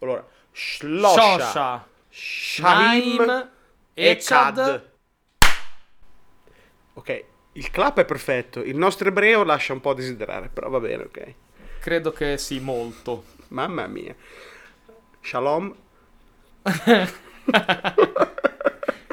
Allora, 0.00 0.26
Shlosha, 0.52 1.86
Shaim 2.08 3.50
e 3.94 4.10
Echad. 4.10 4.56
Kad. 4.56 4.90
Ok, 6.94 7.24
il 7.52 7.70
clap 7.70 8.00
è 8.00 8.04
perfetto. 8.04 8.60
Il 8.60 8.76
nostro 8.76 9.08
ebreo 9.08 9.44
lascia 9.44 9.72
un 9.72 9.80
po' 9.80 9.90
a 9.90 9.94
desiderare, 9.94 10.48
però 10.48 10.68
va 10.68 10.80
bene, 10.80 11.04
ok. 11.04 11.34
Credo 11.80 12.12
che 12.12 12.38
sì, 12.38 12.60
molto. 12.60 13.24
Mamma 13.48 13.86
mia. 13.86 14.14
Shalom. 15.20 15.74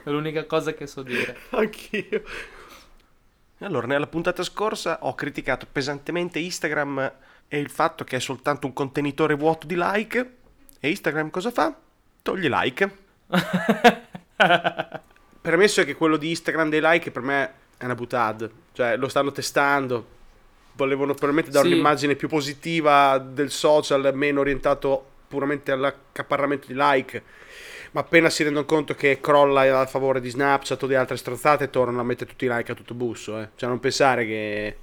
È 0.06 0.10
l'unica 0.12 0.46
cosa 0.46 0.74
che 0.74 0.88
so 0.88 1.02
dire. 1.02 1.38
Anch'io. 1.52 2.22
Allora, 3.60 3.88
nella 3.88 4.08
puntata 4.08 4.44
scorsa 4.44 5.00
ho 5.02 5.16
criticato 5.16 5.66
pesantemente 5.72 6.40
Instagram 6.40 7.14
e 7.48 7.60
il 7.60 7.70
fatto 7.70 8.04
che 8.04 8.18
è 8.18 8.20
soltanto 8.20 8.68
un 8.68 8.74
contenitore 8.74 9.34
vuoto 9.36 9.66
di 9.66 9.76
like. 9.78 10.38
E 10.86 10.90
Instagram 10.90 11.32
cosa 11.32 11.50
fa? 11.50 11.76
Toglie 12.22 12.48
like. 12.48 12.92
Premesso 15.42 15.84
che 15.84 15.96
quello 15.96 16.16
di 16.16 16.30
Instagram 16.30 16.70
dei 16.70 16.80
like 16.80 17.10
per 17.10 17.24
me 17.24 17.52
è 17.76 17.86
una 17.86 17.96
butad. 17.96 18.48
Cioè, 18.72 18.96
lo 18.96 19.08
stanno 19.08 19.32
testando. 19.32 20.06
Volevano 20.74 21.14
probabilmente 21.14 21.50
dare 21.50 21.66
Sì. 21.66 21.74
un'immagine 21.74 22.16
più 22.16 22.28
positiva 22.28 23.18
del 23.18 23.50
social, 23.50 24.12
meno 24.14 24.42
orientato 24.42 25.04
puramente 25.28 25.72
all'accaparramento 25.72 26.68
di 26.68 26.76
like. 26.78 27.24
Ma 27.94 28.02
appena 28.02 28.30
si 28.30 28.44
rendono 28.44 28.68
conto 28.68 28.94
che 28.94 29.20
crolla 29.20 29.80
a 29.80 29.88
favore 29.88 30.22
di 30.22 30.30
Snapchat 30.30 30.84
o 30.84 30.86
di 30.86 30.94
altre 30.94 31.18
stronzate, 31.18 31.72
tornano 31.72 32.02
a 32.02 32.04
mettere 32.04 32.30
tutti 32.30 32.46
i 32.46 32.48
like 32.48 32.72
a 32.72 32.76
tutto 32.76 32.94
busso. 32.94 33.40
Eh. 33.40 33.50
Cioè, 33.56 33.70
non 33.70 33.80
pensare 33.80 34.24
che 34.28 34.78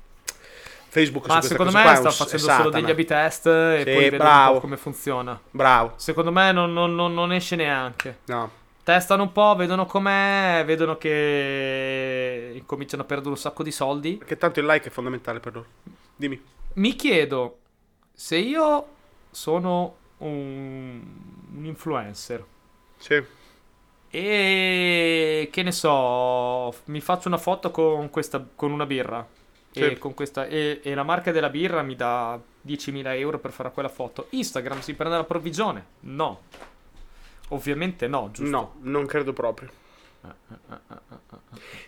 Facebook 0.93 1.27
Ma 1.27 1.41
secondo 1.41 1.73
me 1.73 1.97
sta 1.97 2.11
facendo 2.11 2.37
è 2.37 2.39
solo 2.39 2.53
Satana. 2.65 2.81
degli 2.81 2.91
A-B 2.91 3.05
test 3.07 3.47
e 3.47 3.83
Sì, 3.87 4.11
poi 4.11 4.19
po' 4.53 4.61
come 4.61 4.77
funziona. 4.77 5.41
Bravo. 5.51 5.95
Secondo 5.97 6.31
me 6.31 6.53
non, 6.53 6.71
non- 6.75 6.95
non- 6.95 7.33
esce 7.33 7.57
neanche. 7.57 8.19
No. 8.27 8.51
Testano 8.85 9.23
un 9.23 9.33
po', 9.33 9.55
vedono 9.57 9.87
com'è, 9.87 10.63
vedono 10.67 10.99
che 10.99 12.53
incominciano 12.55 13.05
a 13.05 13.07
perdere 13.07 13.31
un 13.31 13.39
sacco 13.39 13.63
di 13.63 13.71
soldi. 13.71 14.17
Perché 14.17 14.37
tanto 14.37 14.61
il 14.61 14.67
like 14.67 14.89
è 14.89 14.91
fondamentale 14.91 15.41
per 15.41 15.55
loro. 15.55 15.67
Dimmi. 16.15 16.39
Mi 16.75 16.95
chiedo 16.95 17.61
se 18.13 18.37
io 18.37 18.87
sono 19.31 19.97
un, 20.19 21.01
un 21.57 21.65
influencer 21.65 22.45
Sì. 22.99 23.25
e 24.11 25.49
che 25.51 25.63
ne 25.63 25.73
so, 25.73 26.71
mi 26.85 27.01
faccio 27.01 27.29
una 27.29 27.39
foto 27.39 27.71
con, 27.71 28.11
questa, 28.11 28.45
con 28.55 28.73
una 28.73 28.85
birra 28.85 29.27
e, 29.75 29.89
Sì. 29.91 29.99
con 29.99 30.15
questa, 30.15 30.47
e, 30.47 30.81
e 30.83 30.95
la 30.95 31.03
marca 31.03 31.33
della 31.33 31.49
birra 31.51 31.83
mi 31.83 31.97
dà 31.97 32.39
10.000 32.67 33.17
euro 33.17 33.39
per 33.39 33.53
fare 33.53 33.71
quella 33.73 33.89
foto. 33.89 34.27
Instagram 34.31 34.81
si 34.81 34.95
prende 34.95 35.17
la 35.17 35.25
provvigione? 35.25 35.85
No. 36.01 36.43
Ovviamente 37.49 38.07
no, 38.07 38.31
giusto? 38.33 38.51
No, 38.51 38.75
non 38.81 39.07
credo 39.07 39.33
proprio. 39.33 39.71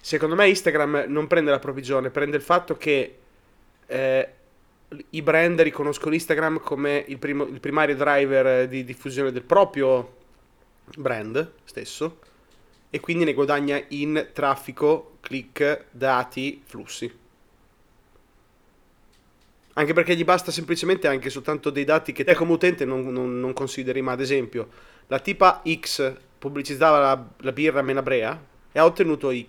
Secondo 0.00 0.34
me 0.34 0.48
Instagram 0.48 1.04
non 1.08 1.26
prende 1.26 1.50
la 1.50 1.58
provvigione, 1.58 2.10
prende 2.10 2.36
il 2.36 2.42
fatto 2.42 2.76
che 2.76 3.18
eh, 3.86 4.28
i 5.10 5.22
brand 5.22 5.60
riconoscono 5.60 6.14
Instagram 6.14 6.60
come 6.60 7.04
il, 7.08 7.18
primo- 7.18 7.44
il 7.46 7.60
primario 7.60 7.96
driver 7.96 8.46
eh, 8.46 8.68
di 8.68 8.84
diffusione 8.84 9.30
del 9.32 9.42
proprio 9.42 10.16
brand 10.96 11.52
stesso 11.64 12.18
e 12.90 13.00
quindi 13.00 13.24
ne 13.24 13.34
guadagna 13.34 13.82
in 13.88 14.28
traffico, 14.32 15.16
click, 15.20 15.86
dati, 15.90 16.62
flussi. 16.66 17.22
Anche 19.74 19.92
perché 19.92 20.14
gli 20.14 20.24
basta 20.24 20.50
semplicemente 20.52 21.08
anche 21.08 21.30
soltanto 21.30 21.70
dei 21.70 21.84
dati 21.84 22.12
che 22.12 22.24
te 22.24 22.34
come 22.34 22.52
utente 22.52 22.84
non, 22.84 23.06
non- 23.12 23.40
non 23.40 23.52
consideri, 23.52 24.02
ma 24.02 24.12
ad 24.12 24.20
esempio 24.20 24.68
la 25.08 25.18
tipa 25.18 25.62
X 25.68 26.14
pubblicizzava 26.38 26.98
la, 27.00 27.26
la 27.38 27.52
birra 27.52 27.82
Menabrea 27.82 28.40
e 28.72 28.78
ha 28.78 28.84
ottenuto 28.84 29.30
Y. 29.30 29.46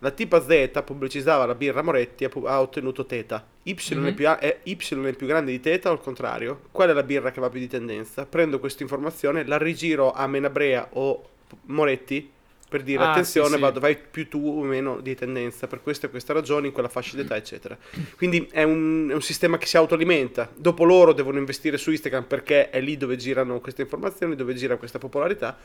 La 0.00 0.10
tipa 0.12 0.40
Z 0.40 0.82
pubblicizzava 0.84 1.44
la 1.44 1.56
birra 1.56 1.82
Moretti 1.82 2.22
e 2.24 2.30
ha 2.44 2.60
ottenuto 2.60 3.04
teta. 3.04 3.44
Y, 3.64 3.74
è 3.74 3.94
Mhm. 3.96 4.14
più, 4.14 4.26
è, 4.26 4.60
Y 4.62 4.76
è 4.76 5.12
più 5.14 5.26
grande 5.26 5.50
di 5.50 5.60
teta 5.60 5.90
o 5.90 5.92
il 5.94 5.98
contrario? 6.00 6.60
Qual 6.70 6.88
è 6.88 6.92
la 6.92 7.02
birra 7.02 7.30
che 7.32 7.40
va 7.40 7.48
più 7.50 7.58
di 7.58 7.66
tendenza? 7.66 8.24
Prendo 8.24 8.60
questa 8.60 8.82
informazione, 8.84 9.44
la 9.44 9.58
rigiro 9.58 10.12
a 10.12 10.26
Menabrea 10.28 10.88
o 10.92 11.28
Moretti 11.66 12.30
per 12.68 12.82
dire 12.82 13.02
Ah, 13.02 13.10
attenzione, 13.12 13.48
sì, 13.48 13.54
sì. 13.54 13.60
vado, 13.60 13.80
vai 13.80 13.96
più 13.96 14.28
tu 14.28 14.38
o 14.46 14.62
meno 14.62 15.00
di 15.00 15.14
tendenza 15.14 15.66
per 15.66 15.82
queste 15.82 16.06
e 16.06 16.10
queste 16.10 16.32
ragioni, 16.32 16.66
in 16.68 16.72
quella 16.72 16.88
fascia 16.88 17.16
d'età, 17.16 17.34
eccetera. 17.36 17.76
Quindi 18.16 18.48
è 18.50 18.62
un, 18.62 19.08
è 19.10 19.14
un 19.14 19.22
sistema 19.22 19.56
che 19.58 19.66
si 19.66 19.76
autoalimenta. 19.76 20.50
Dopo 20.54 20.84
loro 20.84 21.12
devono 21.12 21.38
investire 21.38 21.78
su 21.78 21.90
Instagram 21.90 22.24
perché 22.24 22.70
è 22.70 22.80
lì 22.80 22.96
dove 22.96 23.16
girano 23.16 23.60
queste 23.60 23.82
informazioni, 23.82 24.36
dove 24.36 24.54
gira 24.54 24.76
questa 24.76 24.98
popolarità 24.98 25.56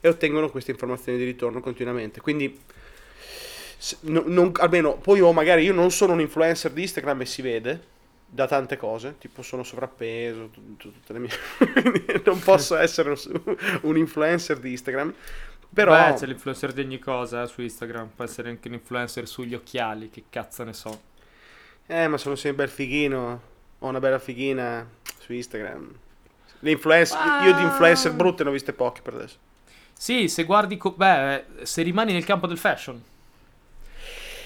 e 0.00 0.08
ottengono 0.08 0.50
queste 0.50 0.70
informazioni 0.70 1.18
di 1.18 1.24
ritorno 1.24 1.60
continuamente. 1.60 2.20
Quindi, 2.20 2.58
no- 4.02 4.24
non- 4.26 4.52
almeno 4.56 4.96
poi 4.96 5.20
o 5.20 5.32
magari 5.32 5.64
io 5.64 5.72
non 5.72 5.90
sono 5.90 6.12
un 6.12 6.20
influencer 6.20 6.70
di 6.70 6.82
Instagram 6.82 7.20
e 7.20 7.26
si 7.26 7.42
vede 7.42 7.94
da 8.28 8.46
tante 8.46 8.76
cose, 8.76 9.16
tipo 9.18 9.42
sono 9.42 9.62
sovrappeso, 9.62 10.48
tut- 10.52 10.76
tut- 10.76 10.92
tutte 10.94 11.12
le 11.12 11.18
mie... 11.20 11.30
non 12.24 12.38
posso 12.40 12.76
essere 12.76 13.14
un 13.82 13.96
influencer 13.96 14.58
di 14.58 14.72
Instagram. 14.72 15.14
Però 15.76 15.92
Beh, 15.92 16.14
c'è 16.14 16.24
l'influencer 16.24 16.72
di 16.72 16.80
ogni 16.80 16.98
cosa 16.98 17.42
eh, 17.42 17.46
su 17.48 17.60
Instagram. 17.60 18.08
Può 18.16 18.24
essere 18.24 18.48
anche 18.48 18.68
un 18.68 18.74
influencer 18.74 19.28
sugli 19.28 19.52
occhiali, 19.52 20.08
che 20.08 20.24
cazzo 20.30 20.64
ne 20.64 20.72
so. 20.72 21.02
Eh, 21.86 22.08
ma 22.08 22.16
sono 22.16 22.34
sempre 22.34 22.64
bel 22.64 22.74
fighino. 22.74 23.40
Ho 23.80 23.86
una 23.86 24.00
bella 24.00 24.18
fighina 24.18 24.88
su 25.18 25.34
Instagram. 25.34 25.94
Ah. 26.62 27.44
Io 27.44 27.54
di 27.54 27.60
influencer 27.60 28.14
brutte 28.14 28.42
ne 28.42 28.48
ho 28.48 28.52
viste 28.54 28.72
poche 28.72 29.02
per 29.02 29.14
adesso. 29.16 29.36
Sì, 29.92 30.28
se 30.28 30.44
guardi... 30.44 30.78
co- 30.78 30.92
beh, 30.92 31.44
se 31.64 31.82
rimani 31.82 32.14
nel 32.14 32.24
campo 32.24 32.46
del 32.46 32.56
fashion. 32.56 32.98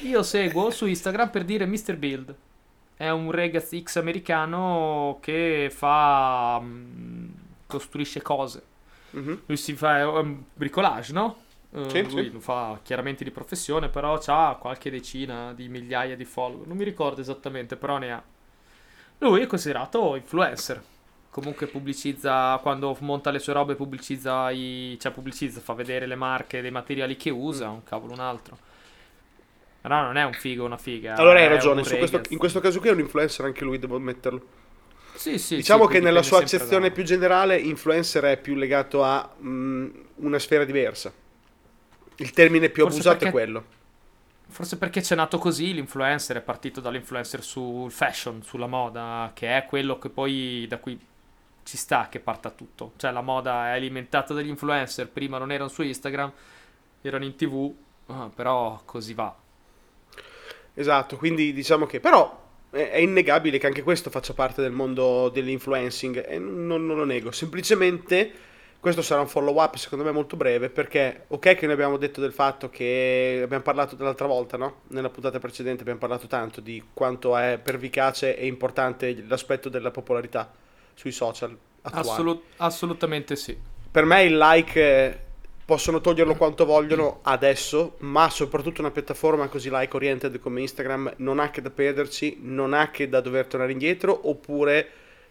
Io 0.00 0.24
seguo 0.24 0.72
su 0.72 0.86
Instagram 0.86 1.30
per 1.30 1.44
dire 1.44 1.64
Mr. 1.64 1.96
Build. 1.96 2.34
È 2.96 3.08
un 3.08 3.30
ragazzo 3.30 3.80
X 3.80 3.98
americano 3.98 5.18
che 5.22 5.70
fa... 5.72 6.58
mm, 6.60 7.28
costruisce 7.68 8.20
cose. 8.20 8.62
Mhm. 9.10 9.42
Lui 9.46 9.56
si 9.56 9.74
fa 9.74 10.08
un 10.08 10.42
bricolage, 10.54 11.12
no? 11.12 11.36
Eh, 11.72 11.88
Sì, 11.88 12.02
lui 12.02 12.24
sì. 12.24 12.32
lo 12.32 12.40
fa 12.40 12.78
chiaramente 12.82 13.22
di 13.24 13.30
professione, 13.30 13.88
però 13.88 14.18
ha 14.26 14.56
qualche 14.60 14.90
decina 14.90 15.52
di 15.52 15.68
migliaia 15.68 16.16
di 16.16 16.24
follower. 16.24 16.66
Non 16.66 16.76
mi 16.76 16.84
ricordo 16.84 17.20
esattamente, 17.20 17.76
però 17.76 17.98
ne 17.98 18.12
ha. 18.12 18.22
Lui 19.18 19.40
è 19.42 19.46
considerato 19.46 20.16
influencer. 20.16 20.82
Comunque 21.30 21.66
pubblicizza, 21.68 22.58
quando 22.60 22.96
monta 23.00 23.30
le 23.30 23.38
sue 23.38 23.52
robe, 23.52 23.76
pubblicizza 23.76 24.50
i... 24.50 24.96
cioè 25.00 25.12
pubblicizza, 25.12 25.60
fa 25.60 25.74
vedere 25.74 26.06
le 26.06 26.16
marche 26.16 26.60
dei 26.60 26.72
materiali 26.72 27.16
che 27.16 27.30
usa, 27.30 27.68
Mm. 27.68 27.72
un 27.74 27.84
cavolo 27.84 28.12
un 28.14 28.20
altro. 28.20 28.58
Però 29.80 30.02
non 30.02 30.16
è 30.16 30.24
un 30.24 30.32
figo, 30.32 30.64
una 30.64 30.76
figa. 30.76 31.14
Allora 31.14 31.38
hai 31.38 31.48
ragione, 31.48 31.82
questo- 31.82 32.20
in 32.30 32.38
questo 32.38 32.60
caso 32.60 32.80
qui 32.80 32.88
è 32.88 32.92
un 32.92 32.98
influencer 32.98 33.46
anche 33.46 33.64
lui, 33.64 33.78
devo 33.78 33.96
ammetterlo. 33.96 34.42
Sì, 35.20 35.36
sì, 35.36 35.56
diciamo 35.56 35.84
sì, 35.86 35.92
che 35.92 36.00
nella 36.00 36.22
sua 36.22 36.38
accezione 36.38 36.88
da- 36.88 36.94
più 36.94 37.02
generale, 37.04 37.58
influencer 37.58 38.24
è 38.24 38.36
più 38.38 38.54
legato 38.54 39.04
a 39.04 39.28
mm, 39.42 39.90
una 40.16 40.38
sfera 40.38 40.64
diversa. 40.64 41.12
Il 42.16 42.30
termine 42.30 42.70
più 42.70 42.84
Forse 42.84 43.00
abusato 43.00 43.16
è 43.16 43.18
perché- 43.18 43.32
quello. 43.34 43.64
Forse 44.48 44.78
perché 44.78 45.02
c'è 45.02 45.14
nato 45.14 45.36
così 45.36 45.74
l'influencer, 45.74 46.38
è 46.38 46.40
partito 46.40 46.80
dall'influencer 46.80 47.42
sul 47.42 47.90
fashion, 47.92 48.42
sulla 48.42 48.66
moda, 48.66 49.30
che 49.34 49.58
è 49.58 49.66
quello 49.66 49.98
che 49.98 50.08
poi 50.08 50.64
da 50.66 50.78
cui 50.78 50.98
ci 51.64 51.76
sta 51.76 52.08
che 52.10 52.18
parta 52.18 52.48
tutto. 52.48 52.92
Cioè 52.96 53.12
la 53.12 53.20
moda 53.20 53.66
è 53.66 53.72
alimentata 53.72 54.32
dagli 54.32 54.48
influencer, 54.48 55.06
prima 55.06 55.36
non 55.36 55.52
erano 55.52 55.68
su 55.68 55.82
Instagram, 55.82 56.32
erano 57.02 57.24
in 57.26 57.36
tv, 57.36 57.70
ah, 58.06 58.30
però 58.34 58.80
così 58.86 59.12
va. 59.12 59.36
Esatto, 60.72 61.16
quindi 61.18 61.52
diciamo 61.52 61.84
che 61.84 62.00
però 62.00 62.39
è, 62.70 62.98
innegabile 62.98 63.58
che 63.58 63.66
anche 63.66 63.82
questo 63.82 64.10
faccia 64.10 64.32
parte 64.32 64.62
del 64.62 64.72
mondo 64.72 65.28
dell'influencing 65.28 66.24
e 66.26 66.38
non, 66.38 66.86
non 66.86 66.96
lo 66.96 67.04
nego, 67.04 67.30
semplicemente 67.30 68.48
questo 68.80 69.02
sarà 69.02 69.20
un 69.20 69.28
follow 69.28 69.60
up 69.60 69.76
secondo 69.76 70.04
me 70.04 70.10
molto 70.10 70.36
breve 70.36 70.70
perché 70.70 71.24
ok 71.28 71.54
che 71.54 71.66
noi 71.66 71.74
abbiamo 71.74 71.98
detto 71.98 72.20
del 72.20 72.32
fatto 72.32 72.70
che 72.70 73.40
abbiamo 73.44 73.62
parlato 73.62 73.94
dell'altra 73.94 74.26
volta, 74.26 74.56
no? 74.56 74.80
Nella 74.88 75.10
puntata 75.10 75.38
precedente 75.38 75.82
abbiamo 75.82 75.98
parlato 75.98 76.26
tanto 76.26 76.62
di 76.62 76.82
quanto 76.94 77.36
è 77.36 77.60
pervicace 77.62 78.36
e 78.36 78.46
importante 78.46 79.24
l'aspetto 79.28 79.68
della 79.68 79.90
popolarità 79.90 80.50
sui 80.94 81.12
social. 81.12 81.56
Assolut- 81.82 82.42
assolutamente 82.56 83.36
sì. 83.36 83.56
Per 83.90 84.04
me 84.04 84.22
il 84.22 84.36
like 84.38 85.28
possono 85.70 86.00
toglierlo 86.00 86.34
quanto 86.34 86.64
vogliono 86.64 87.20
adesso, 87.22 87.94
ma 87.98 88.28
soprattutto 88.28 88.80
una 88.80 88.90
piattaforma 88.90 89.46
così 89.46 89.70
like 89.70 89.94
oriented 89.94 90.40
come 90.40 90.62
Instagram 90.62 91.12
non 91.18 91.38
ha 91.38 91.50
che 91.50 91.62
da 91.62 91.70
perderci, 91.70 92.38
non 92.40 92.74
ha 92.74 92.90
che 92.90 93.08
da 93.08 93.20
dover 93.20 93.46
tornare 93.46 93.70
indietro, 93.70 94.28
oppure 94.28 94.88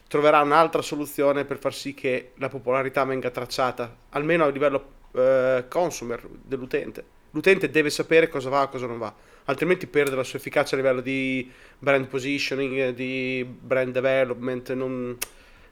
troverà 0.07 0.39
un'altra 0.39 0.81
soluzione 0.81 1.43
per 1.43 1.57
far 1.57 1.73
sì 1.73 1.93
che 1.93 2.31
la 2.35 2.47
popolarità 2.47 3.03
venga 3.03 3.29
tracciata, 3.31 3.93
almeno 4.11 4.45
a 4.45 4.47
livello 4.47 4.91
eh, 5.11 5.65
consumer 5.67 6.25
dell'utente. 6.25 7.03
L'utente 7.31 7.69
deve 7.69 7.89
sapere 7.89 8.29
cosa 8.29 8.47
va 8.47 8.63
e 8.63 8.69
cosa 8.69 8.87
non 8.87 8.97
va, 8.97 9.13
altrimenti 9.43 9.87
perde 9.87 10.15
la 10.15 10.23
sua 10.23 10.39
efficacia 10.39 10.75
a 10.75 10.77
livello 10.77 11.01
di 11.01 11.51
brand 11.77 12.07
positioning, 12.07 12.91
di 12.91 13.45
brand 13.45 13.91
development, 13.91 14.71
non- 14.71 15.17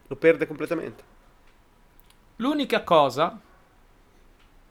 lo 0.06 0.16
perde 0.16 0.46
completamente. 0.46 1.02
L'unica 2.36 2.82
cosa 2.82 3.40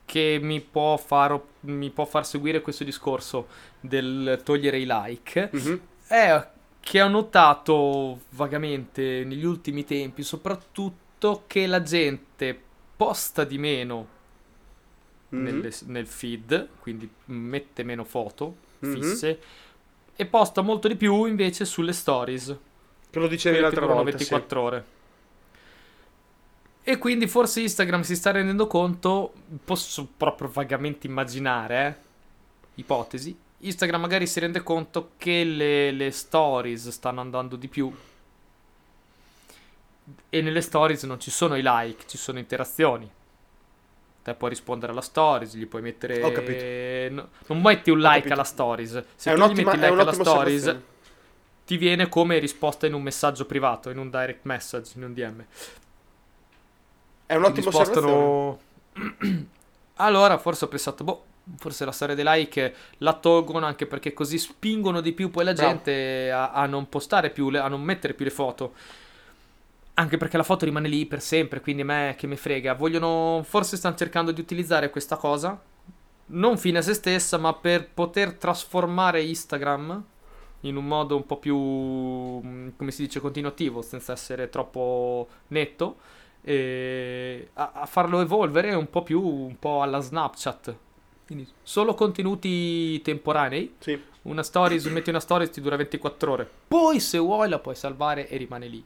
che 0.07 0.39
mi 0.41 0.61
può, 0.61 0.95
far, 0.95 1.37
mi 1.61 1.89
può 1.89 2.05
far 2.05 2.25
seguire 2.25 2.61
questo 2.61 2.85
discorso 2.85 3.47
del 3.79 4.39
togliere 4.43 4.79
i 4.79 4.85
like 4.87 5.49
Mhm. 5.51 5.79
è 6.07 6.47
che 6.79 7.01
ho 7.01 7.09
notato 7.09 8.21
vagamente 8.29 9.25
negli 9.25 9.43
ultimi 9.43 9.83
tempi, 9.83 10.23
soprattutto 10.23 11.43
che 11.45 11.67
la 11.67 11.81
gente 11.83 12.57
posta 12.95 13.43
di 13.43 13.57
meno 13.57 14.07
Mhm. 15.29 15.43
nelle- 15.43 15.73
nel 15.87 16.07
feed, 16.07 16.69
quindi 16.79 17.09
mette 17.25 17.83
meno 17.83 18.05
foto 18.05 18.55
Mhm. 18.79 18.93
fisse 18.93 19.39
e 20.15 20.25
posta 20.25 20.61
molto 20.61 20.87
di 20.87 20.95
più 20.95 21.25
invece 21.25 21.65
sulle 21.65 21.91
stories, 21.91 22.57
Che 23.09 23.19
lo 23.19 23.27
dicevi 23.27 23.59
l'altra 23.59 23.85
volta. 23.85 24.11
sì. 24.11 24.17
24 24.17 24.61
ore. 24.61 24.85
E 26.89 26.97
quindi 26.97 27.27
forse 27.27 27.59
Instagram 27.59 27.99
si 28.03 28.15
sta 28.15 28.31
rendendo 28.31 28.65
conto, 28.65 29.33
posso 29.65 30.07
proprio 30.15 30.47
vagamente 30.47 31.05
immaginare, 31.05 31.87
eh, 31.87 31.95
ipotesi, 32.75 33.37
Instagram 33.57 33.99
magari 33.99 34.25
si 34.25 34.39
rende 34.39 34.63
conto 34.63 35.11
che 35.17 35.43
le, 35.43 35.91
le 35.91 36.11
stories 36.11 36.87
stanno 36.87 37.19
andando 37.19 37.57
di 37.57 37.67
più 37.67 37.93
e 40.29 40.41
nelle 40.41 40.61
stories 40.61 41.03
non 41.03 41.19
ci 41.19 41.29
sono 41.29 41.57
i 41.57 41.61
like, 41.61 42.05
ci 42.07 42.17
sono 42.17 42.39
interazioni. 42.39 43.11
Te 44.23 44.33
puoi 44.33 44.51
rispondere 44.51 44.93
alla 44.93 45.01
stories, 45.01 45.57
gli 45.57 45.67
puoi 45.67 45.81
mettere... 45.81 46.23
Ho 46.23 46.31
capito. 46.31 47.13
no- 47.15 47.29
non 47.47 47.61
metti 47.61 47.91
un 47.91 47.99
like 47.99 48.31
alla 48.31 48.45
stories. 48.45 49.03
Se 49.13 49.33
È 49.33 49.35
tu 49.35 49.41
gli 49.41 49.55
metti 49.61 49.75
è 49.75 49.89
like 49.89 50.01
alla 50.01 50.13
stories, 50.13 50.77
ti 51.65 51.75
viene 51.75 52.07
come 52.07 52.39
risposta 52.39 52.87
in 52.87 52.93
un 52.93 53.01
messaggio 53.01 53.45
privato, 53.45 53.89
in 53.89 53.97
un 53.97 54.09
direct 54.09 54.45
message, 54.45 54.93
in 54.95 55.03
un 55.03 55.13
DM. 55.13 55.43
È 57.27 57.35
un'ottima 57.35 57.69
osservazione. 57.69 58.59
spostano... 58.93 59.29
allora, 59.97 60.37
forse 60.39 60.65
ho 60.65 60.67
pensato, 60.69 61.03
boh, 61.03 61.25
forse 61.57 61.85
la 61.85 61.91
storia 61.91 62.15
dei 62.15 62.25
like 62.25 62.75
la 62.99 63.13
tolgono 63.13 63.65
anche 63.65 63.85
perché 63.85 64.13
così 64.13 64.37
spingono 64.37 65.01
di 65.01 65.13
più 65.13 65.29
poi 65.29 65.43
la 65.43 65.53
gente 65.53 66.31
a, 66.31 66.51
a 66.51 66.65
non 66.65 66.89
postare 66.89 67.29
più, 67.29 67.49
le- 67.49 67.59
a 67.59 67.67
non 67.67 67.81
mettere 67.81 68.13
più 68.13 68.25
le 68.25 68.31
foto. 68.31 68.73
Anche 69.95 70.17
perché 70.17 70.37
la 70.37 70.43
foto 70.43 70.65
rimane 70.65 70.87
lì 70.87 71.05
per 71.07 71.21
sempre, 71.21 71.59
quindi 71.59 71.81
a 71.81 71.85
me 71.85 72.15
che 72.17 72.27
me 72.27 72.35
frega. 72.37 72.75
Vogliono, 72.75 73.41
forse 73.43 73.77
stanno 73.77 73.95
cercando 73.95 74.31
di 74.31 74.39
utilizzare 74.41 74.89
questa 74.91 75.17
cosa, 75.17 75.59
non 76.27 76.57
fine 76.57 76.79
a 76.79 76.81
se 76.81 76.93
stessa, 76.93 77.37
ma 77.37 77.53
per 77.53 77.89
poter 77.89 78.33
trasformare 78.33 79.23
Instagram 79.23 80.03
in 80.61 80.75
un 80.75 80.85
modo 80.85 81.15
un 81.15 81.25
po' 81.25 81.37
più, 81.37 81.55
mm, 81.57 82.69
come 82.77 82.91
si 82.91 83.03
dice, 83.03 83.19
continuativo, 83.19 83.81
senza 83.81 84.11
essere 84.13 84.49
troppo 84.49 85.27
netto, 85.47 85.97
e 86.47 87.49
a, 87.55 87.71
a 87.73 87.85
farlo 87.85 88.21
evolvere 88.21 88.73
un 88.73 88.89
po' 88.89 89.03
più, 89.03 89.21
un 89.21 89.59
po' 89.59 89.81
alla 89.81 89.99
Snapchat. 89.99 90.75
Quindi 91.25 91.45
solo 91.61 91.93
contenuti 91.93 93.01
temporanei. 93.01 93.75
Sì. 93.79 94.01
Una 94.21 94.43
stories, 94.43 94.85
metti 94.87 95.09
una 95.09 95.19
stories 95.19 95.49
ti 95.49 95.59
dura 95.59 95.75
24 95.75 96.31
ore. 96.31 96.49
Poi 96.65 97.01
se 97.01 97.17
vuoi 97.17 97.49
la 97.49 97.59
puoi 97.59 97.75
salvare 97.75 98.29
e 98.29 98.37
rimane 98.37 98.67
lì. 98.67 98.81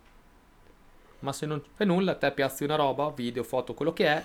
Ma 1.19 1.31
se 1.31 1.45
non 1.45 1.61
fai 1.75 1.85
nulla, 1.85 2.15
te 2.15 2.31
piazzi 2.31 2.63
una 2.63 2.75
roba, 2.75 3.11
video, 3.11 3.43
foto, 3.43 3.75
quello 3.75 3.93
che 3.93 4.07
è, 4.07 4.23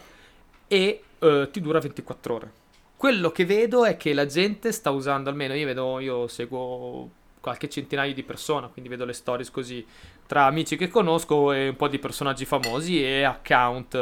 e 0.67 1.03
eh, 1.19 1.49
ti 1.53 1.61
dura 1.61 1.79
24 1.79 2.35
ore. 2.35 2.53
Quello 2.97 3.31
che 3.33 3.44
vedo 3.44 3.85
è 3.85 3.99
che 3.99 4.15
la 4.15 4.25
gente 4.25 4.73
sta 4.73 4.91
usando, 4.91 5.29
almeno 5.29 5.53
io 5.53 5.67
vedo, 5.67 6.00
io 6.00 6.27
seguo 6.27 7.11
qualche 7.46 7.69
centinaio 7.69 8.12
di 8.12 8.25
persone, 8.25 8.69
quindi 8.72 8.90
vedo 8.90 9.04
le 9.04 9.12
stories 9.12 9.52
così 9.52 9.87
tra 10.26 10.46
amici 10.46 10.76
che 10.76 10.88
conosco 10.88 11.52
e 11.52 11.69
un 11.69 11.76
po' 11.76 11.87
di 11.87 12.00
personaggi 12.00 12.44
famosi 12.44 13.00
e 13.00 13.22
account, 13.22 13.94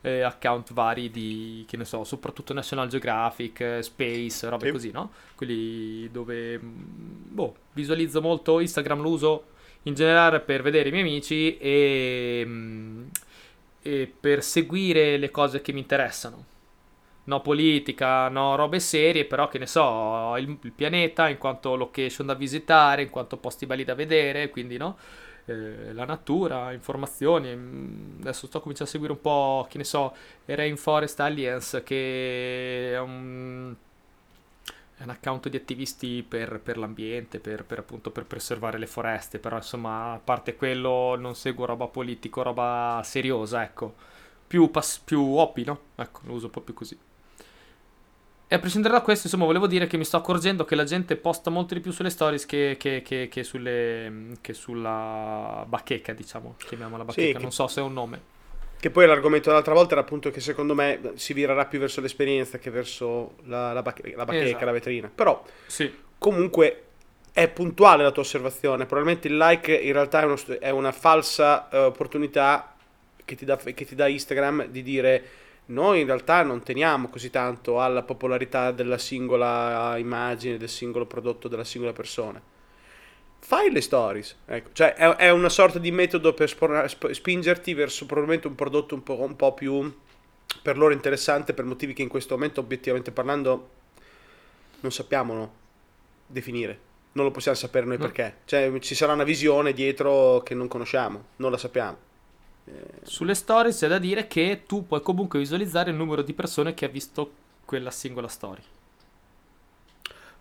eh, 0.00 0.22
account 0.22 0.72
vari 0.72 1.10
di, 1.10 1.66
che 1.68 1.76
ne 1.76 1.84
so, 1.84 2.02
soprattutto 2.02 2.54
National 2.54 2.88
Geographic, 2.88 3.60
eh, 3.60 3.82
Space, 3.82 4.48
robe 4.48 4.66
Sì. 4.66 4.72
così, 4.72 4.90
no? 4.90 5.12
Quelli 5.34 6.10
dove, 6.10 6.58
mm, 6.58 6.70
boh, 7.28 7.54
visualizzo 7.74 8.22
molto 8.22 8.58
Instagram, 8.58 9.02
lo 9.02 9.10
uso 9.10 9.44
in 9.82 9.92
generale 9.94 10.40
per 10.40 10.62
vedere 10.62 10.88
i 10.88 10.92
miei 10.92 11.02
amici 11.04 11.58
e, 11.58 12.42
mm, 12.46 13.04
e 13.82 14.10
per 14.18 14.42
seguire 14.42 15.18
le 15.18 15.30
cose 15.30 15.60
che 15.60 15.72
mi 15.74 15.80
interessano. 15.80 16.46
No 17.24 17.40
politica, 17.40 18.28
no 18.28 18.56
robe 18.56 18.80
serie, 18.80 19.24
però 19.26 19.46
che 19.48 19.58
ne 19.58 19.66
so, 19.66 20.34
il, 20.38 20.58
il 20.62 20.72
pianeta 20.72 21.28
in 21.28 21.38
quanto 21.38 21.76
location 21.76 22.26
da 22.26 22.34
visitare, 22.34 23.02
in 23.02 23.10
quanto 23.10 23.36
posti 23.36 23.64
belli 23.64 23.84
da 23.84 23.94
vedere, 23.94 24.50
quindi 24.50 24.76
no? 24.76 24.96
Eh, 25.44 25.92
la 25.92 26.04
natura, 26.04 26.72
informazioni. 26.72 27.54
mm, 27.54 28.20
Adesso 28.22 28.46
sto 28.48 28.60
cominciando 28.60 28.90
a 28.90 28.92
seguire 28.92 29.12
un 29.12 29.20
po', 29.20 29.66
che 29.70 29.78
ne 29.78 29.84
so, 29.84 30.12
Rainforest 30.46 31.20
Alliance, 31.20 31.82
che 31.84 32.92
è 32.94 32.98
un, 32.98 33.74
è 34.96 35.02
un 35.02 35.10
account 35.10 35.48
di 35.48 35.56
attivisti 35.56 36.22
per, 36.22 36.60
per 36.60 36.76
l'ambiente, 36.78 37.40
per, 37.40 37.64
per 37.64 37.78
appunto 37.78 38.10
per 38.10 38.24
preservare 38.26 38.78
le 38.78 38.86
foreste, 38.86 39.38
però 39.38 39.56
insomma, 39.56 40.12
a 40.12 40.18
parte 40.22 40.54
quello 40.54 41.16
non 41.16 41.34
seguo 41.34 41.64
roba 41.64 41.86
politico, 41.88 42.42
roba 42.42 43.00
seriosa, 43.04 43.62
ecco. 43.64 43.94
Più, 44.46 44.70
pass- 44.70 44.98
più 44.98 45.20
OP, 45.22 45.58
no? 45.64 45.80
Ecco, 45.96 46.20
lo 46.24 46.34
uso 46.34 46.46
un 46.46 46.52
po' 46.52 46.60
più 46.60 46.74
così. 46.74 46.96
E 48.52 48.56
a 48.56 48.58
prescindere 48.58 48.92
da 48.92 49.00
questo, 49.00 49.28
insomma, 49.28 49.46
volevo 49.46 49.66
dire 49.66 49.86
che 49.86 49.96
mi 49.96 50.04
sto 50.04 50.18
accorgendo 50.18 50.66
che 50.66 50.74
la 50.74 50.84
gente 50.84 51.16
posta 51.16 51.48
molto 51.48 51.72
di 51.72 51.80
più 51.80 51.90
sulle 51.90 52.10
stories 52.10 52.44
che, 52.44 52.76
che- 52.78 53.00
che- 53.00 53.28
che 53.30 53.44
sulle, 53.44 54.32
che 54.42 54.52
sulla 54.52 55.64
bacheca, 55.66 56.12
diciamo. 56.12 56.56
Chiamiamola 56.58 57.02
bacheca, 57.02 57.38
che- 57.38 57.42
non 57.42 57.50
so 57.50 57.66
se 57.66 57.80
è 57.80 57.82
un 57.82 57.94
nome. 57.94 58.20
Che 58.78 58.90
poi 58.90 59.06
l'argomento 59.06 59.48
dell'altra 59.48 59.72
volta 59.72 59.92
era 59.92 60.02
appunto 60.02 60.30
che 60.30 60.40
secondo 60.40 60.74
me 60.74 61.12
si 61.14 61.32
virerà 61.32 61.64
più 61.64 61.78
verso 61.78 62.02
l'esperienza 62.02 62.58
che 62.58 62.68
verso 62.68 63.36
la, 63.44 63.72
la, 63.72 63.80
bache- 63.80 64.12
la 64.14 64.26
bacheca, 64.26 64.44
Esatto. 64.44 64.64
la 64.66 64.72
vetrina. 64.72 65.10
Però 65.14 65.42
Sì, 65.64 65.90
comunque 66.18 66.82
è 67.32 67.48
puntuale 67.48 68.02
la 68.02 68.10
tua 68.10 68.20
osservazione. 68.20 68.84
Probabilmente 68.84 69.28
il 69.28 69.38
like 69.38 69.72
in 69.74 69.94
realtà 69.94 70.20
è, 70.20 70.24
uno 70.24 70.36
è 70.60 70.68
una 70.68 70.92
falsa 70.92 71.70
eh, 71.70 71.78
opportunità 71.78 72.74
che 73.24 73.34
ti, 73.34 73.46
dà, 73.46 73.56
che 73.56 73.86
ti 73.86 73.94
dà 73.94 74.08
Instagram 74.08 74.66
di 74.66 74.82
dire 74.82 75.24
noi 75.66 76.00
in 76.00 76.06
realtà 76.06 76.42
non 76.42 76.62
teniamo 76.62 77.08
così 77.08 77.30
tanto 77.30 77.80
alla 77.80 78.02
popolarità 78.02 78.72
della 78.72 78.98
singola 78.98 79.96
immagine, 79.96 80.56
del 80.56 80.68
singolo 80.68 81.06
prodotto 81.06 81.48
della 81.48 81.64
singola 81.64 81.92
persona. 81.92 82.40
Fai 83.44 83.72
le 83.72 83.80
stories, 83.80 84.36
ecco. 84.46 84.70
cioè 84.72 84.94
è, 84.94 85.08
è 85.16 85.30
una 85.30 85.48
sorta 85.48 85.78
di 85.80 85.90
metodo 85.90 86.32
per 86.32 86.48
spor- 86.48 86.86
sp- 86.88 87.10
spingerti 87.10 87.74
verso 87.74 88.06
probabilmente 88.06 88.46
un 88.46 88.54
prodotto 88.54 88.94
un 88.94 89.02
po', 89.02 89.20
un 89.20 89.34
po' 89.34 89.52
più 89.52 89.92
per 90.62 90.76
loro 90.78 90.92
interessante 90.92 91.52
per 91.54 91.64
motivi 91.64 91.92
che 91.92 92.02
in 92.02 92.08
questo 92.08 92.34
momento 92.34 92.60
obiettivamente 92.60 93.10
parlando 93.10 93.70
non 94.80 94.92
sappiamo 94.92 95.34
no, 95.34 95.52
definire. 96.26 96.78
Non 97.12 97.24
lo 97.26 97.30
possiamo 97.30 97.56
sapere 97.56 97.84
noi 97.86 97.98
No. 97.98 98.04
perché. 98.04 98.38
Cioè, 98.44 98.78
ci 98.78 98.94
sarà 98.94 99.12
una 99.12 99.24
visione 99.24 99.72
dietro 99.72 100.42
che 100.42 100.54
non 100.54 100.68
conosciamo, 100.68 101.24
non 101.36 101.50
la 101.50 101.58
sappiamo. 101.58 101.96
Sulle 103.02 103.34
stories 103.34 103.78
c'è 103.78 103.88
da 103.88 103.98
dire 103.98 104.26
che 104.28 104.62
tu 104.66 104.86
puoi 104.86 105.02
comunque 105.02 105.38
visualizzare 105.38 105.90
il 105.90 105.96
numero 105.96 106.22
di 106.22 106.32
persone 106.32 106.74
che 106.74 106.84
ha 106.84 106.88
visto 106.88 107.32
quella 107.64 107.90
singola 107.90 108.28
story. 108.28 108.62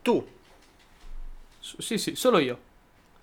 Tu 0.01 0.25
S- 1.59 1.75
sì, 1.79 1.97
sì, 1.97 2.15
solo 2.15 2.39
io. 2.39 2.57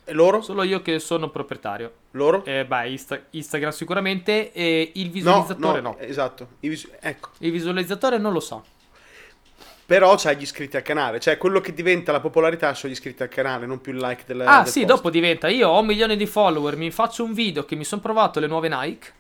e 0.04 0.12
loro? 0.12 0.40
Solo 0.42 0.62
io 0.62 0.80
che 0.80 0.98
sono 1.00 1.28
proprietario. 1.28 1.92
Loro? 2.12 2.44
Eh, 2.44 2.64
beh, 2.64 2.88
Insta- 2.88 3.20
Instagram 3.30 3.70
sicuramente 3.72 4.52
e 4.52 4.92
il 4.94 5.06
no, 5.06 5.12
visualizzatore 5.12 5.80
no. 5.80 5.98
Esatto. 5.98 6.48
I 6.60 6.68
vis- 6.68 6.88
ecco. 7.00 7.30
Il 7.38 7.50
visualizzatore 7.50 8.18
non 8.18 8.32
lo 8.32 8.40
sa. 8.40 8.62
Però 9.88 10.16
c'hai 10.18 10.36
gli 10.36 10.42
iscritti 10.42 10.76
al 10.76 10.82
canale, 10.82 11.18
cioè 11.18 11.38
quello 11.38 11.62
che 11.62 11.72
diventa 11.72 12.12
la 12.12 12.20
popolarità 12.20 12.74
sono 12.74 12.92
gli 12.92 12.94
iscritti 12.94 13.22
al 13.22 13.30
canale, 13.30 13.64
non 13.64 13.80
più 13.80 13.92
il 13.94 13.98
like 13.98 14.24
del 14.26 14.42
Ah, 14.42 14.62
del 14.62 14.70
sì, 14.70 14.80
post. 14.80 14.92
dopo 14.92 15.08
diventa. 15.08 15.48
Io 15.48 15.66
ho 15.70 15.80
un 15.80 15.86
milione 15.86 16.14
di 16.14 16.26
follower, 16.26 16.76
mi 16.76 16.90
faccio 16.90 17.24
un 17.24 17.32
video 17.32 17.64
che 17.64 17.74
mi 17.74 17.84
sono 17.84 18.02
provato 18.02 18.38
le 18.38 18.46
nuove 18.48 18.68
Nike. 18.68 19.12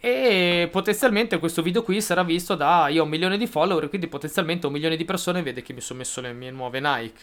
E 0.00 0.68
potenzialmente 0.72 1.38
questo 1.38 1.62
video 1.62 1.84
qui 1.84 2.00
sarà 2.00 2.24
visto 2.24 2.56
da. 2.56 2.88
Io 2.88 3.02
ho 3.02 3.04
un 3.04 3.10
milione 3.10 3.38
di 3.38 3.46
follower, 3.46 3.88
quindi 3.88 4.08
potenzialmente 4.08 4.66
un 4.66 4.72
milione 4.72 4.96
di 4.96 5.04
persone 5.04 5.40
vede 5.40 5.62
che 5.62 5.72
mi 5.72 5.80
sono 5.80 6.00
messo 6.00 6.20
le 6.20 6.32
mie 6.32 6.50
nuove 6.50 6.80
Nike. 6.80 7.20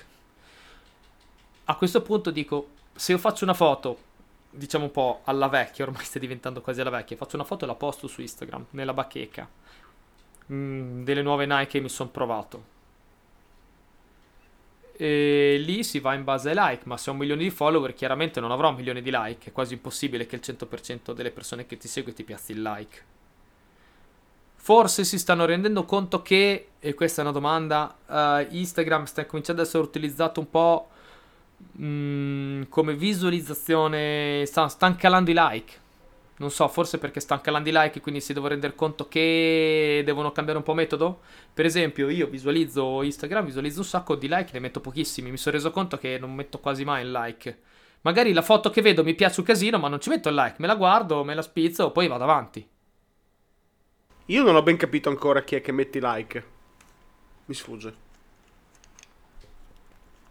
A 1.65 1.75
questo 1.75 2.01
punto 2.01 2.31
dico: 2.31 2.69
se 2.95 3.11
io 3.11 3.17
faccio 3.17 3.43
una 3.43 3.53
foto, 3.53 3.97
diciamo 4.49 4.85
un 4.85 4.91
po' 4.91 5.19
alla 5.25 5.49
vecchia, 5.49 5.83
ormai 5.83 6.05
sta 6.05 6.17
diventando 6.17 6.61
quasi 6.61 6.79
alla 6.79 6.91
vecchia, 6.91 7.17
faccio 7.17 7.35
una 7.35 7.43
foto 7.43 7.65
e 7.65 7.67
la 7.67 7.75
posto 7.75 8.07
su 8.07 8.21
Instagram, 8.21 8.67
nella 8.69 8.93
bacheca. 8.93 9.45
Mm, 10.51 11.03
delle 11.03 11.21
nuove 11.21 11.45
Nike 11.45 11.79
mi 11.79 11.89
sono 11.89 12.09
provato. 12.09 12.77
E 15.01 15.57
lì 15.63 15.83
si 15.85 15.99
va 15.99 16.13
in 16.13 16.25
base 16.25 16.49
ai 16.49 16.55
like, 16.57 16.83
ma 16.85 16.97
se 16.97 17.09
ho 17.09 17.13
un 17.13 17.19
milione 17.19 17.43
di 17.43 17.49
follower 17.49 17.93
chiaramente 17.93 18.41
non 18.41 18.51
avrò 18.51 18.67
un 18.69 18.75
milione 18.75 19.01
di 19.01 19.09
like, 19.13 19.49
è 19.49 19.53
quasi 19.53 19.75
impossibile 19.75 20.25
che 20.25 20.35
il 20.35 20.41
100% 20.43 21.13
delle 21.13 21.31
persone 21.31 21.65
che 21.65 21.77
ti 21.77 21.87
segue 21.87 22.11
ti 22.11 22.25
piazzi 22.25 22.51
il 22.51 22.61
like. 22.61 23.03
Forse 24.57 25.05
si 25.05 25.17
stanno 25.17 25.45
rendendo 25.45 25.85
conto 25.85 26.21
che, 26.21 26.67
e 26.79 26.93
questa 26.93 27.21
è 27.21 27.23
una 27.23 27.33
domanda, 27.33 27.95
eh, 28.09 28.47
Instagram 28.51 29.05
sta 29.05 29.25
cominciando 29.25 29.61
ad 29.61 29.67
essere 29.67 29.83
utilizzato 29.83 30.41
un 30.41 30.49
po' 30.49 30.89
mm, 31.81 32.63
come 32.67 32.93
visualizzazione, 32.93 34.43
sta, 34.45 34.67
stanno 34.67 34.95
calando 34.97 35.31
i 35.31 35.33
like. 35.35 35.73
Non 36.39 36.51
so, 36.51 36.67
forse 36.69 36.99
perché 36.99 37.19
stanno 37.19 37.41
calando 37.41 37.67
i 37.67 37.73
like, 37.73 37.99
quindi 37.99 38.21
si 38.21 38.31
devono 38.31 38.53
rendere 38.53 38.73
conto 38.73 39.09
che 39.09 40.01
devono 40.05 40.31
cambiare 40.31 40.57
un 40.57 40.63
po' 40.63 40.73
metodo. 40.73 41.19
Per 41.53 41.65
esempio, 41.65 42.07
io 42.07 42.27
visualizzo 42.27 43.01
Instagram, 43.01 43.43
visualizzo 43.43 43.79
un 43.79 43.85
sacco 43.85 44.15
di 44.15 44.29
like, 44.29 44.51
ne 44.53 44.59
metto 44.59 44.79
pochissimi. 44.79 45.31
Mi 45.31 45.37
sono 45.37 45.55
reso 45.55 45.71
conto 45.71 45.97
che 45.97 46.17
non 46.17 46.33
metto 46.33 46.59
quasi 46.59 46.85
mai 46.85 47.03
il 47.03 47.11
like. 47.11 47.59
Magari 48.01 48.31
la 48.31 48.41
foto 48.41 48.69
che 48.69 48.81
vedo 48.81 49.03
mi 49.03 49.15
piace 49.15 49.41
un 49.41 49.45
casino, 49.45 49.79
ma 49.79 49.89
non 49.89 49.99
ci 49.99 50.07
metto 50.07 50.29
il 50.29 50.35
like. 50.35 50.55
Me 50.59 50.67
la 50.67 50.75
guardo, 50.75 51.25
me 51.25 51.35
la 51.35 51.41
spizzo, 51.41 51.91
poi 51.91 52.07
vado 52.07 52.23
avanti. 52.23 52.65
Io 54.27 54.43
non 54.43 54.55
ho 54.55 54.63
ben 54.63 54.77
capito 54.77 55.09
ancora 55.09 55.43
chi 55.43 55.55
è 55.55 55.61
che 55.61 55.73
mette 55.73 55.97
i 55.97 56.01
like. 56.01 56.45
Mi 57.45 57.53
sfugge. 57.53 57.93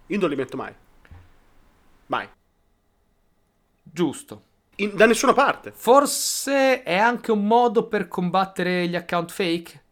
Io 0.07 0.19
non 0.19 0.31
li 0.31 0.37
metto 0.37 0.57
mai. 0.57 0.73
Mai. 2.07 2.27
Giusto. 3.83 4.48
In- 4.81 4.95
da 4.95 5.07
nessuna 5.07 5.33
parte. 5.33 5.73
Forse 5.73 6.83
è 6.83 6.97
anche 6.97 7.33
un 7.33 7.47
modo 7.47 7.87
per 7.87 8.09
combattere 8.09 8.87
gli 8.87 8.97
account 8.97 9.31
fake. 9.31 9.83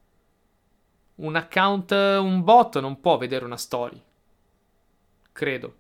Un 1.16 1.35
account, 1.35 1.90
un 1.93 2.45
bot 2.45 2.78
non 2.81 3.00
può 3.00 3.16
vedere 3.16 3.45
una 3.45 3.57
story. 3.57 4.00
Credo. 5.33 5.75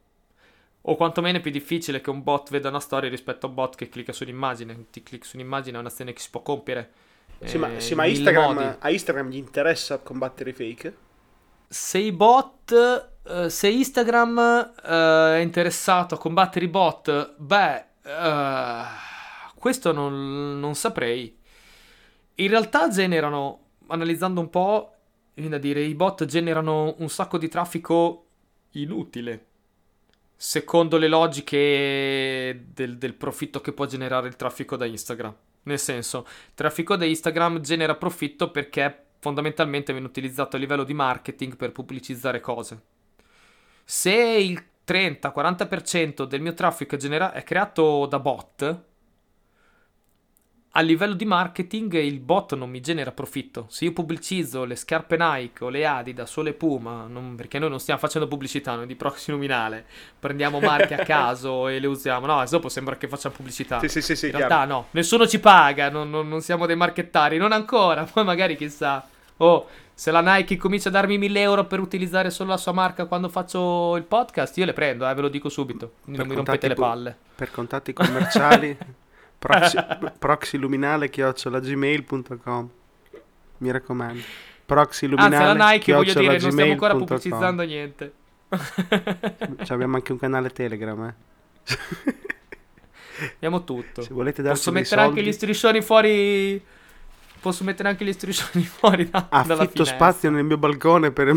O 0.88 0.94
quantomeno 0.94 1.38
è 1.38 1.40
più 1.40 1.50
difficile 1.50 2.00
che 2.00 2.10
un 2.10 2.22
bot 2.22 2.50
veda 2.50 2.68
una 2.68 2.80
storia 2.80 3.10
rispetto 3.10 3.46
a 3.46 3.48
un 3.48 3.54
bot 3.54 3.74
che 3.76 3.88
clicca 3.88 4.12
su 4.12 4.22
un'immagine. 4.22 4.86
Ti 4.90 5.02
clicchi 5.02 5.26
su 5.26 5.36
un'immagine 5.36 5.76
è 5.76 5.80
un'azione 5.80 6.12
che 6.12 6.20
si 6.20 6.30
può 6.30 6.42
compiere. 6.42 6.92
Sì, 7.44 7.58
ma, 7.58 7.74
eh, 7.74 7.80
sì, 7.80 7.94
ma 7.94 8.06
in 8.06 8.12
mille 8.12 8.30
Instagram, 8.30 8.76
a 8.78 8.90
Instagram 8.90 9.28
gli 9.28 9.36
interessa 9.36 9.98
combattere 9.98 10.50
i 10.50 10.52
fake? 10.52 10.96
Se 11.68 11.98
i 11.98 12.12
bot, 12.12 13.10
eh, 13.24 13.50
se 13.50 13.68
Instagram 13.68 14.72
eh, 14.84 15.36
è 15.36 15.40
interessato 15.40 16.14
a 16.14 16.18
combattere 16.18 16.64
i 16.64 16.68
bot, 16.68 17.34
beh, 17.36 17.84
eh, 18.06 18.84
questo 19.58 19.92
non, 19.92 20.60
non 20.60 20.74
saprei. 20.74 21.36
In 22.36 22.48
realtà 22.48 22.88
generano, 22.88 23.60
analizzando 23.88 24.40
un 24.40 24.50
po', 24.50 24.92
viene 25.34 25.50
da 25.50 25.58
dire, 25.58 25.80
i 25.80 25.94
bot 25.94 26.24
generano 26.24 26.94
un 26.98 27.08
sacco 27.08 27.38
di 27.38 27.48
traffico 27.48 28.26
inutile. 28.72 29.44
Secondo 30.36 30.98
le 30.98 31.08
logiche 31.08 32.66
del, 32.72 32.98
del 32.98 33.14
profitto 33.14 33.60
che 33.60 33.72
può 33.72 33.86
generare 33.86 34.28
il 34.28 34.36
traffico 34.36 34.76
da 34.76 34.84
Instagram. 34.84 35.34
Nel 35.62 35.78
senso, 35.78 36.26
il 36.26 36.54
traffico 36.54 36.94
da 36.94 37.06
Instagram 37.06 37.60
genera 37.60 37.96
profitto 37.96 38.50
perché 38.50 39.04
fondamentalmente 39.18 39.92
viene 39.92 40.06
utilizzato 40.06 40.56
a 40.56 40.58
livello 40.58 40.84
di 40.84 40.94
marketing 40.94 41.56
per 41.56 41.72
pubblicizzare 41.72 42.40
cose. 42.40 42.82
Se 43.82 44.12
il 44.12 44.62
30-40% 44.86 46.24
del 46.24 46.40
mio 46.40 46.54
traffico 46.54 46.94
è, 46.94 46.98
genera- 46.98 47.32
è 47.32 47.42
creato 47.42 48.06
da 48.06 48.18
bot, 48.20 48.84
a 50.78 50.80
livello 50.82 51.14
di 51.14 51.24
marketing 51.24 51.94
il 51.94 52.20
bot 52.20 52.54
non 52.54 52.68
mi 52.68 52.80
genera 52.82 53.10
profitto. 53.10 53.64
Se 53.70 53.86
io 53.86 53.94
pubblicizzo 53.94 54.64
le 54.64 54.76
scarpe 54.76 55.16
Nike 55.18 55.64
o 55.64 55.70
le 55.70 55.86
Adidas 55.86 56.36
o 56.36 56.42
le 56.42 56.52
Puma, 56.52 57.06
non- 57.08 57.34
perché 57.34 57.58
noi 57.58 57.70
non 57.70 57.80
stiamo 57.80 57.98
facendo 57.98 58.28
pubblicità, 58.28 58.74
noi 58.74 58.86
di 58.86 58.94
proxy 58.94 59.30
nominale, 59.32 59.86
prendiamo 60.18 60.60
marche 60.60 60.92
a 60.92 60.98
caso 61.02 61.68
e 61.68 61.78
le 61.78 61.86
usiamo. 61.86 62.26
No, 62.26 62.44
dopo 62.46 62.68
sembra 62.68 62.98
che 62.98 63.08
facciamo 63.08 63.34
pubblicità. 63.34 63.78
Sì, 63.78 63.88
sì, 63.88 64.02
sì, 64.02 64.14
sì, 64.14 64.26
In 64.26 64.34
chiaro. 64.34 64.48
realtà 64.48 64.66
no, 64.66 64.88
nessuno 64.90 65.26
ci 65.26 65.40
paga, 65.40 65.88
non, 65.88 66.10
non- 66.10 66.28
non 66.28 66.42
siamo 66.42 66.66
dei 66.66 66.76
marchettari, 66.76 67.38
non 67.38 67.52
ancora, 67.52 68.04
poi 68.12 68.24
magari 68.24 68.54
chissà. 68.54 69.08
Oh, 69.38 69.66
se 69.98 70.10
la 70.10 70.20
Nike 70.20 70.58
comincia 70.58 70.90
a 70.90 70.92
darmi 70.92 71.16
1000 71.16 71.40
euro 71.40 71.64
per 71.64 71.80
utilizzare 71.80 72.28
solo 72.28 72.50
la 72.50 72.58
sua 72.58 72.72
marca 72.72 73.06
quando 73.06 73.30
faccio 73.30 73.96
il 73.96 74.02
podcast, 74.02 74.54
io 74.58 74.66
le 74.66 74.74
prendo, 74.74 75.08
eh, 75.08 75.14
ve 75.14 75.22
lo 75.22 75.28
dico 75.28 75.48
subito, 75.48 75.92
quindi 76.02 76.20
non 76.20 76.28
mi 76.28 76.34
rompete 76.34 76.68
le 76.68 76.74
palle. 76.74 77.16
Per 77.34 77.50
contatti 77.50 77.94
commerciali, 77.94 78.76
proxy, 79.38 79.78
proxyluminale.gmail.com 80.18 82.70
Mi 83.56 83.70
raccomando. 83.70 84.20
Proxyluminale. 84.66 85.34
Anzi, 85.34 85.56
la 85.56 85.70
Nike, 85.70 85.94
voglio 85.94 86.12
dire, 86.12 86.38
non 86.40 86.50
stiamo 86.50 86.72
ancora 86.72 86.94
pubblicizzando 86.94 87.62
niente. 87.62 88.12
Ci 89.64 89.72
abbiamo 89.72 89.96
anche 89.96 90.12
un 90.12 90.18
canale 90.18 90.50
Telegram, 90.50 91.06
eh. 91.06 91.14
Abbiamo 93.36 93.64
tutto. 93.64 94.02
Se 94.02 94.12
volete 94.12 94.42
darci 94.42 94.58
Posso 94.58 94.72
mettere 94.72 95.00
soldi, 95.00 95.18
anche 95.18 95.30
gli 95.30 95.32
striscioni 95.32 95.80
fuori. 95.80 96.62
Posso 97.46 97.62
mettere 97.62 97.88
anche 97.88 98.04
gli 98.04 98.12
striscioni 98.12 98.64
fuori 98.66 99.08
da, 99.08 99.28
affitto 99.30 99.84
spazio 99.84 100.30
nel 100.30 100.42
mio 100.42 100.58
balcone 100.58 101.12
per, 101.12 101.32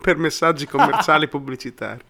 per 0.00 0.16
messaggi 0.16 0.66
commerciali 0.66 1.28
pubblicitari. 1.28 2.00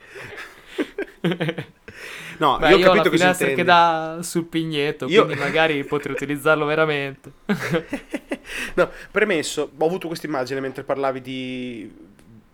No, 2.39 2.59
Beh, 2.59 2.69
io 2.69 2.77
ho 2.77 2.79
io 2.79 2.91
ho 2.91 2.95
la 2.95 3.03
capito 3.03 3.17
finestra 3.17 3.49
che 3.49 3.65
dà 3.65 4.21
sul 4.23 4.45
pigneto, 4.45 5.09
Io- 5.09 5.25
quindi 5.25 5.43
magari 5.43 5.83
potrei 5.85 6.15
utilizzarlo 6.15 6.65
veramente. 6.65 7.33
No, 8.75 8.89
premesso, 9.11 9.73
ho 9.77 9.87
avuto 9.87 10.07
questa 10.07 10.27
immagine 10.27 10.61
mentre 10.61 10.85
parlavi 10.85 11.21
di 11.21 11.93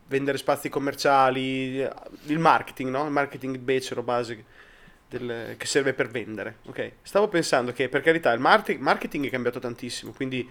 vendere 0.09 0.39
spazi 0.39 0.71
commerciali, 0.71 1.77
il 1.79 2.39
marketing, 2.39 2.91
no? 2.91 3.05
Il 3.05 3.13
marketing 3.13 3.59
becero 3.59 4.03
base 4.03 4.45
del- 5.09 5.55
che 5.59 5.67
serve 5.67 5.93
per 5.93 6.09
vendere, 6.09 6.57
ok? 6.67 6.93
Stavo 7.03 7.29
pensando 7.29 7.73
che 7.73 7.89
per 7.91 8.01
carità 8.01 8.33
il 8.33 8.41
marketing 8.41 9.27
è 9.27 9.31
cambiato 9.31 9.59
tantissimo, 9.59 10.13
quindi 10.13 10.49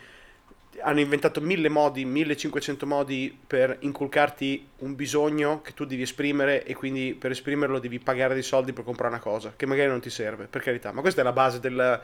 hanno 0.81 0.99
inventato 0.99 1.41
mille 1.41 1.69
modi, 1.69 2.05
1500 2.05 2.85
modi 2.85 3.37
per 3.47 3.77
inculcarti 3.79 4.67
un 4.79 4.95
bisogno 4.95 5.61
che 5.61 5.73
tu 5.73 5.85
devi 5.85 6.01
esprimere 6.03 6.63
e 6.65 6.73
quindi 6.75 7.15
per 7.17 7.31
esprimerlo 7.31 7.79
devi 7.79 7.99
pagare 7.99 8.33
dei 8.33 8.43
soldi 8.43 8.73
per 8.73 8.83
comprare 8.83 9.13
una 9.13 9.21
cosa 9.23 9.53
che 9.55 9.65
magari 9.65 9.89
non 9.89 9.99
ti 10.01 10.09
serve, 10.09 10.45
per 10.45 10.61
carità, 10.61 10.91
ma 10.91 11.01
questa 11.01 11.21
è 11.21 11.23
la 11.23 11.31
base 11.31 11.59
del, 11.59 12.01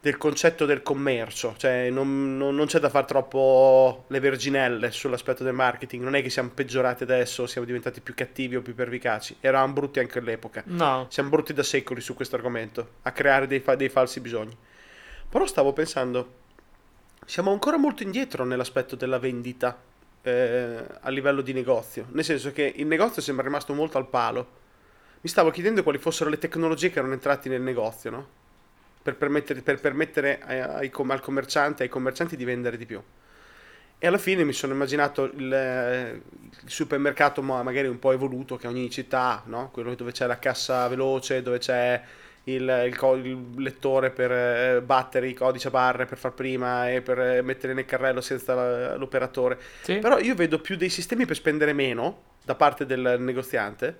del 0.00 0.16
concetto 0.16 0.64
del 0.66 0.82
commercio, 0.82 1.54
cioè 1.58 1.90
non, 1.90 2.36
non- 2.38 2.54
non 2.54 2.66
c'è 2.66 2.78
da 2.78 2.88
fare 2.88 3.06
troppo 3.06 4.04
le 4.08 4.20
verginelle 4.20 4.90
sull'aspetto 4.90 5.44
del 5.44 5.52
marketing, 5.52 6.02
non 6.02 6.14
è 6.14 6.22
che 6.22 6.30
siamo 6.30 6.50
peggiorati 6.54 7.02
adesso, 7.02 7.46
siamo 7.46 7.66
diventati 7.66 8.00
più 8.00 8.14
cattivi 8.14 8.56
o 8.56 8.62
più 8.62 8.74
pervicaci, 8.74 9.36
eravamo 9.40 9.72
brutti 9.74 9.98
anche 9.98 10.18
all'epoca, 10.18 10.62
No. 10.66 11.06
siamo 11.10 11.28
brutti 11.28 11.52
da 11.52 11.62
secoli 11.62 12.00
su 12.00 12.14
questo 12.14 12.36
argomento, 12.36 12.88
a 13.02 13.12
creare 13.12 13.46
dei, 13.46 13.62
dei 13.76 13.88
falsi 13.90 14.20
bisogni. 14.20 14.56
Però 15.28 15.46
stavo 15.46 15.72
pensando, 15.72 16.38
siamo 17.24 17.52
ancora 17.52 17.76
molto 17.76 18.02
indietro 18.02 18.44
nell'aspetto 18.44 18.96
della 18.96 19.18
vendita 19.18 19.80
eh, 20.22 20.84
a 21.00 21.08
livello 21.10 21.40
di 21.40 21.52
negozio, 21.52 22.06
nel 22.12 22.24
senso 22.24 22.52
che 22.52 22.72
il 22.76 22.86
negozio 22.86 23.22
sembra 23.22 23.44
rimasto 23.44 23.72
molto 23.74 23.98
al 23.98 24.08
palo. 24.08 24.58
Mi 25.20 25.28
stavo 25.28 25.50
chiedendo 25.50 25.82
quali 25.82 25.98
fossero 25.98 26.30
le 26.30 26.38
tecnologie 26.38 26.90
che 26.90 26.98
erano 26.98 27.12
entrate 27.14 27.48
nel 27.48 27.60
negozio, 27.62 28.10
no? 28.10 28.28
Per 29.02 29.16
permettere, 29.16 29.62
per 29.62 29.80
permettere 29.80 30.40
ai- 30.42 30.60
al 30.60 31.20
commerciante, 31.20 31.82
ai 31.84 31.88
commercianti 31.88 32.36
di 32.36 32.44
vendere 32.44 32.76
di 32.76 32.86
più. 32.86 33.02
E 34.02 34.06
alla 34.06 34.18
fine 34.18 34.44
mi 34.44 34.52
sono 34.54 34.72
immaginato 34.72 35.24
il, 35.24 35.52
eh, 35.52 36.22
il 36.62 36.70
supermercato 36.70 37.42
ma- 37.42 37.62
magari 37.62 37.86
un 37.86 37.98
po' 37.98 38.12
evoluto 38.12 38.56
che 38.56 38.66
ogni 38.66 38.88
città, 38.90 39.42
no? 39.46 39.70
Quello 39.70 39.94
dove 39.94 40.12
c'è 40.12 40.26
la 40.26 40.38
cassa 40.38 40.88
veloce, 40.88 41.42
dove 41.42 41.58
c'è 41.58 42.02
il, 42.54 42.84
il 42.86 42.96
co- 42.96 43.14
il 43.14 43.54
lettore 43.56 44.10
per 44.10 44.30
eh, 44.32 44.82
battere 44.82 45.28
i 45.28 45.34
codici 45.34 45.66
a 45.66 45.70
barre 45.70 46.04
per 46.06 46.18
far 46.18 46.32
prima 46.32 46.90
e 46.90 47.02
per 47.02 47.18
eh, 47.20 47.42
mettere 47.42 47.72
nel 47.74 47.84
carrello 47.84 48.20
senza 48.20 48.54
la- 48.54 48.96
l'operatore. 48.96 49.58
Sì? 49.82 49.98
Però 49.98 50.18
io 50.18 50.34
vedo 50.34 50.58
più 50.60 50.76
dei 50.76 50.88
sistemi 50.88 51.26
per 51.26 51.36
spendere 51.36 51.72
meno 51.72 52.22
da 52.44 52.54
parte 52.54 52.86
del 52.86 53.16
negoziante, 53.18 53.98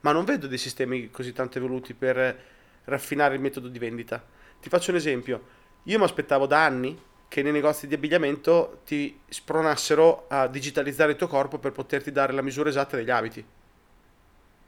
ma 0.00 0.12
non 0.12 0.24
vedo 0.24 0.46
dei 0.46 0.58
sistemi 0.58 1.10
così 1.10 1.32
tanto 1.32 1.58
evoluti 1.58 1.94
per 1.94 2.38
raffinare 2.84 3.34
il 3.34 3.40
metodo 3.40 3.68
di 3.68 3.78
vendita. 3.78 4.22
Ti 4.60 4.68
faccio 4.68 4.90
un 4.90 4.96
esempio. 4.96 5.42
Io 5.84 5.98
mi 5.98 6.04
aspettavo 6.04 6.46
da 6.46 6.64
anni 6.64 7.00
che 7.28 7.42
nei 7.42 7.52
negozi 7.52 7.86
di 7.88 7.94
abbigliamento 7.94 8.80
ti 8.86 9.18
spronassero 9.28 10.26
a 10.28 10.46
digitalizzare 10.46 11.12
il 11.12 11.16
tuo 11.16 11.26
corpo 11.26 11.58
per 11.58 11.72
poterti 11.72 12.12
dare 12.12 12.32
la 12.32 12.42
misura 12.42 12.68
esatta 12.68 12.96
degli 12.96 13.10
abiti. 13.10 13.44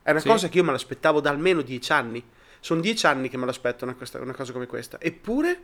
È 0.03 0.11
una 0.11 0.21
Sì. 0.21 0.29
cosa 0.29 0.49
che 0.49 0.57
io 0.59 0.65
me 0.65 0.73
l'aspettavo 0.73 1.21
da 1.21 1.31
almeno 1.31 1.61
dieci 1.63 1.93
anni. 1.93 2.23
Sono 2.61 2.81
dieci 2.81 3.07
anni 3.07 3.29
che 3.29 3.37
me 3.37 3.47
l'aspetto 3.47 3.85
una, 3.85 3.95
questa- 3.95 4.21
una 4.21 4.35
cosa 4.35 4.53
come 4.53 4.67
questa. 4.67 4.99
Eppure 5.01 5.63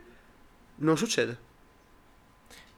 non 0.77 0.97
succede. 0.97 1.37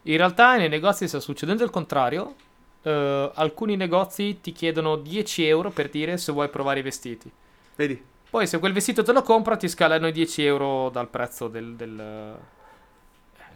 In 0.04 0.18
realtà 0.18 0.56
nei 0.58 0.70
negozi 0.70 1.08
sta 1.08 1.20
succedendo 1.20 1.64
il 1.64 1.70
contrario. 1.70 2.36
Eh, 2.82 3.32
alcuni 3.36 3.76
negozi 3.76 4.40
ti 4.42 4.52
chiedono 4.54 4.96
10 4.96 5.46
euro 5.46 5.70
per 5.72 5.90
dire 5.90 6.18
se 6.18 6.32
vuoi 6.32 6.50
provare 6.50 6.80
i 6.80 6.84
vestiti. 6.84 7.30
Vedi? 7.76 8.02
Poi 8.30 8.48
se 8.48 8.60
quel 8.60 8.74
vestito 8.74 9.04
te 9.04 9.12
lo 9.14 9.22
compra 9.22 9.56
ti 9.58 9.68
scalano 9.68 10.08
i 10.08 10.12
10 10.12 10.44
euro 10.46 10.90
dal 10.90 11.10
prezzo 11.10 11.48
del, 11.48 11.76
del, 11.76 12.38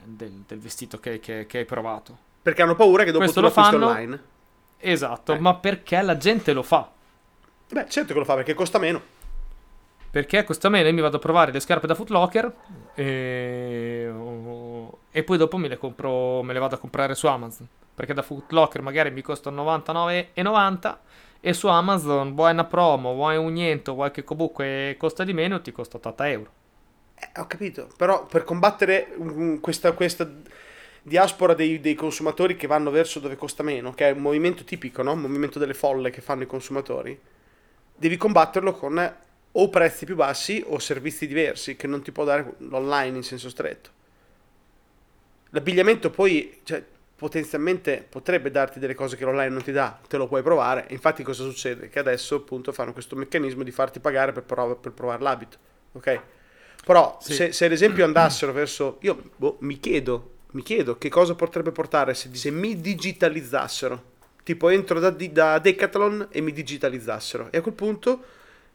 del- 0.04 0.44
del 0.48 0.60
vestito 0.60 1.00
che, 1.00 1.20
che- 1.20 1.46
che 1.46 1.58
hai 1.60 1.66
provato. 1.66 2.18
Perché 2.42 2.62
hanno 2.62 2.76
paura 2.76 3.04
che 3.04 3.12
dopo 3.12 3.24
Questo 3.24 3.40
tu 3.42 3.48
lo 3.48 3.54
lo 3.54 3.62
fanno? 3.62 3.88
online. 3.88 4.24
Esatto, 4.78 5.34
Eh. 5.34 5.40
ma 5.40 5.56
perché 5.56 6.02
la 6.02 6.18
gente 6.18 6.54
lo 6.54 6.64
fa? 6.64 6.90
Beh, 7.70 7.88
certo 7.88 8.14
che 8.14 8.20
lo 8.20 8.26
fa 8.26 8.36
perché 8.36 8.54
costa 8.54 8.80
meno. 8.80 9.20
Perché 10.12 10.44
costa 10.44 10.68
meno, 10.68 10.90
io 10.90 10.94
mi 10.94 11.00
vado 11.00 11.16
a 11.16 11.20
provare 11.20 11.54
le 11.54 11.62
scarpe 11.62 11.88
da 11.88 11.96
Foot 11.96 12.10
Locker 12.10 12.54
e... 12.96 14.12
e 15.10 15.24
poi 15.24 15.38
dopo 15.38 15.56
me 15.56 15.70
le 15.70 15.78
compro, 15.78 16.44
me 16.44 16.52
le 16.52 16.60
vado 16.60 16.76
a 16.76 16.78
comprare 16.78 17.16
su 17.16 17.28
Amazon. 17.28 17.66
Perché 17.96 18.14
da 18.14 18.22
Foot 18.22 18.52
Locker 18.52 18.82
magari 18.82 19.10
mi 19.12 19.22
costano 19.22 19.64
99,90 19.64 20.98
e 21.40 21.54
su 21.54 21.68
Amazon 21.68 22.36
vuoi 22.36 22.52
una 22.52 22.66
promo, 22.66 23.14
vuoi 23.14 23.38
un 23.38 23.54
niente, 23.54 23.92
vuoi 23.92 24.12
che 24.12 24.26
comunque 24.26 24.96
costa 25.00 25.24
di 25.24 25.34
meno, 25.34 25.62
ti 25.62 25.72
costa 25.72 25.96
80 25.96 26.30
euro. 26.30 26.52
Eh, 27.16 27.40
ho 27.40 27.48
capito, 27.48 27.88
però 27.96 28.26
per 28.26 28.44
combattere 28.44 29.14
um, 29.16 29.60
questa, 29.62 29.94
questa 29.94 30.30
diaspora 31.02 31.54
dei, 31.54 31.80
dei, 31.80 31.96
consumatori 31.96 32.56
che 32.58 32.68
vanno 32.68 32.92
verso 32.92 33.20
dove 33.20 33.38
costa 33.38 33.64
meno, 33.64 33.94
che 33.94 34.10
è 34.10 34.12
un 34.12 34.22
movimento 34.22 34.64
tipico, 34.64 35.02
no? 35.04 35.14
un 35.14 35.22
movimento 35.22 35.58
delle 35.58 35.74
folle 35.74 36.10
che 36.10 36.22
fanno 36.22 36.44
i 36.44 36.48
consumatori, 36.48 37.20
devi 37.96 38.18
combatterlo 38.18 38.74
con 38.74 39.16
o 39.54 39.70
prezzi 39.70 40.06
più 40.06 40.16
bassi 40.16 40.64
o 40.66 40.80
servizi 40.80 41.28
diversi 41.28 41.76
che 41.76 41.88
non 41.88 42.02
ti 42.02 42.12
può 42.12 42.24
dare 42.24 42.54
l'online 42.60 43.18
in 43.18 43.24
senso 43.24 43.50
stretto. 43.50 43.90
L'abbigliamento 45.50 46.10
poi 46.10 46.60
cioè, 46.64 46.84
potenzialmente 47.16 48.06
potrebbe 48.08 48.50
darti 48.50 48.80
delle 48.80 48.96
cose 48.96 49.18
che 49.18 49.26
l'online 49.26 49.50
non 49.50 49.62
ti 49.62 49.72
dà, 49.72 50.00
te 50.08 50.18
lo 50.18 50.28
puoi 50.28 50.42
provare. 50.42 50.86
Infatti 50.90 51.24
cosa 51.24 51.44
succede? 51.44 51.90
Che 51.90 52.00
adesso 52.00 52.36
appunto 52.36 52.72
fanno 52.72 52.94
questo 52.94 53.16
meccanismo 53.16 53.64
di 53.64 53.72
farti 53.72 54.00
pagare 54.00 54.32
per, 54.32 54.44
prov- 54.44 54.80
per 54.80 54.94
provare 54.94 55.22
l'abito. 55.22 55.58
Ok? 55.92 56.22
Però 56.86 57.18
sì. 57.22 57.34
se, 57.34 57.52
se, 57.52 57.66
ad 57.66 57.72
esempio 57.74 58.06
andassero 58.06 58.54
verso... 58.54 58.98
Io 59.02 59.32
boh, 59.36 59.58
mi 59.60 59.80
chiedo, 59.80 60.38
mi 60.52 60.64
chiedo 60.64 60.98
che 60.98 61.10
cosa 61.10 61.36
potrebbe 61.36 61.72
portare 61.72 62.14
se, 62.14 62.34
se 62.34 62.50
mi 62.50 62.80
digitalizzassero. 62.80 64.10
Tipo 64.44 64.70
entro 64.70 65.00
da, 65.00 65.12
da 65.12 65.60
Decathlon 65.60 66.30
e 66.32 66.42
mi 66.42 66.52
digitalizzassero. 66.54 67.50
E 67.52 67.58
a 67.58 67.62
quel 67.62 67.76
punto 67.76 68.24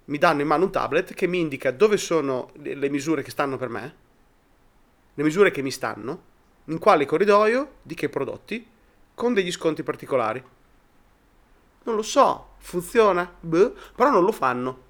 mi 0.07 0.19
danno 0.19 0.43
in 0.43 0.47
mano 0.47 0.65
un 0.65 0.71
tablet 0.71 1.15
che 1.15 1.27
mi 1.27 1.41
indica 1.41 1.71
dove 1.71 1.97
sono 1.97 2.51
le 2.55 2.89
misure 2.89 3.23
che 3.23 3.31
stanno 3.31 3.57
per 3.57 3.69
me, 3.69 3.95
le 5.15 5.23
misure 5.23 5.51
che 5.51 5.63
mi 5.63 5.71
stanno, 5.71 6.23
in 6.65 6.79
quale 6.79 7.07
corridoio, 7.07 7.75
di 7.83 7.95
che 7.95 8.09
prodotti, 8.09 8.67
con 9.15 9.35
degli 9.35 9.51
sconti 9.51 9.83
particolari. 9.83 10.43
Non 11.85 11.95
lo 11.95 12.03
so, 12.03 12.55
funziona? 12.59 13.33
Beh, 13.41 13.73
però 13.95 14.11
non 14.11 14.25
lo 14.25 14.33
fanno. 14.33 14.85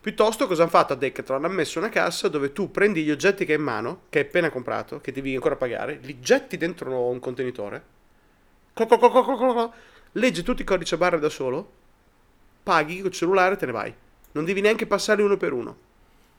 Piuttosto 0.00 0.46
cosa 0.46 0.62
hanno 0.62 0.70
fatto 0.70 0.92
a 0.92 0.96
Decathlon? 0.96 1.44
Hanno 1.44 1.54
messo 1.54 1.78
una 1.78 1.88
cassa 1.88 2.28
dove 2.28 2.52
tu 2.52 2.70
prendi 2.70 3.02
gli 3.02 3.10
oggetti 3.10 3.44
che 3.44 3.52
hai 3.52 3.58
in 3.58 3.64
mano, 3.64 4.02
che 4.08 4.20
hai 4.20 4.24
appena 4.26 4.48
comprato, 4.48 5.00
che 5.00 5.12
devi 5.12 5.34
ancora 5.34 5.56
pagare, 5.56 5.98
li 6.02 6.20
getti 6.20 6.56
dentro 6.56 7.08
un 7.08 7.18
contenitore, 7.18 7.84
leggi 10.12 10.42
tutti 10.42 10.62
i 10.62 10.64
codici 10.64 10.94
a 10.94 10.96
barre 10.96 11.18
da 11.18 11.28
solo, 11.28 11.70
paghi 12.62 13.00
col 13.00 13.10
cellulare 13.10 13.54
e 13.54 13.56
te 13.58 13.66
ne 13.66 13.72
vai. 13.72 13.94
Non 14.32 14.44
devi 14.44 14.60
neanche 14.60 14.86
passare 14.86 15.22
uno 15.22 15.36
per 15.36 15.52
uno. 15.52 15.76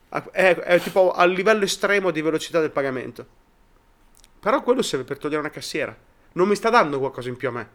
È, 0.08 0.54
è 0.54 0.80
tipo 0.80 1.12
a 1.12 1.24
livello 1.24 1.64
estremo 1.64 2.10
di 2.10 2.20
velocità 2.20 2.60
del 2.60 2.70
pagamento. 2.70 3.26
Però 4.40 4.62
quello 4.62 4.82
serve 4.82 5.04
per 5.04 5.18
togliere 5.18 5.40
una 5.40 5.50
cassiera. 5.50 5.96
Non 6.32 6.48
mi 6.48 6.54
sta 6.54 6.70
dando 6.70 6.98
qualcosa 6.98 7.28
in 7.28 7.36
più 7.36 7.48
a 7.48 7.52
me. 7.52 7.68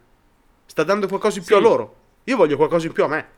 Sta 0.66 0.82
dando 0.82 1.06
qualcosa 1.06 1.38
in 1.38 1.44
più 1.44 1.56
sì. 1.56 1.62
a 1.62 1.64
loro. 1.64 1.96
Io 2.24 2.36
voglio 2.36 2.56
qualcosa 2.56 2.86
in 2.86 2.92
più 2.92 3.04
a 3.04 3.08
me. 3.08 3.28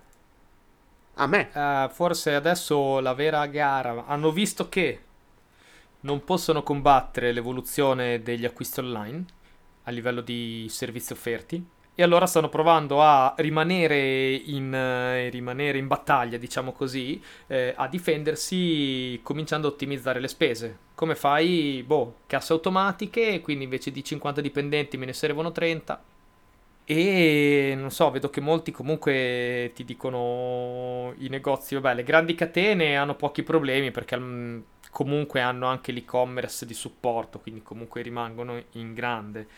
A 1.14 1.26
me. 1.26 1.50
Uh, 1.52 1.92
forse 1.92 2.34
adesso 2.34 3.00
la 3.00 3.14
vera 3.14 3.46
gara. 3.46 4.06
Hanno 4.06 4.30
visto 4.30 4.68
che 4.68 5.02
non 6.00 6.24
possono 6.24 6.62
combattere 6.62 7.32
l'evoluzione 7.32 8.22
degli 8.22 8.44
acquisti 8.44 8.80
online 8.80 9.24
a 9.84 9.90
livello 9.90 10.20
di 10.20 10.66
servizi 10.70 11.12
offerti 11.12 11.66
e 11.98 12.04
allora 12.04 12.26
stanno 12.26 12.48
provando 12.48 13.02
a 13.02 13.34
rimanere 13.38 14.30
in, 14.32 14.72
eh, 14.72 15.30
rimanere 15.30 15.78
in 15.78 15.88
battaglia, 15.88 16.36
diciamo 16.36 16.70
così, 16.70 17.20
eh, 17.48 17.74
a 17.76 17.88
difendersi 17.88 19.18
cominciando 19.24 19.66
a 19.66 19.70
ottimizzare 19.72 20.20
le 20.20 20.28
spese. 20.28 20.78
Come 20.94 21.16
fai? 21.16 21.82
Boh, 21.84 22.18
casse 22.28 22.52
automatiche, 22.52 23.40
quindi 23.40 23.64
invece 23.64 23.90
di 23.90 24.04
50 24.04 24.40
dipendenti 24.40 24.96
me 24.96 25.06
ne 25.06 25.12
servono 25.12 25.50
30. 25.50 26.00
E 26.84 27.74
non 27.76 27.90
so, 27.90 28.12
vedo 28.12 28.30
che 28.30 28.40
molti 28.40 28.70
comunque 28.70 29.72
ti 29.74 29.84
dicono 29.84 31.14
i 31.18 31.28
negozi, 31.28 31.74
vabbè, 31.74 31.94
le 31.96 32.04
grandi 32.04 32.36
catene 32.36 32.96
hanno 32.96 33.16
pochi 33.16 33.42
problemi 33.42 33.90
perché 33.90 34.16
comunque 34.92 35.40
hanno 35.40 35.66
anche 35.66 35.90
l'e-commerce 35.90 36.64
di 36.64 36.74
supporto, 36.74 37.40
quindi 37.40 37.60
comunque 37.60 38.02
rimangono 38.02 38.62
in 38.74 38.94
grande 38.94 39.48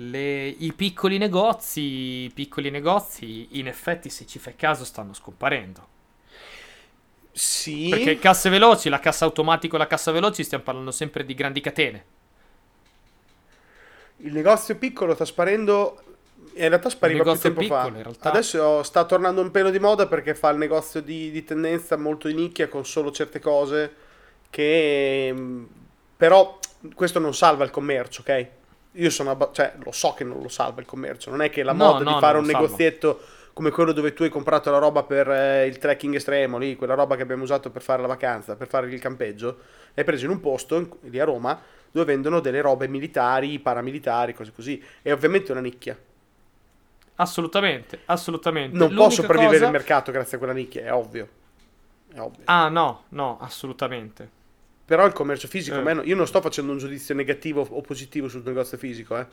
le, 0.00 0.46
i 0.46 0.72
piccoli 0.72 1.18
negozi, 1.18 1.80
i 2.24 2.30
piccoli 2.32 2.70
negozi, 2.70 3.58
in 3.58 3.66
effetti, 3.66 4.08
se 4.08 4.26
ci 4.26 4.38
fai 4.38 4.56
caso, 4.56 4.84
stanno 4.84 5.12
scomparendo. 5.12 5.88
Sì. 7.32 7.88
Perché 7.90 8.18
casse 8.18 8.48
veloci, 8.48 8.88
la 8.88 8.98
cassa 8.98 9.26
automatica 9.26 9.76
e 9.76 9.78
la 9.78 9.86
cassa 9.86 10.10
veloci, 10.10 10.42
stiamo 10.42 10.64
parlando 10.64 10.90
sempre 10.90 11.24
di 11.24 11.34
grandi 11.34 11.60
catene. 11.60 12.04
Il 14.18 14.32
negozio 14.32 14.76
piccolo 14.76 15.14
sta 15.14 15.24
sparendo. 15.24 16.02
In 16.54 16.68
realtà 16.68 16.88
spariva 16.88 17.22
più 17.22 17.38
tempo 17.38 17.60
piccolo, 17.60 18.12
fa. 18.18 18.30
Adesso 18.30 18.82
sta 18.82 19.04
tornando 19.04 19.40
un 19.40 19.50
pelo 19.50 19.70
di 19.70 19.78
moda 19.78 20.06
perché 20.06 20.34
fa 20.34 20.48
il 20.50 20.56
negozio 20.56 21.00
di, 21.02 21.30
di 21.30 21.44
tendenza 21.44 21.96
molto 21.96 22.26
di 22.28 22.34
nicchia 22.34 22.68
con 22.68 22.84
solo 22.84 23.12
certe 23.12 23.38
cose. 23.38 23.94
Che 24.48 25.30
mm, 25.32 25.64
però 26.16 26.58
questo 26.94 27.18
non 27.18 27.34
salva 27.34 27.64
il 27.64 27.70
commercio, 27.70 28.22
ok? 28.22 28.48
Io 28.92 29.10
sono 29.10 29.30
abba- 29.30 29.50
cioè, 29.52 29.74
lo 29.82 29.92
so 29.92 30.14
che 30.14 30.24
non 30.24 30.40
lo 30.40 30.48
salva 30.48 30.80
il 30.80 30.86
commercio, 30.86 31.30
non 31.30 31.42
è 31.42 31.50
che 31.50 31.62
la 31.62 31.72
no, 31.72 31.84
moda 31.84 32.04
no, 32.04 32.14
di 32.14 32.20
fare 32.20 32.38
un 32.38 32.44
negozietto 32.44 33.20
come 33.52 33.70
quello 33.70 33.92
dove 33.92 34.12
tu 34.12 34.22
hai 34.22 34.28
comprato 34.30 34.70
la 34.70 34.78
roba 34.78 35.02
per 35.02 35.28
eh, 35.28 35.66
il 35.66 35.78
trekking 35.78 36.14
estremo, 36.14 36.56
lì, 36.58 36.76
quella 36.76 36.94
roba 36.94 37.16
che 37.16 37.22
abbiamo 37.22 37.42
usato 37.42 37.70
per 37.70 37.82
fare 37.82 38.00
la 38.00 38.08
vacanza, 38.08 38.56
per 38.56 38.68
fare 38.68 38.90
il 38.90 39.00
campeggio, 39.00 39.58
l'hai 39.94 40.04
preso 40.04 40.24
in 40.24 40.30
un 40.30 40.40
posto 40.40 40.76
in, 40.76 40.88
lì 41.02 41.18
a 41.18 41.24
Roma 41.24 41.60
dove 41.90 42.06
vendono 42.06 42.40
delle 42.40 42.60
robe 42.60 42.86
militari, 42.88 43.58
paramilitari, 43.58 44.32
cose 44.32 44.52
così. 44.52 44.82
È 45.02 45.12
ovviamente 45.12 45.50
una 45.50 45.60
nicchia. 45.60 45.98
Assolutamente, 47.16 48.00
assolutamente. 48.06 48.76
Non 48.76 48.88
L'unica 48.88 49.04
posso 49.04 49.20
sopravvivere 49.22 49.58
cosa... 49.58 49.66
il 49.66 49.72
mercato 49.72 50.12
grazie 50.12 50.36
a 50.36 50.38
quella 50.38 50.54
nicchia, 50.54 50.84
è 50.84 50.92
ovvio. 50.92 51.28
È 52.12 52.18
ovvio. 52.18 52.42
Ah, 52.44 52.68
no, 52.68 53.04
no, 53.10 53.38
assolutamente. 53.40 54.38
Però 54.90 55.06
il 55.06 55.12
commercio 55.12 55.46
fisico, 55.46 55.78
eh. 55.78 55.82
meno, 55.82 56.02
io 56.02 56.16
non 56.16 56.26
sto 56.26 56.40
facendo 56.40 56.72
un 56.72 56.78
giudizio 56.78 57.14
negativo 57.14 57.64
o 57.64 57.80
positivo 57.80 58.28
sul 58.28 58.42
negozio 58.44 58.76
fisico, 58.76 59.16
eh. 59.16 59.24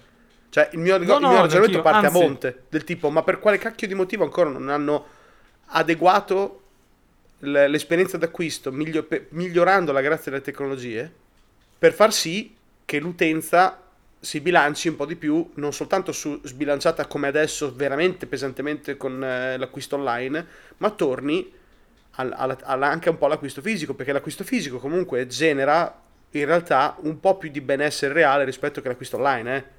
Cioè, 0.49 0.69
il 0.73 0.77
mio, 0.77 0.97
no, 0.97 1.01
il 1.01 1.07
mio 1.07 1.41
ragionamento 1.41 1.81
parte 1.81 2.05
anzi. 2.05 2.15
a 2.15 2.21
monte, 2.21 2.63
del 2.69 2.83
tipo, 2.83 3.09
ma 3.09 3.23
per 3.23 3.39
quale 3.39 3.57
cacchio 3.57 3.87
di 3.87 3.95
motivo 3.95 4.23
ancora 4.23 4.51
non 4.51 4.69
hanno 4.69 5.07
adeguato 5.69 6.61
l'esperienza 7.39 8.19
d'acquisto, 8.19 8.71
miglio, 8.71 9.07
migliorandola 9.29 9.99
grazie 10.01 10.31
alle 10.31 10.41
tecnologie, 10.41 11.11
per 11.79 11.91
far 11.91 12.13
sì 12.13 12.55
che 12.85 12.99
l'utenza 12.99 13.81
si 14.19 14.39
bilanci 14.41 14.89
un 14.89 14.95
po' 14.95 15.07
di 15.07 15.15
più, 15.15 15.49
non 15.55 15.73
soltanto 15.73 16.11
su, 16.11 16.39
sbilanciata 16.43 17.07
come 17.07 17.29
adesso 17.29 17.73
veramente 17.73 18.27
pesantemente 18.27 18.95
con 18.95 19.23
eh, 19.23 19.57
l'acquisto 19.57 19.95
online, 19.95 20.45
ma 20.77 20.91
torni 20.91 21.51
al, 22.17 22.33
al, 22.35 22.57
al, 22.63 22.83
anche 22.83 23.09
un 23.09 23.17
po' 23.17 23.27
l'acquisto 23.27 23.61
fisico, 23.61 23.93
perché 23.93 24.11
l'acquisto 24.11 24.43
fisico 24.43 24.77
comunque 24.77 25.25
genera 25.27 26.03
in 26.31 26.45
realtà 26.45 26.97
un 27.01 27.19
po' 27.19 27.37
più 27.37 27.49
di 27.49 27.61
benessere 27.61 28.13
reale 28.13 28.43
rispetto 28.43 28.81
che 28.81 28.87
l'acquisto 28.87 29.17
online, 29.17 29.55
eh. 29.55 29.75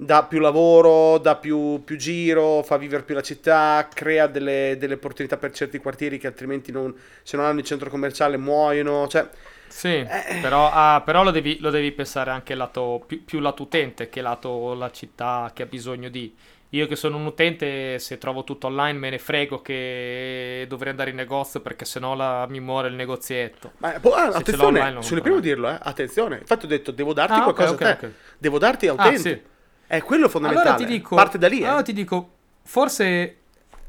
Dà 0.00 0.22
più 0.22 0.38
lavoro, 0.38 1.18
dà 1.18 1.34
più, 1.34 1.82
più, 1.82 1.96
giro, 1.96 2.62
fa 2.62 2.76
vivere 2.76 3.02
più 3.02 3.16
la 3.16 3.20
città, 3.20 3.88
crea 3.92 4.28
delle, 4.28 4.76
delle, 4.78 4.94
opportunità 4.94 5.36
per 5.36 5.50
certi 5.50 5.78
quartieri 5.78 6.18
che 6.18 6.28
altrimenti 6.28 6.70
non, 6.70 6.94
se 7.24 7.36
non 7.36 7.46
hanno 7.46 7.58
il 7.58 7.64
centro 7.64 7.90
commerciale 7.90 8.36
muoiono. 8.36 9.08
Cioè, 9.08 9.28
sì, 9.66 9.96
eh. 9.96 10.38
però, 10.40 10.70
ah, 10.72 11.02
però 11.04 11.24
lo, 11.24 11.32
devi, 11.32 11.58
lo, 11.58 11.70
devi, 11.70 11.90
pensare 11.90 12.30
anche 12.30 12.54
lato, 12.54 13.02
più, 13.04 13.24
più 13.24 13.40
lato 13.40 13.64
utente 13.64 14.08
che 14.08 14.20
lato 14.20 14.72
la 14.74 14.92
città 14.92 15.50
che 15.52 15.64
ha 15.64 15.66
bisogno 15.66 16.08
di 16.08 16.32
io 16.70 16.86
che 16.86 16.96
sono 16.96 17.16
un 17.16 17.24
utente, 17.24 17.98
se 17.98 18.18
trovo 18.18 18.44
tutto 18.44 18.66
online 18.66 18.98
me 18.98 19.08
ne 19.08 19.18
frego 19.18 19.62
che 19.62 20.66
dovrei 20.68 20.90
andare 20.90 21.10
in 21.10 21.16
negozio 21.16 21.60
perché 21.60 21.86
sennò 21.86 22.14
la, 22.14 22.46
mi 22.46 22.60
muore 22.60 22.88
il 22.88 22.94
negozietto. 22.94 23.72
Ma, 23.78 23.98
boh, 23.98 24.12
ah, 24.12 24.26
attenzione, 24.26 24.78
online, 24.78 25.02
sono 25.02 25.16
il 25.16 25.22
primo 25.22 25.38
a 25.38 25.40
dirlo, 25.40 25.70
eh. 25.70 25.78
attenzione. 25.80 26.38
Infatti 26.38 26.66
ho 26.66 26.68
detto, 26.68 26.90
devo 26.90 27.14
darti 27.14 27.38
ah, 27.38 27.42
qualcosa 27.42 27.72
okay, 27.72 27.92
okay, 27.92 28.10
okay. 28.10 28.20
Devo 28.36 28.58
darti 28.58 28.86
a 28.86 28.92
utente. 28.92 29.14
Ah, 29.14 29.18
sì. 29.18 29.42
È 29.86 30.02
quello 30.02 30.28
fondamentale. 30.28 30.68
Allora 30.68 30.84
ti 30.84 30.92
dico, 30.92 31.14
Parte 31.14 31.38
da 31.38 31.48
lì. 31.48 31.64
Allora 31.64 31.80
eh. 31.80 31.84
ti 31.84 31.92
dico, 31.94 32.30
forse, 32.64 33.36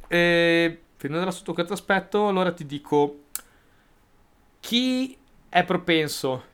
eh, 0.08 0.80
prendendo 0.96 1.32
sotto 1.32 1.52
questo 1.54 1.74
aspetto, 1.74 2.30
allora 2.30 2.54
ti 2.54 2.66
dico, 2.66 3.24
chi 4.62 5.18
è 5.50 5.66
propenso 5.66 6.46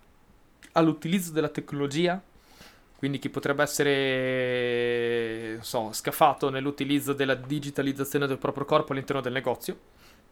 all'utilizzo 0.71 1.31
della 1.31 1.49
tecnologia 1.49 2.19
quindi 3.05 3.21
chi 3.21 3.29
potrebbe 3.29 3.61
essere, 3.61 5.59
so, 5.61 5.93
scafato 5.93 6.49
nell'utilizzo 6.49 7.13
della 7.13 7.35
digitalizzazione 7.35 8.25
del 8.25 8.39
proprio 8.39 8.65
corpo 8.65 8.93
all'interno 8.93 9.21
del 9.21 9.31
negozio. 9.31 9.77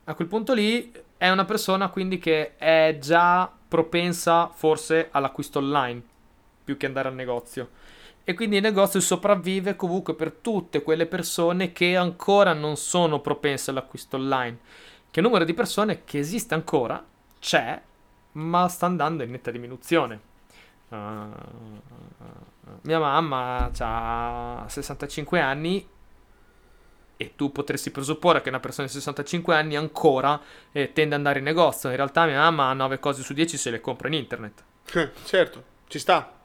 A 0.06 0.16
quel 0.16 0.28
punto 0.28 0.56
lì 0.56 0.92
è 1.16 1.30
una 1.30 1.46
persona 1.46 1.90
quindi 1.90 2.18
che 2.18 2.56
è 2.58 2.98
già 3.00 3.48
propensa 3.68 4.48
forse 4.48 5.10
all'acquisto 5.12 5.60
online 5.60 6.02
più 6.64 6.76
che 6.76 6.88
andare 6.88 7.10
al 7.10 7.14
negozio. 7.14 7.70
E 8.24 8.34
quindi 8.34 8.56
il 8.56 8.64
negozio 8.64 9.00
sopravvive 9.00 9.76
comunque 9.76 10.16
per 10.16 10.32
tutte 10.32 10.82
quelle 10.82 11.06
persone 11.06 11.74
che 11.74 11.96
ancora 11.96 12.54
non 12.54 12.76
sono 12.76 13.22
propense 13.22 13.70
all'acquisto 13.70 14.16
online. 14.16 14.58
Che 15.12 15.22
numero 15.22 15.44
di 15.44 15.54
persone 15.54 16.06
che 16.06 16.18
esiste 16.18 16.56
ancora 16.56 17.06
c'è, 17.40 17.80
ma 18.32 18.68
sta 18.68 18.88
andando 18.88 19.22
in 19.22 19.30
netta 19.30 19.52
diminuzione. 19.52 20.32
Uh, 20.94 21.82
mia 22.84 23.00
mamma 23.00 23.72
ha 23.76 24.66
65 24.68 25.40
anni 25.40 25.88
e 27.18 27.34
tu 27.36 27.52
potresti 27.52 27.90
presupporre 27.90 28.42
che 28.42 28.50
una 28.50 28.60
persona 28.60 28.88
di 28.88 28.94
65 28.94 29.56
anni 29.56 29.76
ancora 29.76 30.40
eh, 30.72 30.92
tende 30.94 31.16
ad 31.16 31.22
andare 31.22 31.40
in 31.40 31.46
negozio. 31.46 31.90
In 31.90 31.96
realtà 31.96 32.26
mia 32.26 32.40
mamma 32.40 32.70
ha 32.70 32.74
9 32.74 33.00
cose 33.00 33.24
su 33.24 33.34
10 33.34 33.58
se 33.58 33.72
le 33.72 33.82
compra 33.82 34.08
in 34.08 34.14
internet. 34.14 34.64
Eh, 34.94 35.10
certo, 35.24 35.64
ci 35.88 36.00
sta. 36.00 36.42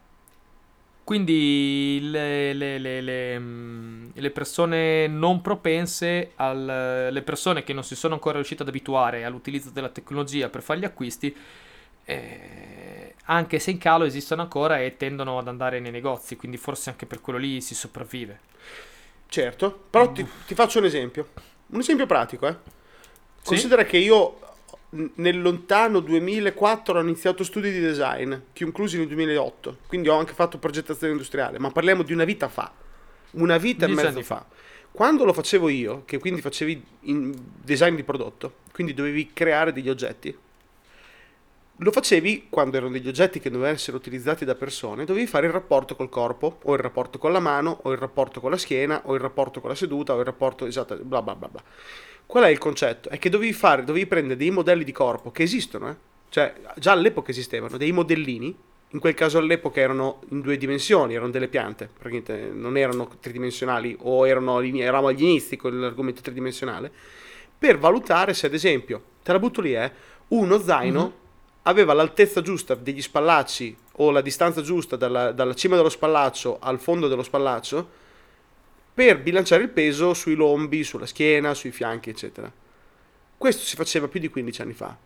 Quindi 1.03 1.99
le, 2.03 2.53
le, 2.53 2.77
le, 2.77 3.39
mm, 3.39 4.09
le 4.13 4.29
persone 4.31 5.07
non 5.07 5.41
propense, 5.41 6.33
al, 6.35 7.09
le 7.11 7.21
persone 7.23 7.63
che 7.63 7.73
non 7.73 7.83
si 7.83 7.95
sono 7.95 8.13
ancora 8.13 8.35
riuscite 8.35 8.61
ad 8.61 8.67
abituare 8.67 9.25
all'utilizzo 9.25 9.71
della 9.71 9.89
tecnologia 9.89 10.49
per 10.49 10.61
fare 10.61 10.79
gli 10.79 10.85
acquisti, 10.85 11.35
eh, 12.09 13.13
anche 13.25 13.59
se 13.59 13.69
in 13.69 13.77
calo 13.77 14.03
esistono 14.03 14.41
ancora 14.41 14.79
e 14.79 14.97
tendono 14.97 15.37
ad 15.37 15.47
andare 15.47 15.79
nei 15.79 15.91
negozi, 15.91 16.35
quindi 16.35 16.57
forse 16.57 16.89
anche 16.89 17.05
per 17.05 17.21
quello 17.21 17.37
lì 17.37 17.61
si 17.61 17.75
sopravvive. 17.75 18.39
Certo, 19.27 19.85
però 19.91 20.11
ti, 20.11 20.25
ti 20.47 20.55
faccio 20.55 20.79
un 20.79 20.85
esempio. 20.85 21.27
Un 21.67 21.79
esempio 21.79 22.07
pratico, 22.07 22.47
eh. 22.47 22.55
Sì? 23.41 23.49
Considera 23.49 23.85
che 23.85 23.97
io 23.97 24.39
nel 25.15 25.39
lontano 25.39 25.99
2004 25.99 26.97
ho 26.97 27.01
iniziato 27.01 27.43
studi 27.43 27.71
di 27.71 27.79
design, 27.79 28.33
conclusi 28.59 28.97
nel 28.97 29.07
2008, 29.07 29.77
quindi 29.85 30.09
ho 30.09 30.17
anche 30.17 30.33
fatto 30.33 30.57
progettazione 30.57 31.11
industriale, 31.11 31.59
ma 31.59 31.69
parliamo 31.69 32.01
di 32.01 32.11
una 32.11 32.23
vita 32.23 32.49
fa, 32.49 32.73
una 33.31 33.57
vita 33.57 33.85
e 33.85 33.89
mezzo 33.89 34.07
anni 34.07 34.23
fa. 34.23 34.43
Quando 34.91 35.23
lo 35.25 35.33
facevo 35.33 35.69
io, 35.69 36.01
che 36.05 36.17
quindi 36.17 36.41
facevi 36.41 36.83
design 37.63 37.93
di 37.93 38.03
prodotto, 38.03 38.55
quindi 38.71 38.95
dovevi 38.95 39.29
creare 39.31 39.71
degli 39.71 39.89
oggetti, 39.89 40.35
lo 41.81 41.91
facevi 41.91 42.47
quando 42.49 42.75
erano 42.77 42.91
degli 42.91 43.07
oggetti 43.07 43.39
che 43.39 43.49
dovevano 43.49 43.75
essere 43.75 43.95
utilizzati 43.95 44.43
da 44.43 44.55
persone, 44.55 45.05
dovevi 45.05 45.27
fare 45.27 45.47
il 45.47 45.53
rapporto 45.53 45.95
col 45.95 46.09
corpo, 46.09 46.59
o 46.63 46.73
il 46.73 46.79
rapporto 46.79 47.17
con 47.17 47.31
la 47.31 47.39
mano, 47.39 47.79
o 47.83 47.91
il 47.91 47.97
rapporto 47.97 48.41
con 48.41 48.51
la 48.51 48.57
schiena, 48.57 49.01
o 49.05 49.13
il 49.13 49.21
rapporto 49.21 49.61
con 49.61 49.69
la 49.69 49.75
seduta, 49.75 50.13
o 50.13 50.19
il 50.19 50.25
rapporto 50.25 50.65
esatto, 50.65 50.97
bla 51.01 51.21
bla 51.21 51.35
bla 51.35 51.47
bla. 51.47 51.63
Qual 52.25 52.43
è 52.43 52.49
il 52.49 52.57
concetto? 52.57 53.09
È 53.09 53.17
che 53.17 53.29
dovevi 53.29 53.53
fare, 53.53 53.83
dovevi 53.83 54.05
prendere 54.07 54.35
dei 54.35 54.51
modelli 54.51 54.83
di 54.83 54.91
corpo 54.91 55.31
che 55.31 55.43
esistono, 55.43 55.89
eh? 55.89 55.95
cioè 56.29 56.53
già 56.75 56.91
all'epoca 56.91 57.31
esistevano, 57.31 57.77
dei 57.77 57.91
modellini, 57.91 58.55
in 58.91 58.99
quel 58.99 59.13
caso 59.13 59.37
all'epoca 59.37 59.79
erano 59.79 60.19
in 60.29 60.41
due 60.41 60.57
dimensioni, 60.57 61.13
erano 61.13 61.29
delle 61.29 61.47
piante, 61.47 61.87
praticamente 61.87 62.51
non 62.53 62.75
erano 62.75 63.07
tridimensionali 63.19 63.95
o 64.01 64.27
erano, 64.27 64.59
eravamo 64.61 65.07
agli 65.07 65.23
inizi 65.23 65.55
con 65.57 65.79
l'argomento 65.79 66.21
tridimensionale, 66.21 66.91
per 67.57 67.77
valutare 67.77 68.33
se 68.33 68.47
ad 68.47 68.53
esempio, 68.53 69.01
te 69.23 69.31
la 69.31 69.39
butto 69.39 69.61
lì, 69.61 69.75
eh, 69.75 69.91
uno 70.29 70.59
zaino 70.59 71.03
Mhm. 71.03 71.13
Aveva 71.69 71.93
l'altezza 71.93 72.41
giusta 72.41 72.75
degli 72.75 73.01
spallacci 73.01 73.77
o 73.97 74.11
la 74.11 74.21
distanza 74.21 74.61
giusta 74.61 74.95
dalla, 74.95 75.31
dalla 75.31 75.53
cima 75.53 75.75
dello 75.75 75.89
spallaccio 75.89 76.57
al 76.59 76.79
fondo 76.79 77.07
dello 77.07 77.23
spallaccio 77.23 77.89
per 78.93 79.21
bilanciare 79.21 79.63
il 79.63 79.69
peso 79.69 80.13
sui 80.13 80.35
lombi, 80.35 80.83
sulla 80.83 81.05
schiena, 81.05 81.53
sui 81.53 81.71
fianchi, 81.71 82.09
eccetera. 82.09 82.51
Questo 83.37 83.63
si 83.63 83.75
faceva 83.75 84.07
più 84.07 84.19
di 84.19 84.27
15 84.27 84.61
anni 84.61 84.73
fa. 84.73 84.97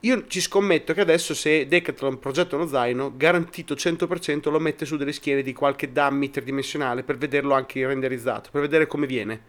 Io 0.00 0.26
ci 0.26 0.40
scommetto 0.40 0.92
che 0.92 1.00
adesso 1.00 1.34
se 1.34 1.66
Decathlon 1.66 2.18
progetta 2.18 2.56
uno 2.56 2.66
zaino, 2.66 3.12
garantito 3.16 3.74
100% 3.74 4.50
lo 4.50 4.58
mette 4.58 4.84
su 4.84 4.96
delle 4.96 5.12
schiene 5.12 5.42
di 5.42 5.52
qualche 5.52 5.92
dummy 5.92 6.30
tridimensionale 6.30 7.04
per 7.04 7.16
vederlo 7.16 7.54
anche 7.54 7.86
renderizzato, 7.86 8.50
per 8.50 8.62
vedere 8.62 8.86
come 8.86 9.06
viene, 9.06 9.40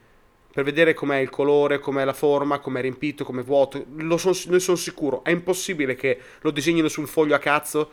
per 0.55 0.63
vedere 0.63 0.93
com'è 0.93 1.17
il 1.17 1.29
colore, 1.29 1.79
com'è 1.79 2.05
la 2.05 2.13
forma, 2.13 2.59
com'è 2.59 2.79
riempito, 2.79 3.25
com'è 3.25 3.43
vuoto. 3.43 3.85
Son- 4.15 4.33
ne 4.47 4.59
sono 4.59 4.77
sicuro. 4.77 5.21
È 5.21 5.29
impossibile 5.29 5.95
che 5.95 6.17
lo 6.39 6.49
disegnino 6.49 6.87
su 6.87 7.01
un 7.01 7.07
foglio 7.07 7.35
a 7.35 7.39
cazzo, 7.39 7.91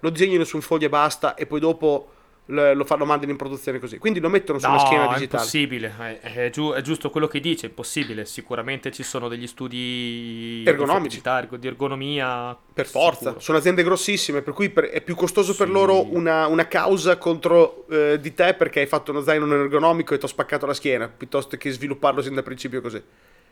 lo 0.00 0.10
disegnino 0.10 0.44
su 0.44 0.56
un 0.56 0.60
foglio 0.60 0.84
e 0.84 0.90
basta 0.90 1.34
e 1.34 1.46
poi 1.46 1.60
dopo 1.60 2.12
lo, 2.46 2.84
fa- 2.84 2.96
lo 2.96 3.04
mandano 3.06 3.30
in 3.30 3.36
produzione 3.38 3.78
così. 3.78 3.98
Quindi 3.98 4.20
lo 4.20 4.28
mettono 4.28 4.58
su 4.58 4.68
una 4.68 4.78
schiena 4.78 5.04
è 5.04 5.14
digitale. 5.14 5.42
impossibile, 5.42 5.94
è, 6.20 6.20
è 6.46 6.50
giu- 6.50 6.74
è 6.74 6.82
giusto 6.82 7.10
quello 7.10 7.26
che 7.26 7.40
dice, 7.40 7.66
è 7.66 7.68
impossibile. 7.70 8.24
Sicuramente 8.26 8.90
ci 8.92 9.02
sono 9.02 9.28
degli 9.28 9.46
studi 9.46 10.62
Ergonomici. 10.66 11.20
di 11.58 11.66
ergonomia. 11.66 12.56
Per 12.74 12.86
forza, 12.86 13.18
sicuro. 13.20 13.40
sono 13.40 13.58
aziende 13.58 13.82
grossissime, 13.82 14.42
per 14.42 14.52
cui 14.52 14.68
per- 14.70 14.86
è 14.90 15.00
più 15.00 15.14
costoso 15.14 15.54
per 15.54 15.66
Sì. 15.68 15.72
loro 15.72 16.12
una, 16.14 16.46
una 16.46 16.66
causa 16.68 17.16
contro 17.18 17.86
eh, 17.88 18.18
di 18.20 18.34
te 18.34 18.54
perché 18.54 18.80
hai 18.80 18.86
fatto 18.86 19.10
uno 19.10 19.22
zaino 19.22 19.46
non 19.46 19.60
ergonomico 19.60 20.12
e 20.14 20.18
ti 20.18 20.24
ho 20.24 20.28
spaccato 20.28 20.66
la 20.66 20.74
schiena, 20.74 21.08
piuttosto 21.08 21.56
che 21.56 21.70
svilupparlo 21.70 22.20
sin 22.20 22.34
da 22.34 22.42
principio 22.42 22.80
così. 22.80 23.02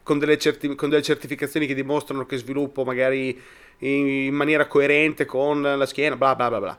Con 0.02 0.18
delle, 0.18 0.36
certi- 0.36 0.74
con 0.74 0.88
delle 0.88 1.02
certificazioni 1.02 1.66
che 1.66 1.74
dimostrano 1.74 2.26
che 2.26 2.36
sviluppo 2.36 2.82
magari 2.84 3.40
in, 3.78 4.06
in 4.08 4.34
maniera 4.34 4.66
coerente 4.66 5.24
con 5.24 5.62
la 5.62 5.86
schiena, 5.86 6.16
bla 6.16 6.34
bla 6.34 6.48
bla 6.48 6.58
bla. 6.60 6.78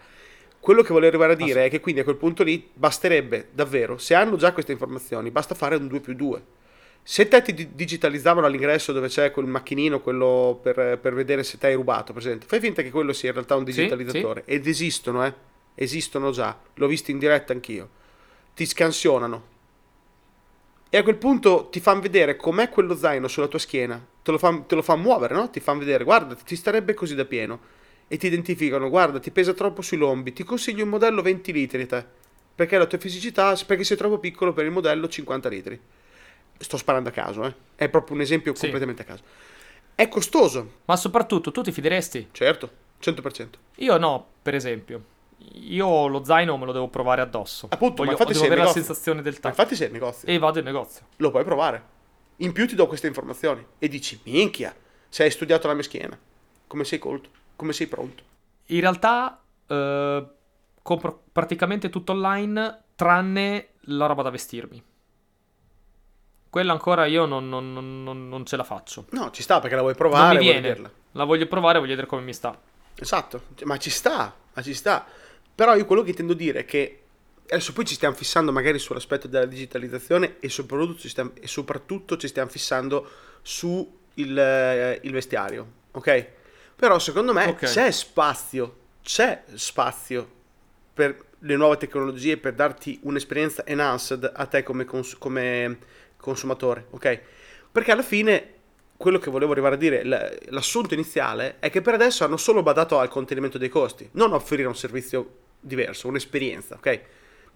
Quello 0.63 0.81
che 0.81 0.93
volevo 0.93 1.09
arrivare 1.09 1.33
a 1.33 1.35
dire 1.35 1.59
Ah, 1.59 1.63
sì. 1.63 1.67
è 1.67 1.69
che 1.71 1.81
quindi 1.81 1.99
a 1.99 2.05
quel 2.05 2.15
punto 2.15 2.41
lì 2.41 2.69
basterebbe 2.73 3.49
davvero, 3.51 3.97
se 3.97 4.13
hanno 4.13 4.37
già 4.37 4.53
queste 4.53 4.71
informazioni, 4.71 5.29
basta 5.29 5.55
fare 5.55 5.75
un 5.75 5.87
2 5.89 5.99
più 5.99 6.13
2. 6.13 6.41
Se 7.03 7.27
te 7.27 7.41
ti 7.41 7.53
di- 7.53 7.75
digitalizzavano 7.75 8.45
all'ingresso 8.47 8.93
dove 8.93 9.09
c'è 9.09 9.31
quel 9.31 9.45
macchinino, 9.45 9.99
quello 9.99 10.57
per, 10.63 10.99
per 10.99 11.13
vedere 11.13 11.43
se 11.43 11.57
te 11.57 11.67
hai 11.67 11.73
rubato, 11.73 12.13
presente, 12.13 12.45
fai 12.45 12.61
finta 12.61 12.81
che 12.81 12.91
quello 12.91 13.11
sia 13.11 13.27
in 13.27 13.33
realtà 13.35 13.57
un 13.57 13.65
Sì, 13.65 13.73
digitalizzatore. 13.73 14.43
Ed 14.45 14.65
esistono, 14.65 15.25
eh? 15.25 15.33
Esistono 15.75 16.31
già. 16.31 16.57
L'ho 16.75 16.87
visto 16.87 17.11
in 17.11 17.19
diretta 17.19 17.51
anch'io. 17.51 17.89
Ti 18.55 18.65
scansionano. 18.65 19.43
E 20.89 20.97
a 20.97 21.03
quel 21.03 21.17
punto 21.17 21.67
ti 21.69 21.81
fanno 21.81 21.99
vedere 21.99 22.37
com'è 22.37 22.69
quello 22.69 22.95
zaino 22.95 23.27
sulla 23.27 23.47
tua 23.47 23.59
schiena. 23.59 24.01
Te 24.21 24.31
lo 24.31 24.37
fanno 24.37 24.63
fan 24.81 25.01
muovere, 25.01 25.33
no? 25.33 25.49
Ti 25.49 25.59
fanno 25.59 25.79
vedere, 25.79 26.05
guarda, 26.05 26.35
ti 26.35 26.55
starebbe 26.55 26.93
così 26.93 27.15
da 27.15 27.25
pieno. 27.25 27.59
E 28.13 28.17
ti 28.17 28.27
identificano, 28.27 28.89
guarda, 28.89 29.17
ti 29.19 29.31
pesa 29.31 29.53
troppo 29.53 29.81
sui 29.81 29.97
lombi. 29.97 30.33
Ti 30.33 30.43
consiglio 30.43 30.83
un 30.83 30.89
modello 30.91 31.23
20 31.23 31.51
litri, 31.51 31.87
te. 31.87 32.05
Perché 32.53 32.77
la 32.77 32.85
tua 32.85 32.99
fisicità, 32.99 33.55
perché 33.65 33.83
sei 33.83 33.97
troppo 33.97 34.19
piccolo 34.19 34.53
per 34.53 34.65
il 34.65 34.69
modello 34.71 35.07
50 35.07 35.49
litri. 35.49 35.81
Sto 36.59 36.77
sparando 36.77 37.09
a 37.09 37.11
caso, 37.11 37.43
eh. 37.43 37.55
È 37.73 37.89
proprio 37.89 38.15
un 38.15 38.21
esempio 38.21 38.53
Sì. 38.53 38.59
completamente 38.61 39.01
a 39.01 39.05
caso. 39.05 39.23
È 39.95 40.07
costoso, 40.09 40.73
Ma 40.85 40.95
soprattutto, 40.95 41.51
tu 41.51 41.63
ti 41.63 41.71
fideresti? 41.71 42.27
certo, 42.33 42.69
100%. 43.01 43.47
Io 43.77 43.97
no, 43.97 44.23
per 44.43 44.53
esempio. 44.53 45.03
Io 45.63 46.05
lo 46.05 46.23
zaino 46.23 46.55
me 46.55 46.65
lo 46.67 46.71
devo 46.71 46.89
provare 46.89 47.21
addosso. 47.21 47.65
Appunto, 47.71 48.03
ma 48.03 48.11
Voglio, 48.11 48.11
infatti 48.11 48.33
devo 48.33 48.45
in 48.45 48.51
avere 48.51 48.67
la 48.67 48.73
sensazione 48.73 49.23
del 49.23 49.33
Ma 49.33 49.39
tatto. 49.39 49.59
infatti 49.59 49.75
sei 49.75 49.87
al 49.87 49.93
negozio. 49.93 50.27
E 50.27 50.37
vado 50.37 50.59
in 50.59 50.65
negozio. 50.65 51.07
Lo 51.15 51.31
puoi 51.31 51.43
provare. 51.43 51.83
In 52.37 52.51
più 52.51 52.67
ti 52.67 52.75
do 52.75 52.85
queste 52.85 53.07
informazioni. 53.07 53.65
E 53.79 53.87
dici, 53.87 54.19
minchia, 54.25 54.71
se 55.09 55.23
hai 55.23 55.31
studiato 55.31 55.65
la 55.65 55.73
mia 55.73 55.81
schiena. 55.81 56.15
Come 56.67 56.83
sei 56.85 56.99
colto, 56.99 57.29
come 57.55 57.73
sei 57.73 57.87
pronto. 57.87 58.23
In 58.67 58.79
realtà 58.79 59.41
eh, 59.67 60.25
compro 60.81 61.23
praticamente 61.31 61.89
tutto 61.89 62.11
online 62.11 62.83
tranne 62.95 63.69
la 63.87 64.05
roba 64.05 64.21
da 64.23 64.29
vestirmi. 64.29 64.81
Quella 66.49 66.71
ancora 66.71 67.05
io 67.05 67.25
non, 67.25 67.49
non- 67.49 67.73
non- 67.73 68.03
non- 68.03 68.29
non 68.29 68.45
ce 68.45 68.55
la 68.55 68.63
faccio. 68.63 69.07
No, 69.11 69.31
ci 69.31 69.41
sta 69.41 69.59
perché 69.59 69.75
la 69.75 69.81
vuoi 69.81 69.93
Non 69.95 70.01
provare, 70.09 70.37
mi 70.39 70.43
vuoi 70.45 70.61
viene. 70.61 70.91
La 71.13 71.23
voglio 71.23 71.47
provare, 71.47 71.79
voglio 71.79 71.91
vedere 71.91 72.07
come 72.07 72.21
mi 72.21 72.33
sta. 72.33 72.59
Esatto, 72.95 73.43
ma 73.63 73.77
ci 73.77 73.89
sta, 73.89 74.33
ma 74.53 74.61
ci 74.61 74.73
sta. 74.73 75.05
Però 75.55 75.75
io 75.75 75.85
quello 75.85 76.03
che 76.03 76.11
intendo 76.11 76.33
dire 76.33 76.59
è 76.59 76.65
che 76.65 76.99
adesso 77.45 77.73
poi 77.73 77.85
ci 77.85 77.95
stiamo 77.95 78.15
fissando 78.15 78.51
magari 78.51 78.77
sull'aspetto 78.79 79.27
della 79.27 79.45
digitalizzazione 79.45 80.37
e 80.39 80.49
soprattutto 80.49 80.99
ci 80.99 81.09
stiamo, 81.09 81.31
e 81.39 81.47
soprattutto 81.47 82.17
ci 82.17 82.27
stiamo 82.27 82.49
fissando 82.49 83.09
su 83.41 83.99
il, 84.15 84.37
eh, 84.37 84.99
il 85.03 85.11
vestiario, 85.11 85.67
ok? 85.91 86.27
Però 86.83 86.99
secondo 86.99 87.31
me 87.31 87.45
Ok. 87.45 87.59
c'è 87.59 87.89
spazio, 87.91 88.75
c'è 89.01 89.43
spazio 89.53 90.29
per 90.93 91.17
le 91.39 91.55
nuove 91.55 91.77
tecnologie 91.77 92.35
per 92.35 92.51
darti 92.55 92.99
un'esperienza 93.03 93.65
enhanced 93.65 94.29
a 94.35 94.45
te 94.47 94.63
come, 94.63 94.83
cons- 94.83 95.17
come 95.17 95.77
consumatore, 96.17 96.87
ok? 96.89 97.21
Perché 97.71 97.93
alla 97.93 98.01
fine 98.01 98.49
quello 98.97 99.17
che 99.17 99.31
volevo 99.31 99.53
arrivare 99.53 99.75
a 99.75 99.77
dire, 99.77 100.03
l'assunto 100.49 100.93
iniziale 100.93 101.55
è 101.59 101.69
che 101.69 101.79
per 101.79 101.93
adesso 101.93 102.25
hanno 102.25 102.35
solo 102.35 102.61
badato 102.63 102.99
al 102.99 103.07
contenimento 103.07 103.57
dei 103.57 103.69
costi, 103.69 104.09
non 104.15 104.33
offrire 104.33 104.67
un 104.67 104.75
servizio 104.75 105.35
diverso, 105.61 106.09
un'esperienza, 106.09 106.75
ok? 106.75 106.99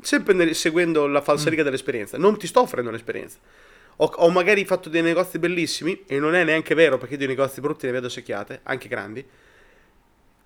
Sempre 0.02 0.54
seguendo 0.54 1.06
la 1.06 1.20
falsariga 1.20 1.64
dell'esperienza, 1.64 2.18
non 2.18 2.38
ti 2.38 2.48
sto 2.48 2.62
offrendo 2.62 2.92
un'esperienza. 2.92 3.40
Ho, 3.98 4.06
ho 4.06 4.30
magari 4.30 4.64
fatto 4.66 4.90
dei 4.90 5.02
negozi 5.02 5.40
bellissimi, 5.40 6.04
e 6.06 6.20
non 6.20 6.36
è 6.36 6.44
neanche 6.44 6.76
vero 6.76 6.98
perché 6.98 7.18
dei 7.18 7.28
negozi 7.28 7.62
brutti 7.62 7.86
ne 7.86 7.94
vedo 7.94 8.10
secchiate, 8.10 8.60
anche 8.64 8.88
grandi. 8.88 9.26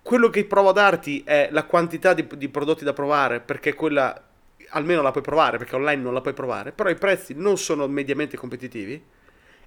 Quello 0.02 0.30
che 0.30 0.44
provo 0.46 0.70
a 0.70 0.72
darti 0.72 1.22
è 1.24 1.48
la 1.52 1.64
quantità 1.64 2.12
di, 2.14 2.26
di 2.36 2.48
prodotti 2.48 2.84
da 2.84 2.92
provare, 2.92 3.40
perché 3.40 3.74
quella 3.74 4.28
almeno 4.70 5.02
la 5.02 5.10
puoi 5.10 5.22
provare, 5.22 5.58
perché 5.58 5.76
online 5.76 6.02
non 6.02 6.14
la 6.14 6.20
puoi 6.22 6.34
provare, 6.34 6.72
però 6.72 6.88
i 6.88 6.96
prezzi 6.96 7.34
non 7.36 7.58
sono 7.58 7.86
mediamente 7.86 8.36
competitivi 8.36 9.00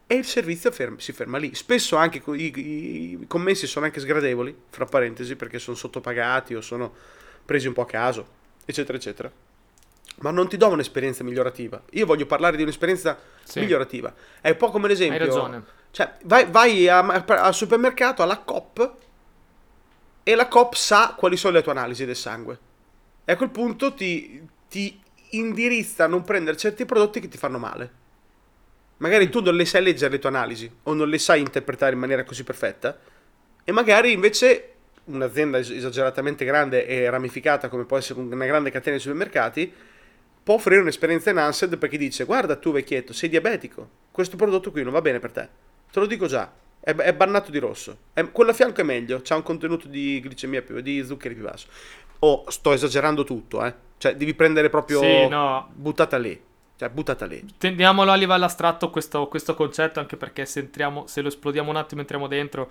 e 0.07 0.15
il 0.15 0.25
servizio 0.25 0.71
ferm- 0.71 0.97
si 0.97 1.13
ferma 1.13 1.37
lì. 1.37 1.53
Spesso 1.53 1.95
anche 1.95 2.21
i- 2.33 2.59
i 2.59 3.25
commessi 3.27 3.67
sono 3.67 3.85
anche 3.85 3.99
sgradevoli, 3.99 4.55
fra 4.69 4.85
parentesi, 4.85 5.35
perché 5.35 5.59
sono 5.59 5.75
sottopagati 5.77 6.55
o 6.55 6.61
sono 6.61 6.93
presi 7.45 7.67
un 7.67 7.73
po' 7.73 7.81
a 7.83 7.85
caso, 7.85 8.27
eccetera, 8.65 8.97
eccetera. 8.97 9.31
Ma 10.19 10.31
non 10.31 10.47
ti 10.47 10.57
do 10.57 10.67
un'esperienza 10.69 11.23
migliorativa. 11.23 11.81
Io 11.91 12.05
voglio 12.05 12.25
parlare 12.25 12.55
di 12.57 12.63
un'esperienza 12.63 13.17
Sì. 13.43 13.59
migliorativa. 13.59 14.13
È 14.41 14.49
un 14.49 14.57
po' 14.57 14.71
come 14.71 14.87
l'esempio. 14.87 15.19
Hai 15.19 15.25
ragione. 15.27 15.63
Cioè, 15.91 16.13
vai, 16.23 16.45
vai 16.49 16.87
a- 16.87 16.99
al 16.99 17.53
supermercato, 17.53 18.21
alla 18.23 18.37
COP, 18.39 18.93
e 20.23 20.35
la 20.35 20.47
COP 20.47 20.73
sa 20.73 21.13
quali 21.17 21.37
sono 21.37 21.55
le 21.55 21.61
tue 21.63 21.71
analisi 21.71 22.05
del 22.05 22.15
sangue. 22.15 22.57
E 23.25 23.31
a 23.31 23.35
quel 23.35 23.49
punto 23.49 23.93
ti, 23.93 24.41
ti 24.69 24.99
indirizza 25.31 26.05
a 26.05 26.07
non 26.07 26.23
prendere 26.23 26.57
certi 26.57 26.85
prodotti 26.85 27.19
che 27.19 27.27
ti 27.27 27.37
fanno 27.37 27.57
male. 27.59 28.03
Magari 28.97 29.29
tu 29.29 29.41
non 29.41 29.55
le 29.55 29.65
sai 29.65 29.83
leggere 29.83 30.11
le 30.13 30.19
tue 30.19 30.29
analisi 30.29 30.71
o 30.83 30.93
non 30.93 31.09
le 31.09 31.17
sai 31.19 31.41
interpretare 31.41 31.93
in 31.93 31.99
maniera 31.99 32.23
così 32.23 32.43
perfetta 32.45 32.97
e 33.63 33.71
magari 33.73 34.13
invece 34.13 34.69
un'azienda 35.05 35.57
es- 35.57 35.69
esageratamente 35.69 36.45
grande 36.45 36.87
e 36.87 37.09
ramificata 37.09 37.67
come 37.67 37.83
può 37.83 37.97
essere 37.97 38.19
una 38.21 38.45
grande 38.45 38.71
catena 38.71 38.95
di 38.95 39.01
supermercati 39.01 39.73
può 40.45 40.55
offrire 40.55 40.81
un'esperienza 40.81 41.31
enhanced 41.31 41.75
perché 41.79 41.97
dice 41.97 42.23
guarda 42.23 42.55
tu 42.55 42.71
vecchietto 42.71 43.13
sei 43.13 43.29
diabetico 43.29 43.89
questo 44.11 44.37
prodotto 44.37 44.69
qui 44.69 44.83
non 44.83 44.93
va 44.93 45.01
bene 45.01 45.17
per 45.19 45.31
te. 45.31 45.49
Te 45.91 45.99
lo 45.99 46.05
dico 46.05 46.27
già 46.27 46.49
è, 46.79 46.93
è 46.93 47.13
bannato 47.15 47.49
di 47.49 47.57
rosso. 47.57 47.97
È- 48.13 48.29
quello 48.31 48.51
a 48.51 48.53
fianco 48.53 48.81
è 48.81 48.83
meglio 48.83 49.21
c'ha 49.23 49.35
un 49.35 49.41
contenuto 49.41 49.87
di 49.87 50.21
glicemia 50.23 50.61
più 50.61 50.79
di 50.81 51.03
zuccheri 51.03 51.33
più 51.33 51.43
basso. 51.43 51.67
O 52.19 52.45
sto 52.47 52.73
esagerando 52.73 53.23
tutto 53.23 53.65
eh. 53.65 53.73
Cioè 53.97 54.15
devi 54.15 54.35
prendere 54.35 54.69
proprio 54.69 54.99
Sì, 55.01 55.27
no. 55.27 55.69
buttata 55.73 56.17
lì 56.17 56.39
cioè 56.77 56.89
buttata 56.89 57.25
lì. 57.25 57.41
Tendiamolo 57.57 58.11
a 58.11 58.15
livello 58.15 58.43
astratto 58.43 58.89
questo, 58.89 59.27
questo 59.27 59.55
concetto, 59.55 60.01
anche 60.01 60.17
perché 60.17 60.45
se, 60.45 60.59
entriamo, 60.59 61.07
se 61.07 61.21
lo 61.21 61.29
esplodiamo 61.29 61.69
un 61.69 61.77
attimo 61.77 62.01
entriamo 62.01 62.27
dentro, 62.27 62.69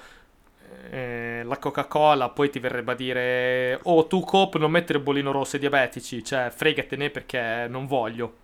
eh, 0.91 1.43
la 1.45 1.59
Coca-Cola, 1.59 2.29
poi 2.31 2.51
ti 2.51 2.59
verrebbe 2.59 2.93
a 2.93 2.95
dire, 2.95 3.79
oh 3.85 4.07
tu 4.07 4.21
Coop 4.21 4.57
non 4.57 4.71
mettere 4.71 4.99
il 4.99 5.05
bollino 5.05 5.31
rosso 5.33 5.57
ai 5.57 5.61
diabetici, 5.61 6.23
cioè 6.25 6.51
fregatene 6.55 7.11
perché 7.11 7.67
non 7.69 7.87
voglio. 7.87 8.37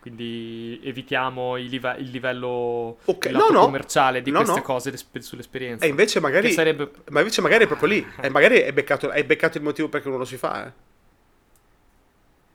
Quindi 0.00 0.80
evitiamo 0.84 1.56
il, 1.56 1.66
live- 1.66 1.96
il 1.98 2.10
livello 2.10 2.98
Ok, 3.06 3.24
il 3.24 3.32
no, 3.32 3.48
no. 3.48 3.60
commerciale 3.62 4.22
di 4.22 4.30
No, 4.30 4.42
queste 4.42 4.62
cose 4.62 4.90
l'esper- 4.92 5.20
sull'esperienza. 5.22 5.84
e 5.84 5.88
invece 5.88 6.20
magari 6.20 6.52
sarebbe... 6.52 6.88
Ma 7.10 7.18
invece 7.18 7.40
magari 7.40 7.64
è 7.64 7.66
proprio 7.66 7.88
lì. 7.88 8.06
E 8.20 8.28
magari 8.28 8.58
è 8.58 8.72
beccato, 8.72 9.10
beccato 9.24 9.58
il 9.58 9.64
motivo 9.64 9.88
perché 9.88 10.08
non 10.08 10.18
lo 10.18 10.24
si 10.24 10.36
fa. 10.36 10.66
Eh. 10.68 10.72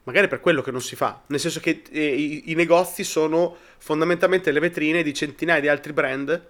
Magari 0.03 0.27
è 0.27 0.29
per 0.29 0.39
quello 0.39 0.61
che 0.61 0.71
non 0.71 0.79
si 0.79 0.95
fa. 0.95 1.21
Nel 1.27 1.41
senso 1.41 1.59
che 1.59 1.81
eh, 1.91 2.05
i, 2.15 2.51
i 2.51 2.55
negozi 2.55 3.03
sono 3.03 3.55
fondamentalmente 3.79 4.49
le 4.51 4.59
vetrine 4.61 5.03
di 5.03 5.13
centinaia 5.13 5.59
di 5.59 5.67
altri 5.67 5.91
brand 5.91 6.47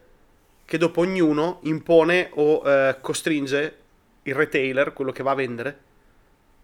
che 0.71 0.77
dopo 0.77 1.01
ognuno 1.01 1.59
impone 1.63 2.29
o 2.35 2.61
eh, 2.65 2.95
costringe 3.01 3.75
il 4.23 4.33
retailer, 4.33 4.93
quello 4.93 5.11
che 5.11 5.21
va 5.21 5.31
a 5.31 5.35
vendere, 5.35 5.79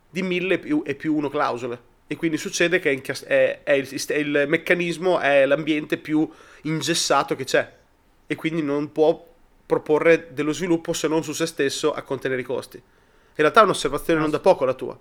di 0.09 0.21
mille 0.21 0.59
più, 0.59 0.81
e 0.85 0.95
più 0.95 1.13
uno 1.13 1.27
clausole. 1.27 1.77
E 2.07 2.15
quindi 2.15 2.37
succede 2.37 2.79
che 2.79 3.01
è, 3.25 3.63
è- 3.63 3.71
il, 3.73 4.05
è 4.07 4.15
il 4.15 4.45
meccanismo, 4.47 5.19
è 5.19 5.45
l'ambiente 5.45 5.97
più 5.97 6.25
ingessato 6.61 7.35
che 7.35 7.43
c'è. 7.43 7.69
E 8.25 8.35
quindi 8.35 8.61
non 8.61 8.93
può 8.93 9.27
proporre 9.65 10.29
dello 10.31 10.53
sviluppo 10.53 10.93
se 10.93 11.09
non 11.09 11.21
su 11.21 11.33
se 11.33 11.45
stesso 11.45 11.91
a 11.91 12.01
contenere 12.01 12.39
i 12.39 12.45
costi. 12.45 12.77
In 12.77 12.83
realtà 13.35 13.59
è 13.59 13.63
un'osservazione 13.63 14.21
non 14.21 14.29
da 14.29 14.39
poco 14.39 14.63
la 14.63 14.73
tua. 14.73 14.97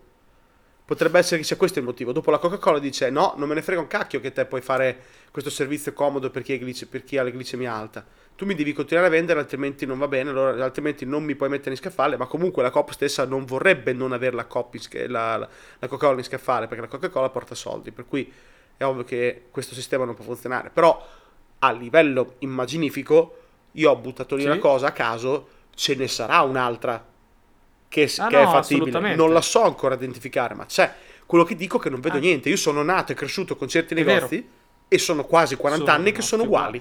Potrebbe 0.87 1.18
essere 1.18 1.38
che 1.38 1.42
sia 1.44 1.57
questo 1.57 1.81
il 1.81 1.85
motivo. 1.85 2.12
Dopo 2.12 2.31
la 2.31 2.38
Coca-Cola 2.38 2.79
dice: 2.79 3.11
No, 3.11 3.35
non 3.37 3.49
me 3.49 3.55
ne 3.55 3.62
frega 3.62 3.81
un 3.81 3.88
cacchio 3.88 4.20
che 4.20 4.33
te 4.33 4.44
puoi 4.46 4.61
fare 4.61 4.96
questo 5.33 5.51
servizio 5.51 5.92
comodo 5.92 6.31
per 6.31 6.42
chi, 6.42 6.59
glice- 6.62 6.87
per 6.87 7.03
chi 7.03 7.18
ha 7.18 7.25
la 7.25 7.31
glicemia 7.31 7.75
alta. 7.75 8.05
Tu 8.37 8.44
mi 8.44 8.55
devi 8.55 8.72
continuare 8.72 9.09
a 9.09 9.11
vendere, 9.11 9.40
altrimenti 9.40 9.85
non 9.85 9.99
va 9.99 10.07
bene, 10.09 10.31
allora, 10.31 10.62
altrimenti 10.62 11.05
non 11.05 11.25
mi 11.25 11.35
puoi 11.35 11.49
mettere 11.49 11.70
in 11.70 11.77
scaffale. 11.77 12.16
Ma 12.16 12.27
comunque 12.27 12.62
la 12.62 12.70
Coop 12.70 12.90
stessa 12.92 13.25
non 13.25 13.44
vorrebbe 13.44 13.92
non 13.94 14.12
avere 14.12 14.37
la, 14.37 14.46
in 14.49 15.11
la, 15.11 15.37
la- 15.37 15.49
la 15.81 15.88
Coca-Cola 15.88 16.18
in 16.18 16.25
scaffale 16.25 16.66
perché 16.68 16.83
la 16.83 16.88
Coca-Cola 16.88 17.31
porta 17.31 17.57
soldi. 17.57 17.90
Per 17.90 18.07
cui 18.07 18.33
è 18.77 18.85
ovvio 18.85 19.03
che 19.03 19.46
questo 19.51 19.75
sistema 19.75 20.05
non 20.05 20.14
può 20.14 20.25
funzionare. 20.25 20.70
Però 20.72 21.05
a 21.59 21.72
livello 21.72 22.35
immaginifico, 22.40 23.38
io 23.72 23.90
ho 23.90 23.96
buttato 23.96 24.37
lì 24.37 24.42
Sì. 24.42 24.49
una 24.49 24.59
cosa 24.59 24.87
a 24.88 24.92
caso, 24.92 25.49
ce 25.75 25.94
ne 25.96 26.07
sarà 26.07 26.42
un'altra 26.42 27.05
che, 27.88 28.11
Ah, 28.18 28.27
che 28.29 28.38
è 28.40 28.44
no, 28.44 28.51
fattibile. 28.51 28.59
assolutamente. 28.88 29.16
Non 29.16 29.33
la 29.33 29.40
so 29.40 29.62
ancora 29.64 29.94
identificare, 29.94 30.55
ma 30.55 30.66
c'è. 30.66 30.92
Quello 31.27 31.44
che 31.44 31.57
dico 31.57 31.79
è 31.79 31.81
che 31.81 31.90
non 31.90 32.01
vedo 32.01 32.16
Ah. 32.16 32.20
niente. 32.20 32.49
Io 32.49 32.57
sono 32.57 32.83
nato 32.83 33.12
e 33.12 33.14
cresciuto 33.14 33.57
con 33.57 33.68
certi 33.68 33.94
È 33.94 34.03
negozi 34.03 34.49
e 34.88 34.99
sono 34.99 35.25
quasi 35.25 35.57
40 35.57 35.85
Sono 35.85 35.96
anni 35.96 36.12
che 36.12 36.22
sono 36.22 36.42
uguali. 36.44 36.81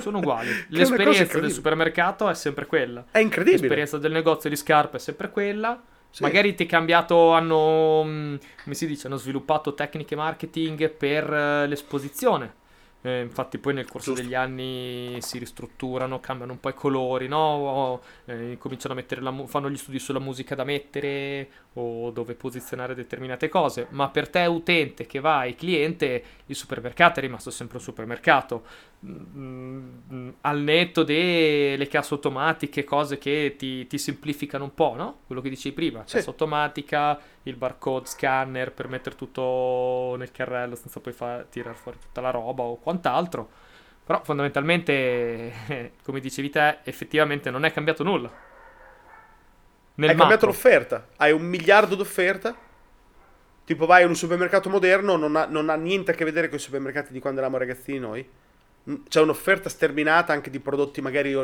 Sono 0.00 0.18
uguali. 0.18 0.48
È 0.48 0.52
una 0.52 0.62
cosa 0.62 0.76
L'esperienza 0.78 1.40
del 1.40 1.50
supermercato 1.52 2.28
è 2.28 2.34
sempre 2.34 2.66
quella. 2.66 3.04
È 3.10 3.18
incredibile. 3.18 3.60
L'esperienza 3.60 3.98
del 3.98 4.12
negozio 4.12 4.48
di 4.48 4.56
scarpe 4.56 4.96
è 4.96 5.00
sempre 5.00 5.30
quella. 5.30 5.82
Sì. 6.10 6.22
Magari 6.22 6.54
ti 6.54 6.64
è 6.64 6.66
cambiato, 6.66 7.32
hanno, 7.32 8.02
mh, 8.02 8.38
come 8.62 8.74
si 8.74 8.86
dice, 8.86 9.08
hanno 9.08 9.16
sviluppato 9.16 9.74
tecniche 9.74 10.16
marketing 10.16 10.88
per 10.90 11.30
eh, 11.30 11.66
l'esposizione. 11.66 12.54
Eh, 13.08 13.20
infatti 13.22 13.58
poi 13.58 13.74
nel 13.74 13.86
corso 13.88 14.10
Giusto. 14.10 14.22
degli 14.22 14.34
anni 14.34 15.16
si 15.20 15.38
ristrutturano, 15.38 16.20
cambiano 16.20 16.52
un 16.52 16.60
po' 16.60 16.68
i 16.68 16.74
colori, 16.74 17.28
no? 17.28 18.00
Eh, 18.26 18.56
cominciano 18.58 18.92
a 18.94 18.96
mettere 18.96 19.20
la 19.20 19.30
mu- 19.30 19.46
fanno 19.46 19.70
gli 19.70 19.76
studi 19.76 19.98
sulla 19.98 20.18
musica 20.18 20.54
da 20.54 20.64
mettere 20.64 21.48
o 21.80 22.10
dove 22.10 22.34
posizionare 22.34 22.94
determinate 22.94 23.48
cose. 23.48 23.86
Ma 23.90 24.08
per 24.08 24.28
te 24.28 24.44
utente 24.46 25.06
che 25.06 25.20
vai, 25.20 25.54
cliente, 25.54 26.22
il 26.46 26.54
supermercato 26.56 27.20
è 27.20 27.22
rimasto 27.22 27.50
sempre 27.50 27.78
un 27.78 27.82
supermercato. 27.82 28.64
Mm, 29.06 30.30
al 30.40 30.60
netto 30.60 31.02
delle 31.04 31.86
casse 31.86 32.14
automatiche, 32.14 32.84
cose 32.84 33.18
che 33.18 33.54
ti, 33.56 33.86
ti 33.86 33.98
semplificano 33.98 34.64
un 34.64 34.74
po', 34.74 34.94
no? 34.96 35.18
Quello 35.26 35.40
che 35.40 35.48
dicevi 35.48 35.74
prima, 35.74 36.02
Sì. 36.04 36.16
cassa 36.16 36.30
automatica, 36.30 37.18
il 37.44 37.54
barcode 37.56 38.06
scanner 38.06 38.72
per 38.72 38.88
mettere 38.88 39.14
tutto 39.14 40.14
nel 40.18 40.30
carrello 40.32 40.74
senza 40.74 41.00
poi 41.00 41.12
fa- 41.12 41.44
tirare 41.48 41.76
fuori 41.76 41.98
tutta 42.00 42.20
la 42.20 42.30
roba 42.30 42.62
o 42.64 42.76
quant'altro. 42.76 43.48
Però 44.04 44.22
fondamentalmente, 44.24 45.52
come 46.02 46.20
dicevi 46.20 46.50
te, 46.50 46.78
effettivamente 46.84 47.50
non 47.50 47.64
è 47.64 47.72
cambiato 47.72 48.02
nulla. 48.02 48.46
Nel 49.98 50.10
Hai 50.10 50.16
cambiato 50.16 50.46
macro. 50.46 50.46
l'offerta. 50.46 51.08
Hai 51.16 51.32
un 51.32 51.42
miliardo 51.42 51.94
d'offerte. 51.94 52.54
Tipo 53.64 53.84
vai 53.84 54.02
in 54.02 54.08
un 54.08 54.16
supermercato 54.16 54.70
moderno, 54.70 55.16
non 55.16 55.36
ha, 55.36 55.44
non 55.46 55.68
ha 55.68 55.74
niente 55.74 56.12
a 56.12 56.14
che 56.14 56.24
vedere 56.24 56.48
con 56.48 56.56
i 56.56 56.60
supermercati 56.60 57.12
di 57.12 57.20
quando 57.20 57.40
eravamo 57.40 57.58
ragazzini 57.60 57.98
noi. 57.98 58.26
Mm, 58.90 58.94
C'è 59.08 59.20
un'offerta 59.20 59.68
sterminata 59.68 60.32
anche 60.32 60.48
di 60.50 60.58
prodotti 60.60 61.02
magari 61.02 61.34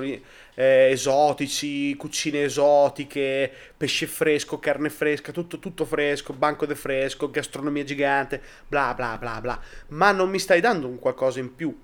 eh, 0.54 0.88
esotici, 0.90 1.94
cucine 1.96 2.44
esotiche, 2.44 3.52
pesce 3.76 4.06
fresco, 4.06 4.58
carne 4.58 4.88
fresca, 4.88 5.32
tutto, 5.32 5.58
tutto 5.58 5.84
fresco, 5.84 6.32
banco 6.32 6.64
de 6.64 6.74
fresco, 6.74 7.30
gastronomia 7.30 7.84
gigante, 7.84 8.40
bla 8.66 8.94
bla 8.94 9.18
bla 9.18 9.40
bla. 9.42 9.60
Ma 9.88 10.12
non 10.12 10.30
mi 10.30 10.38
stai 10.38 10.60
dando 10.60 10.88
un 10.88 10.98
qualcosa 10.98 11.40
in 11.40 11.54
più, 11.54 11.76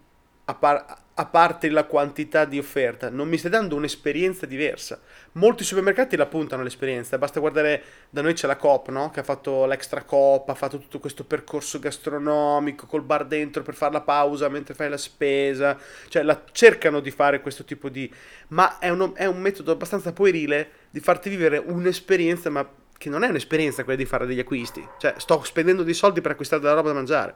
a, 0.51 0.55
par- 0.55 0.99
a 1.15 1.27
parte 1.27 1.69
la 1.69 1.85
quantità 1.85 2.45
di 2.45 2.59
offerta, 2.59 3.09
non 3.09 3.29
mi 3.29 3.39
stai 3.39 3.51
dando 3.51 3.77
un'esperienza 3.77 4.47
diversa. 4.47 5.01
Molti 5.33 5.63
supermercati 5.63 6.17
la 6.17 6.27
puntano 6.27 6.63
l'esperienza, 6.65 7.19
basta 7.19 7.39
guardare, 7.39 7.83
da 8.11 8.21
noi 8.21 8.33
c'è 8.35 8.47
la 8.49 8.57
Coop, 8.57 8.89
no? 8.89 9.11
Che 9.11 9.21
ha 9.21 9.23
fatto 9.23 9.65
l'extra 9.67 10.03
Coop, 10.03 10.49
ha 10.49 10.55
fatto 10.55 10.79
tutto 10.79 10.99
questo 10.99 11.25
percorso 11.25 11.79
gastronomico 11.79 12.87
col 12.87 13.03
bar 13.03 13.27
dentro 13.27 13.63
per 13.63 13.75
fare 13.75 13.93
la 13.93 14.01
pausa 14.01 14.49
mentre 14.49 14.75
fai 14.75 14.89
la 14.89 14.97
spesa, 14.97 15.79
cioè 16.09 16.23
la- 16.23 16.43
cercano 16.51 16.99
di 17.01 17.11
fare 17.13 17.41
questo 17.41 17.65
tipo 17.65 17.89
di... 17.89 18.13
ma 18.49 18.79
è, 18.79 18.89
uno- 18.89 19.15
è 19.15 19.27
un 19.27 19.41
metodo 19.41 19.71
abbastanza 19.73 20.13
puerile 20.13 20.71
di 20.91 21.01
farti 21.01 21.29
vivere 21.29 21.59
un'esperienza, 21.59 22.51
ma 22.51 22.69
che 22.99 23.09
non 23.09 23.23
è 23.23 23.29
un'esperienza 23.29 23.85
quella 23.85 23.99
di 23.99 24.05
fare 24.07 24.27
degli 24.27 24.41
acquisti, 24.41 24.85
cioè 24.99 25.15
sto 25.19 25.43
spendendo 25.45 25.83
dei 25.85 25.95
soldi 25.95 26.21
per 26.21 26.33
acquistare 26.33 26.61
della 26.61 26.75
roba 26.75 26.89
da 26.89 26.95
mangiare, 26.95 27.35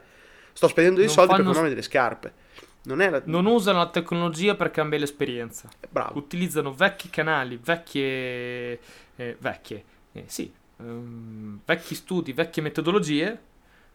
sto 0.53 0.67
spendendo 0.69 0.99
dei 0.99 1.07
Non 1.07 1.15
soldi 1.15 1.31
per 1.31 1.39
fanno- 1.39 1.53
comprarmi 1.53 1.75
delle 1.75 1.87
scarpe, 1.87 2.33
non 2.85 2.99
la... 2.99 3.23
Non 3.25 3.47
usano 3.47 3.79
la 3.79 3.89
tecnologia 3.89 4.55
per 4.55 4.71
cambiare 4.71 5.05
l'esperienza. 5.05 5.69
Bravo. 5.89 6.19
Utilizzano 6.19 6.73
vecchi 6.73 7.11
canali, 7.11 7.59
vecchie... 7.63 8.79
eh, 9.17 9.37
vecchie, 9.39 9.85
eh, 10.13 10.25
sì, 10.27 10.53
ehm, 10.79 11.61
vecchi 11.65 11.95
studi, 11.95 12.33
vecchie 12.33 12.63
metodologie 12.63 13.39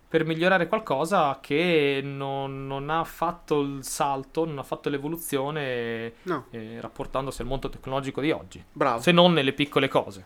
per 0.09 0.25
migliorare 0.25 0.67
qualcosa 0.67 1.37
che 1.39 2.01
non, 2.03 2.65
non 2.65 2.89
ha 2.89 3.03
fatto 3.03 3.61
il 3.61 3.83
salto, 3.83 4.43
non 4.43 4.57
ha 4.57 4.63
fatto 4.63 4.89
l'evoluzione 4.89 6.13
No, 6.23 6.47
eh, 6.49 6.81
rapportandosi 6.81 7.43
al 7.43 7.47
mondo 7.47 7.69
tecnologico 7.69 8.19
di 8.19 8.31
oggi, 8.31 8.63
bravo. 8.71 9.01
se 9.01 9.11
non 9.11 9.33
nelle 9.33 9.53
piccole 9.53 9.87
cose. 9.87 10.25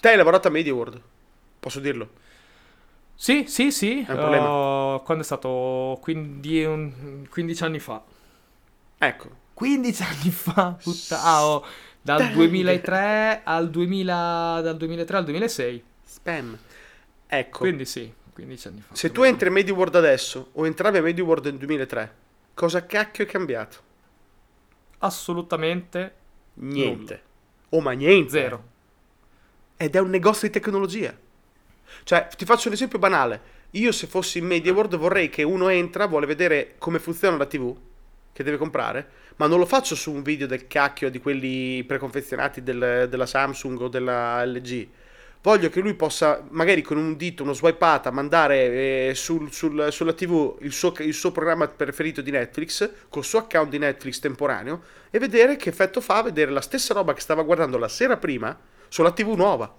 Te 0.00 0.08
hai 0.08 0.16
lavorato 0.16 0.48
a 0.48 0.50
Media 0.50 0.72
World, 0.72 1.00
posso 1.60 1.80
dirlo? 1.80 2.08
Sì, 3.14 3.44
sì, 3.46 3.70
sì, 3.70 4.04
È 4.04 4.10
un 4.12 4.18
problema. 4.18 4.94
uh, 4.96 5.02
quando 5.02 5.22
è 5.22 5.26
stato? 5.26 5.98
Quindi, 6.02 6.64
un- 6.64 7.26
15 7.30 7.62
anni 7.64 7.78
fa. 7.78 8.02
Ecco, 8.98 9.30
15 9.54 10.02
anni 10.02 10.30
fa, 10.30 10.76
puttana, 10.82 11.44
oh, 11.44 11.64
dal 12.00 12.18
Dai. 12.18 12.32
2003 12.32 13.42
al 13.44 13.70
2000, 13.70 14.60
dal 14.62 14.76
2003 14.76 15.16
al 15.16 15.24
2006. 15.24 15.82
spam. 16.04 16.58
Ecco, 17.26 17.58
Quindi 17.58 17.84
sì, 17.84 18.12
15 18.32 18.68
anni 18.68 18.80
fa. 18.80 18.94
se 18.94 19.10
tu 19.12 19.22
entri 19.22 19.48
a 19.48 19.50
Media 19.52 19.72
World 19.74 19.94
adesso 19.96 20.50
o 20.52 20.66
entravi 20.66 20.98
a 20.98 21.02
Media 21.02 21.24
World 21.24 21.46
nel 21.46 21.56
2003, 21.58 22.14
cosa 22.54 22.84
cacchio 22.86 23.24
è 23.24 23.26
cambiato? 23.26 23.78
Assolutamente 24.98 26.14
Niente. 26.54 27.22
O 27.70 27.80
ma 27.80 27.92
niente. 27.92 28.30
zero. 28.30 28.64
Ed 29.76 29.96
è 29.96 29.98
un 30.00 30.10
negozio 30.10 30.46
di 30.48 30.54
tecnologia. 30.54 31.16
Cioè, 32.04 32.28
ti 32.36 32.44
faccio 32.44 32.68
un 32.68 32.74
esempio 32.74 32.98
banale. 32.98 33.60
Io 33.72 33.92
se 33.92 34.06
fossi 34.06 34.38
in 34.38 34.46
Media 34.46 34.72
World 34.72 34.96
vorrei 34.96 35.30
che 35.30 35.42
uno 35.42 35.68
entra, 35.68 36.06
vuole 36.06 36.26
vedere 36.26 36.74
come 36.78 36.98
funziona 36.98 37.36
la 37.36 37.46
TV 37.46 37.74
che 38.32 38.42
deve 38.42 38.56
comprare, 38.56 39.08
ma 39.36 39.46
non 39.46 39.58
lo 39.58 39.66
faccio 39.66 39.94
su 39.94 40.12
un 40.12 40.22
video 40.22 40.46
del 40.46 40.66
cacchio 40.66 41.10
di 41.10 41.20
quelli 41.20 41.84
preconfezionati 41.84 42.62
del- 42.62 43.06
della 43.08 43.26
Samsung 43.26 43.80
o 43.80 43.88
della 43.88 44.44
LG. 44.44 44.88
voglio 45.42 45.70
che 45.70 45.80
lui 45.80 45.94
possa, 45.94 46.44
magari 46.50 46.82
con 46.82 46.96
un 46.96 47.16
dito, 47.16 47.42
uno 47.42 47.52
swipeata, 47.52 48.12
mandare 48.12 49.08
eh, 49.08 49.12
sul, 49.16 49.52
sul, 49.52 49.88
sulla 49.90 50.12
TV 50.12 50.56
il 50.60 50.72
suo, 50.72 50.94
il 50.98 51.14
suo, 51.14 51.32
programma 51.32 51.66
preferito 51.66 52.20
di 52.20 52.30
Netflix, 52.30 52.88
col 53.08 53.24
suo 53.24 53.40
account 53.40 53.70
di 53.70 53.78
Netflix 53.78 54.20
temporaneo, 54.20 54.82
e 55.10 55.18
vedere 55.18 55.56
che 55.56 55.70
effetto 55.70 56.00
fa 56.00 56.22
vedere 56.22 56.52
la 56.52 56.60
stessa 56.60 56.94
roba 56.94 57.12
che 57.12 57.20
stava 57.20 57.42
guardando 57.42 57.76
la 57.76 57.88
sera 57.88 58.16
prima 58.18 58.56
sulla 58.88 59.10
TV 59.10 59.34
nuova. 59.34 59.74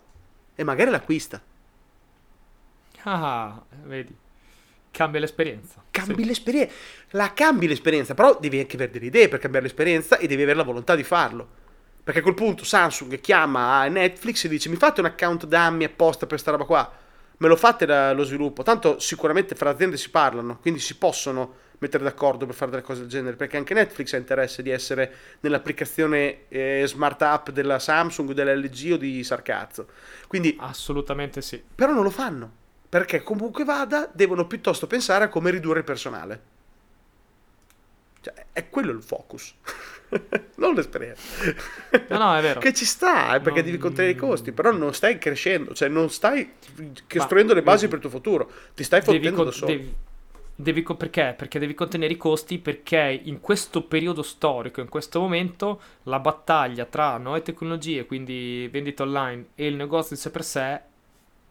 E 0.53 0.63
magari 0.65 0.91
l'acquista. 0.91 1.41
Ah, 3.03 3.61
vedi. 3.83 4.15
Cambia 4.91 5.19
l'esperienza. 5.19 5.83
Cambi 5.89 6.21
sì. 6.21 6.25
l'esperienza. 6.25 6.73
La 7.11 7.33
cambi 7.33 7.67
l'esperienza, 7.67 8.13
però 8.13 8.37
devi 8.39 8.59
anche 8.59 8.75
avere 8.75 8.91
delle 8.91 9.07
idee 9.07 9.27
per 9.27 9.39
cambiare 9.39 9.65
l'esperienza 9.65 10.17
e 10.17 10.27
devi 10.27 10.43
avere 10.43 10.57
la 10.57 10.63
volontà 10.63 10.95
di 10.95 11.03
farlo. 11.03 11.61
Perché 12.03 12.19
a 12.19 12.21
quel 12.21 12.35
punto 12.35 12.63
Samsung 12.63 13.19
chiama 13.19 13.87
Netflix 13.87 14.43
e 14.43 14.49
dice 14.49 14.69
mi 14.69 14.75
fate 14.75 14.99
un 14.99 15.07
account 15.07 15.45
dammi 15.45 15.85
apposta 15.85 16.19
per 16.19 16.29
questa 16.29 16.51
roba 16.51 16.65
qua. 16.65 16.91
Me 17.37 17.47
lo 17.47 17.55
fate 17.55 17.87
lo 18.13 18.23
sviluppo. 18.23 18.61
Tanto 18.61 18.99
sicuramente 18.99 19.55
fra 19.55 19.71
aziende 19.71 19.97
si 19.97 20.11
parlano, 20.11 20.59
quindi 20.59 20.79
si 20.79 20.95
possono 20.95 21.61
mettere 21.79 22.03
d'accordo 22.03 22.45
per 22.45 22.53
fare 22.53 22.69
delle 22.69 22.83
cose 22.83 23.01
del 23.01 23.09
genere. 23.09 23.35
Perché 23.35 23.57
anche 23.57 23.73
Netflix 23.73 24.13
ha 24.13 24.17
interesse 24.17 24.61
di 24.61 24.69
essere 24.69 25.11
nell'applicazione 25.39 26.47
eh, 26.49 26.83
smart 26.85 27.21
app 27.23 27.49
della 27.49 27.79
Samsung, 27.79 28.31
dell'LG 28.31 28.91
o 28.91 28.97
di 28.97 29.23
Sarcazzo. 29.23 29.87
Quindi, 30.27 30.55
Assolutamente 30.59 31.41
sì. 31.41 31.63
Però 31.73 31.91
non 31.91 32.03
lo 32.03 32.11
fanno 32.11 32.61
perché 32.93 33.23
comunque 33.23 33.63
vada, 33.63 34.07
devono 34.13 34.45
piuttosto 34.45 34.85
pensare 34.85 35.23
a 35.23 35.27
come 35.27 35.49
ridurre 35.49 35.79
il 35.79 35.83
personale. 35.83 36.41
Cioè, 38.21 38.45
è 38.53 38.69
quello 38.69 38.91
il 38.91 39.01
focus. 39.01 39.51
non 40.57 40.75
l'esperienza. 40.75 41.23
No, 42.09 42.17
no, 42.19 42.37
è 42.37 42.41
vero. 42.43 42.59
che 42.59 42.71
ci 42.71 42.85
sta, 42.85 43.33
eh, 43.33 43.39
perché 43.39 43.61
non... 43.61 43.65
devi 43.65 43.77
contenere 43.79 44.13
i 44.13 44.15
costi, 44.15 44.51
però 44.51 44.71
non 44.71 44.93
stai 44.93 45.17
crescendo, 45.17 45.73
cioè 45.73 45.89
non 45.89 46.11
stai 46.11 46.53
costruendo 47.11 47.53
Ma, 47.53 47.59
le 47.59 47.65
basi 47.65 47.87
devi... 47.87 47.95
per 47.95 48.05
il 48.05 48.11
tuo 48.11 48.19
futuro, 48.19 48.51
ti 48.75 48.83
stai 48.83 49.01
fottendo 49.01 49.37
con... 49.37 49.45
da 49.45 49.51
solo. 49.51 49.71
Devi... 49.71 49.95
Devi, 50.55 50.83
perché? 50.83 51.33
Perché 51.35 51.57
devi 51.57 51.73
contenere 51.73 52.13
i 52.13 52.17
costi 52.17 52.59
perché 52.59 53.21
in 53.23 53.39
questo 53.39 53.85
periodo 53.85 54.21
storico, 54.21 54.81
in 54.81 54.87
questo 54.87 55.19
momento, 55.19 55.81
la 56.03 56.19
battaglia 56.19 56.85
tra 56.85 57.17
nuove 57.17 57.41
tecnologie, 57.41 58.05
quindi 58.05 58.69
vendita 58.71 59.01
online 59.01 59.45
e 59.55 59.65
il 59.65 59.73
negozio 59.73 60.15
in 60.15 60.21
sé 60.21 60.29
per 60.29 60.43
sé 60.43 60.81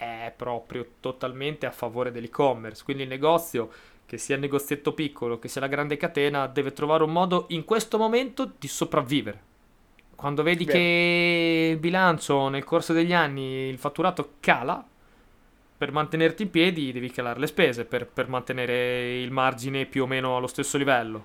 è 0.02 0.32
proprio 0.34 0.86
totalmente 1.00 1.66
a 1.66 1.70
favore 1.70 2.10
dell'e-commerce. 2.10 2.82
Quindi 2.82 3.04
il 3.04 3.08
negozio, 3.08 3.70
che 4.04 4.18
sia 4.18 4.34
il 4.34 4.40
negozietto 4.40 4.92
piccolo, 4.92 5.38
che 5.38 5.48
sia 5.48 5.60
la 5.60 5.68
grande 5.68 5.96
catena, 5.96 6.46
deve 6.46 6.72
trovare 6.72 7.04
un 7.04 7.12
modo 7.12 7.46
in 7.50 7.64
questo 7.64 7.98
momento 7.98 8.52
di 8.58 8.68
sopravvivere. 8.68 9.50
Quando 10.14 10.42
vedi 10.42 10.64
Beh. 10.64 10.72
che 10.72 11.68
il 11.72 11.78
bilancio 11.78 12.48
nel 12.48 12.64
corso 12.64 12.92
degli 12.92 13.12
anni, 13.12 13.68
il 13.68 13.78
fatturato 13.78 14.34
cala, 14.40 14.84
per 15.76 15.90
mantenerti 15.90 16.44
in 16.44 16.50
piedi 16.50 16.92
devi 16.92 17.10
calare 17.10 17.40
le 17.40 17.48
spese 17.48 17.84
per, 17.84 18.06
per 18.06 18.28
mantenere 18.28 19.20
il 19.20 19.32
margine 19.32 19.84
più 19.86 20.04
o 20.04 20.06
meno 20.06 20.36
allo 20.36 20.46
stesso 20.46 20.78
livello. 20.78 21.24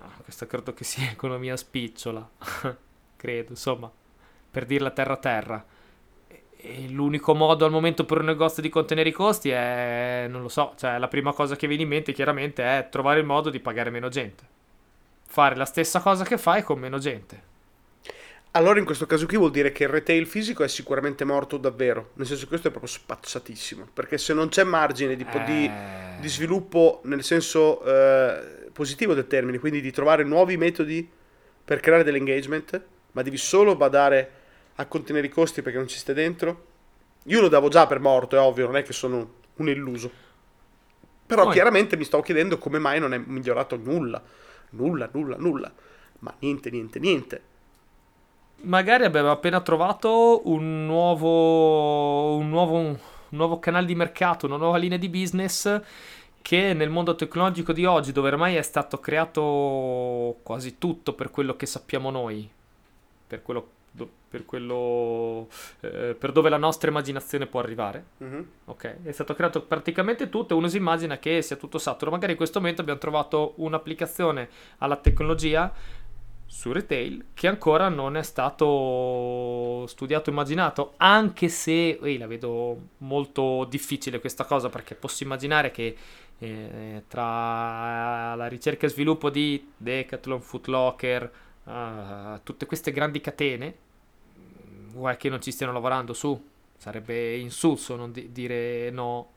Ah, 0.00 0.20
questa 0.22 0.46
credo 0.46 0.72
che 0.72 0.84
sia 0.84 1.08
economia 1.12 1.56
spicciola, 1.56 2.26
credo, 3.16 3.50
insomma, 3.50 3.90
per 4.50 4.64
dirla 4.64 4.90
terra 4.90 5.16
terra. 5.16 5.66
E 6.60 6.88
l'unico 6.88 7.34
modo 7.34 7.64
al 7.64 7.70
momento 7.70 8.04
per 8.04 8.18
un 8.18 8.24
negozio 8.24 8.60
di 8.60 8.68
contenere 8.68 9.10
i 9.10 9.12
costi 9.12 9.50
è, 9.50 10.26
non 10.28 10.42
lo 10.42 10.48
so, 10.48 10.74
cioè 10.76 10.98
la 10.98 11.06
prima 11.06 11.32
cosa 11.32 11.54
che 11.54 11.68
viene 11.68 11.84
in 11.84 11.88
mente 11.88 12.12
chiaramente 12.12 12.64
è 12.64 12.88
trovare 12.90 13.20
il 13.20 13.26
modo 13.26 13.48
di 13.48 13.60
pagare 13.60 13.90
meno 13.90 14.08
gente. 14.08 14.42
Fare 15.28 15.54
la 15.54 15.64
stessa 15.64 16.00
cosa 16.00 16.24
che 16.24 16.36
fai 16.36 16.64
con 16.64 16.80
meno 16.80 16.98
gente. 16.98 17.46
Allora 18.52 18.80
in 18.80 18.84
questo 18.84 19.06
caso 19.06 19.26
qui 19.26 19.36
vuol 19.36 19.52
dire 19.52 19.70
che 19.70 19.84
il 19.84 19.90
retail 19.90 20.26
fisico 20.26 20.64
è 20.64 20.68
sicuramente 20.68 21.24
morto 21.24 21.58
davvero, 21.58 22.10
nel 22.14 22.26
senso 22.26 22.42
che 22.42 22.48
questo 22.48 22.68
è 22.68 22.70
proprio 22.70 22.90
spazzatissimo, 22.90 23.90
perché 23.92 24.18
se 24.18 24.34
non 24.34 24.48
c'è 24.48 24.64
margine 24.64 25.14
di, 25.14 25.26
eh... 25.30 25.44
di, 25.44 25.70
di 26.20 26.28
sviluppo 26.28 27.00
nel 27.04 27.22
senso 27.22 27.84
eh, 27.84 28.70
positivo 28.72 29.14
del 29.14 29.28
termine, 29.28 29.60
quindi 29.60 29.80
di 29.80 29.92
trovare 29.92 30.24
nuovi 30.24 30.56
metodi 30.56 31.08
per 31.64 31.78
creare 31.78 32.02
dell'engagement, 32.02 32.82
ma 33.12 33.22
devi 33.22 33.36
solo 33.36 33.76
badare 33.76 34.30
a 34.80 34.86
contenere 34.86 35.26
i 35.26 35.30
costi 35.30 35.62
perché 35.62 35.78
non 35.78 35.88
ci 35.88 35.98
stai 35.98 36.14
dentro. 36.14 36.66
Io 37.24 37.40
lo 37.40 37.48
davo 37.48 37.68
già 37.68 37.86
per 37.86 38.00
morto, 38.00 38.36
è 38.36 38.40
ovvio, 38.40 38.66
non 38.66 38.76
è 38.76 38.82
che 38.82 38.92
sono 38.92 39.34
un 39.56 39.68
illuso. 39.68 40.10
Però 41.26 41.44
Poi. 41.44 41.52
chiaramente 41.52 41.96
mi 41.96 42.04
sto 42.04 42.20
chiedendo 42.20 42.58
come 42.58 42.78
mai 42.78 43.00
non 43.00 43.12
è 43.12 43.18
migliorato 43.18 43.76
nulla. 43.76 44.22
Nulla, 44.70 45.08
nulla, 45.12 45.36
nulla. 45.36 45.72
Ma 46.20 46.34
niente, 46.38 46.70
niente, 46.70 46.98
niente. 46.98 47.42
Magari 48.62 49.04
abbiamo 49.04 49.30
appena 49.30 49.60
trovato 49.60 50.48
un 50.48 50.86
nuovo, 50.86 52.36
un 52.36 52.48
nuovo, 52.48 52.76
un 52.76 52.98
nuovo 53.28 53.58
canale 53.58 53.86
di 53.86 53.94
mercato, 53.94 54.46
una 54.46 54.56
nuova 54.56 54.78
linea 54.78 54.98
di 54.98 55.08
business 55.08 55.80
che 56.40 56.72
nel 56.72 56.88
mondo 56.88 57.14
tecnologico 57.14 57.72
di 57.72 57.84
oggi, 57.84 58.12
dove 58.12 58.28
ormai 58.28 58.54
è 58.54 58.62
stato 58.62 58.98
creato 58.98 60.38
quasi 60.42 60.78
tutto 60.78 61.12
per 61.12 61.30
quello 61.30 61.56
che 61.56 61.66
sappiamo 61.66 62.10
noi, 62.10 62.48
per 63.26 63.42
quello 63.42 63.70
per 64.28 64.44
quello 64.44 65.48
eh, 65.80 66.14
per 66.18 66.32
dove 66.32 66.48
la 66.48 66.56
nostra 66.56 66.90
immaginazione 66.90 67.46
può 67.46 67.60
arrivare. 67.60 68.04
Mm-hmm. 68.22 68.42
Ok, 68.66 68.96
è 69.04 69.12
stato 69.12 69.34
creato 69.34 69.62
praticamente 69.62 70.28
tutto 70.28 70.54
e 70.54 70.56
uno 70.56 70.68
si 70.68 70.76
immagina 70.76 71.18
che 71.18 71.42
sia 71.42 71.56
tutto 71.56 71.78
saturo. 71.78 72.10
Magari 72.10 72.32
in 72.32 72.38
questo 72.38 72.60
momento 72.60 72.80
abbiamo 72.80 73.00
trovato 73.00 73.54
un'applicazione 73.56 74.48
alla 74.78 74.96
tecnologia 74.96 75.72
su 76.50 76.72
retail 76.72 77.26
che 77.34 77.46
ancora 77.46 77.90
non 77.90 78.16
è 78.16 78.22
stato 78.22 79.86
studiato 79.86 80.30
immaginato 80.30 80.94
anche 80.96 81.48
se 81.48 81.98
ehi, 82.02 82.16
la 82.16 82.26
vedo 82.26 82.88
molto 82.98 83.66
difficile 83.68 84.18
questa 84.18 84.44
cosa 84.44 84.70
perché 84.70 84.94
posso 84.94 85.24
immaginare 85.24 85.70
che 85.70 85.94
eh, 86.38 87.02
tra 87.06 88.34
la 88.34 88.46
ricerca 88.46 88.86
e 88.86 88.88
sviluppo 88.88 89.28
di 89.28 89.72
Decathlon, 89.76 90.40
Footlocker 90.40 91.32
uh, 91.64 92.40
tutte 92.42 92.64
queste 92.64 92.92
grandi 92.92 93.20
catene 93.20 93.74
vuoi 94.98 95.16
che 95.16 95.28
non 95.28 95.40
ci 95.40 95.50
stiano 95.50 95.72
lavorando 95.72 96.12
su? 96.12 96.40
Sarebbe 96.76 97.36
insulso 97.36 97.96
non 97.96 98.12
di- 98.12 98.30
dire 98.32 98.90
no. 98.90 99.30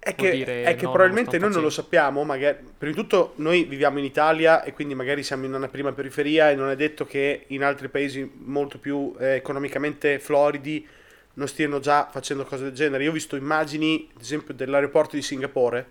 È 0.00 0.14
che, 0.14 0.64
è 0.64 0.74
che 0.76 0.84
no, 0.84 0.92
probabilmente 0.92 1.38
noi 1.38 1.50
non 1.50 1.60
lo 1.60 1.70
sappiamo, 1.70 2.24
magari, 2.24 2.56
prima 2.78 2.94
di 2.94 3.00
tutto 3.00 3.32
noi 3.36 3.64
viviamo 3.64 3.98
in 3.98 4.04
Italia 4.04 4.62
e 4.62 4.72
quindi 4.72 4.94
magari 4.94 5.22
siamo 5.22 5.44
in 5.44 5.52
una 5.52 5.68
prima 5.68 5.92
periferia 5.92 6.50
e 6.50 6.54
non 6.54 6.70
è 6.70 6.76
detto 6.76 7.04
che 7.04 7.44
in 7.48 7.62
altri 7.62 7.88
paesi 7.88 8.30
molto 8.44 8.78
più 8.78 9.14
eh, 9.18 9.34
economicamente 9.34 10.18
floridi 10.18 10.86
non 11.34 11.46
stiano 11.48 11.80
già 11.80 12.08
facendo 12.10 12.44
cose 12.44 12.64
del 12.64 12.72
genere. 12.72 13.04
Io 13.04 13.10
ho 13.10 13.12
visto 13.12 13.36
immagini, 13.36 14.08
ad 14.14 14.22
esempio, 14.22 14.54
dell'aeroporto 14.54 15.14
di 15.16 15.22
Singapore, 15.22 15.86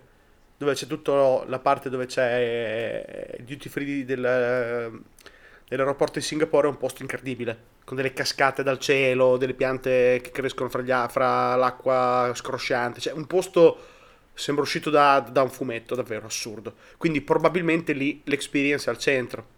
dove 0.56 0.74
c'è 0.74 0.86
tutta 0.86 1.44
la 1.46 1.58
parte 1.58 1.88
dove 1.88 2.06
c'è 2.06 3.32
eh, 3.32 3.36
il 3.38 3.44
duty 3.44 3.68
free 3.68 4.04
del, 4.04 5.00
dell'aeroporto 5.68 6.18
di 6.18 6.24
Singapore, 6.24 6.66
è 6.66 6.70
un 6.70 6.78
posto 6.78 7.02
incredibile 7.02 7.76
con 7.84 7.96
delle 7.96 8.12
cascate 8.12 8.62
dal 8.62 8.78
cielo, 8.78 9.36
delle 9.36 9.54
piante 9.54 10.20
che 10.22 10.30
crescono 10.30 10.68
fra, 10.68 10.82
gli, 10.82 10.92
fra 11.10 11.56
l'acqua 11.56 12.30
scrosciante, 12.34 13.00
cioè 13.00 13.14
un 13.14 13.26
posto 13.26 13.78
sembra 14.34 14.62
uscito 14.62 14.88
da, 14.90 15.20
da, 15.20 15.42
un 15.42 15.50
fumetto, 15.50 15.94
davvero 15.94 16.26
assurdo. 16.26 16.74
Quindi 16.96 17.20
probabilmente 17.22 17.92
lì 17.92 18.20
l'experience 18.24 18.88
è 18.88 18.92
al 18.92 18.98
centro. 18.98 19.56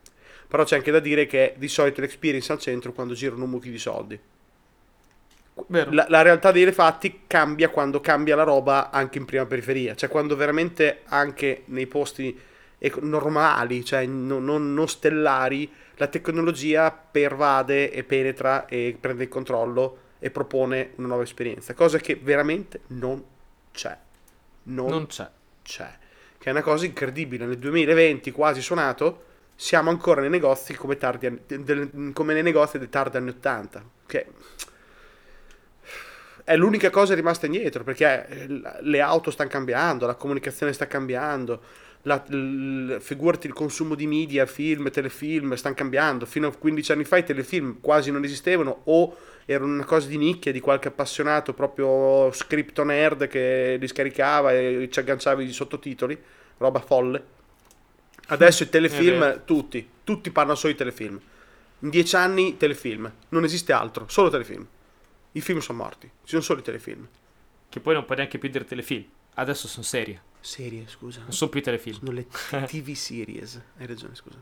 Però 0.49 0.65
c'è 0.65 0.77
anche 0.77 0.91
da 0.91 1.01
dire 1.01 1.27
che 1.27 1.55
di 1.59 1.69
solito 1.69 2.01
l'experience 2.01 2.51
è 2.51 2.55
al 2.55 2.61
centro 2.61 2.93
quando 2.93 3.15
girano 3.15 3.47
mucchi 3.47 3.71
di 3.71 3.79
soldi. 3.79 4.19
La, 5.67 6.07
la, 6.09 6.23
realtà 6.23 6.51
dei 6.51 6.73
fatti 6.73 7.23
cambia 7.27 7.69
quando 7.69 8.01
cambia 8.01 8.35
la 8.35 8.45
roba 8.45 8.91
anche 8.91 9.19
in 9.19 9.27
prima 9.27 9.45
periferia, 9.45 9.95
cioè 9.95 10.09
quando 10.09 10.35
veramente 10.35 11.03
anche 11.05 11.65
nei 11.67 11.87
posti 11.87 12.39
normali, 13.03 13.85
cioè 13.85 14.07
non, 14.07 14.43
non, 14.43 14.73
non 14.73 14.89
stellari, 14.89 15.71
la 16.01 16.07
tecnologia 16.07 16.91
pervade 16.91 17.93
e 17.93 18.05
penetra 18.05 18.65
e 18.65 18.97
prende 18.99 19.25
il 19.25 19.29
controllo 19.29 19.99
e 20.19 20.31
propone 20.31 20.93
una 20.97 21.09
nuova 21.09 21.25
esperienza, 21.25 21.75
cosa 21.75 21.99
che 21.99 22.19
veramente 22.21 22.81
non 22.89 23.23
c'è. 23.71 23.99
Non, 24.63 24.89
non 24.89 25.07
c'è. 25.07 25.29
c'è. 25.63 25.99
Che 26.39 26.49
è 26.49 26.53
una 26.53 26.63
cosa 26.63 26.87
incredibile. 26.87 27.45
Nel 27.45 27.59
2020, 27.59 28.31
quasi 28.31 28.63
suonato, 28.63 29.25
siamo 29.55 29.91
ancora 29.91 30.23
nei 30.23 30.31
negozi 30.31 30.73
come, 30.75 30.97
tardi, 30.97 31.39
come 32.15 32.33
nei 32.33 32.43
negozi 32.43 32.79
dei 32.79 32.89
tardi 32.89 33.19
anni 33.19 33.29
80. 33.29 33.85
Che 34.07 34.27
è 36.45 36.57
l'unica 36.57 36.89
cosa 36.89 37.15
rimasta 37.15 37.45
indietro 37.45 37.85
perché 37.85 38.47
le 38.81 39.01
auto 39.03 39.31
stanno 39.31 39.51
cambiando, 39.51 40.07
la 40.07 40.15
comunicazione 40.15 40.73
sta 40.73 40.87
cambiando 40.87 41.61
la, 42.03 42.25
l, 42.29 42.99
figurati 43.01 43.47
il 43.47 43.53
consumo 43.53 43.95
di 43.95 44.07
media, 44.07 44.47
film, 44.47 44.91
telefilm, 44.91 45.55
stanno 45.55 45.75
cambiando. 45.75 46.27
Fino 46.27 46.49
a 46.49 46.55
15 46.55 46.93
anni 46.93 47.05
fa 47.05 47.19
i 47.19 47.25
telefilm 47.25 47.81
quasi 47.81 48.11
non 48.11 48.25
esistevano 48.25 48.83
o 48.85 49.17
erano 49.45 49.73
una 49.73 49.85
cosa 49.85 50.09
di 50.09 50.17
nicchia 50.17 50.53
di 50.53 50.61
qualche 50.61 50.89
appassionato 50.89 51.53
proprio 51.53 52.31
scripto 52.33 52.85
nerd 52.85 53.27
che 53.27 53.77
li 53.79 53.87
scaricava 53.87 54.53
e 54.53 54.89
ci 54.91 54.99
agganciava 54.99 55.43
i 55.43 55.53
sottotitoli, 55.53 56.19
roba 56.59 56.81
folle. 56.81 57.39
Adesso 58.29 58.63
i 58.63 58.69
telefilm, 58.69 59.43
tutti, 59.45 59.87
tutti 60.05 60.31
parlano 60.31 60.57
solo 60.57 60.73
di 60.73 60.79
telefilm. 60.79 61.21
In 61.81 61.91
dieci 61.91 62.15
anni 62.15 62.57
telefilm, 62.57 63.11
non 63.31 63.45
esiste 63.45 63.73
altro, 63.73 64.07
solo 64.09 64.29
telefilm. 64.31 64.67
I 65.33 65.41
film 65.41 65.59
sono 65.59 65.79
morti, 65.83 66.07
ci 66.07 66.31
sono 66.31 66.43
solo 66.43 66.61
i 66.61 66.63
telefilm. 66.63 67.07
Che 67.69 67.81
poi 67.81 67.95
non 67.95 68.05
puoi 68.05 68.19
neanche 68.19 68.39
più 68.39 68.49
dire 68.49 68.65
telefilm. 68.65 69.05
Adesso 69.35 69.67
sono 69.67 69.85
serie. 69.85 70.23
Serie, 70.41 70.87
scusa. 70.89 71.21
Non 71.21 71.33
sono 71.33 71.51
più 71.51 71.63
telefilm. 71.63 71.99
Sono 71.99 72.13
le 72.13 72.27
TV 72.67 72.93
series. 72.93 73.61
Hai 73.79 73.87
ragione, 73.87 74.15
scusa. 74.15 74.41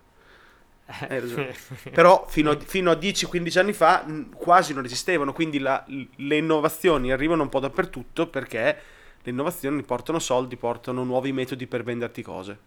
Eh. 0.86 1.06
Hai 1.08 1.20
ragione. 1.20 1.54
Però 1.92 2.26
fino 2.28 2.50
a, 2.50 2.58
fino 2.58 2.90
a 2.90 2.94
10-15 2.94 3.58
anni 3.58 3.72
fa 3.72 4.04
mh, 4.04 4.30
quasi 4.36 4.72
non 4.74 4.84
esistevano, 4.84 5.32
quindi 5.32 5.58
la- 5.58 5.84
le 5.86 6.36
innovazioni 6.36 7.10
arrivano 7.12 7.42
un 7.42 7.48
po' 7.48 7.60
dappertutto 7.60 8.28
perché 8.28 8.80
le 9.22 9.30
innovazioni 9.30 9.82
portano 9.82 10.18
soldi, 10.18 10.56
portano 10.56 11.04
nuovi 11.04 11.32
metodi 11.32 11.66
per 11.66 11.82
venderti 11.82 12.22
cose. 12.22 12.58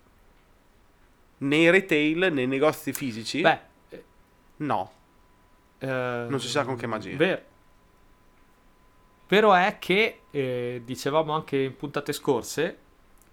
Nei 1.39 1.69
retail, 1.71 2.31
nei 2.31 2.45
negozi 2.45 2.93
fisici, 2.93 3.41
Beh, 3.41 3.59
no. 4.57 4.91
eh, 5.79 5.87
Non 6.29 6.39
si 6.39 6.47
sa 6.47 6.63
con 6.63 6.75
che 6.75 6.85
magia. 6.85 7.15
Vero. 7.15 7.41
Vero 9.27 9.53
è 9.55 9.77
che, 9.79 10.21
eh, 10.29 10.81
dicevamo 10.85 11.33
anche 11.33 11.57
in 11.57 11.75
puntate 11.75 12.11
scorse, 12.13 12.77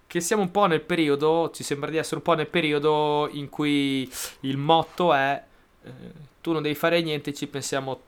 che 0.09 0.21
siamo 0.21 0.41
un 0.41 0.49
po' 0.49 0.65
nel 0.65 0.81
periodo, 0.81 1.51
ci 1.53 1.61
sembra 1.61 1.91
di 1.91 1.97
essere 1.97 2.15
un 2.15 2.23
po' 2.23 2.33
nel 2.33 2.47
periodo 2.47 3.29
in 3.31 3.47
cui 3.47 4.11
il 4.41 4.57
motto 4.57 5.13
è 5.13 5.43
eh, 5.83 5.91
tu 6.41 6.51
non 6.51 6.63
devi 6.63 6.73
fare 6.73 6.99
niente, 7.03 7.31
ci 7.31 7.45
pensiamo, 7.45 7.99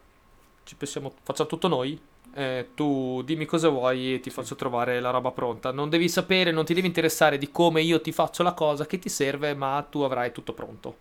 ci 0.63 0.73
pensiamo, 0.75 1.13
facciamo 1.21 1.47
tutto 1.47 1.67
noi. 1.67 1.99
eh, 2.33 2.69
tu 2.75 3.21
dimmi 3.23 3.45
cosa 3.45 3.69
vuoi 3.69 4.15
e 4.15 4.19
ti 4.19 4.29
faccio 4.29 4.55
trovare 4.55 4.99
la 4.99 5.09
roba 5.11 5.31
pronta. 5.31 5.71
Non 5.71 5.89
devi 5.89 6.09
sapere, 6.09 6.51
non 6.51 6.65
ti 6.65 6.73
devi 6.73 6.87
interessare 6.87 7.37
di 7.37 7.51
come 7.51 7.81
io 7.81 8.01
ti 8.01 8.11
faccio 8.11 8.43
la 8.43 8.53
cosa 8.53 8.85
che 8.85 8.99
ti 8.99 9.09
serve, 9.09 9.53
ma 9.53 9.85
tu 9.89 10.01
avrai 10.01 10.31
tutto 10.31 10.53
pronto. 10.53 10.95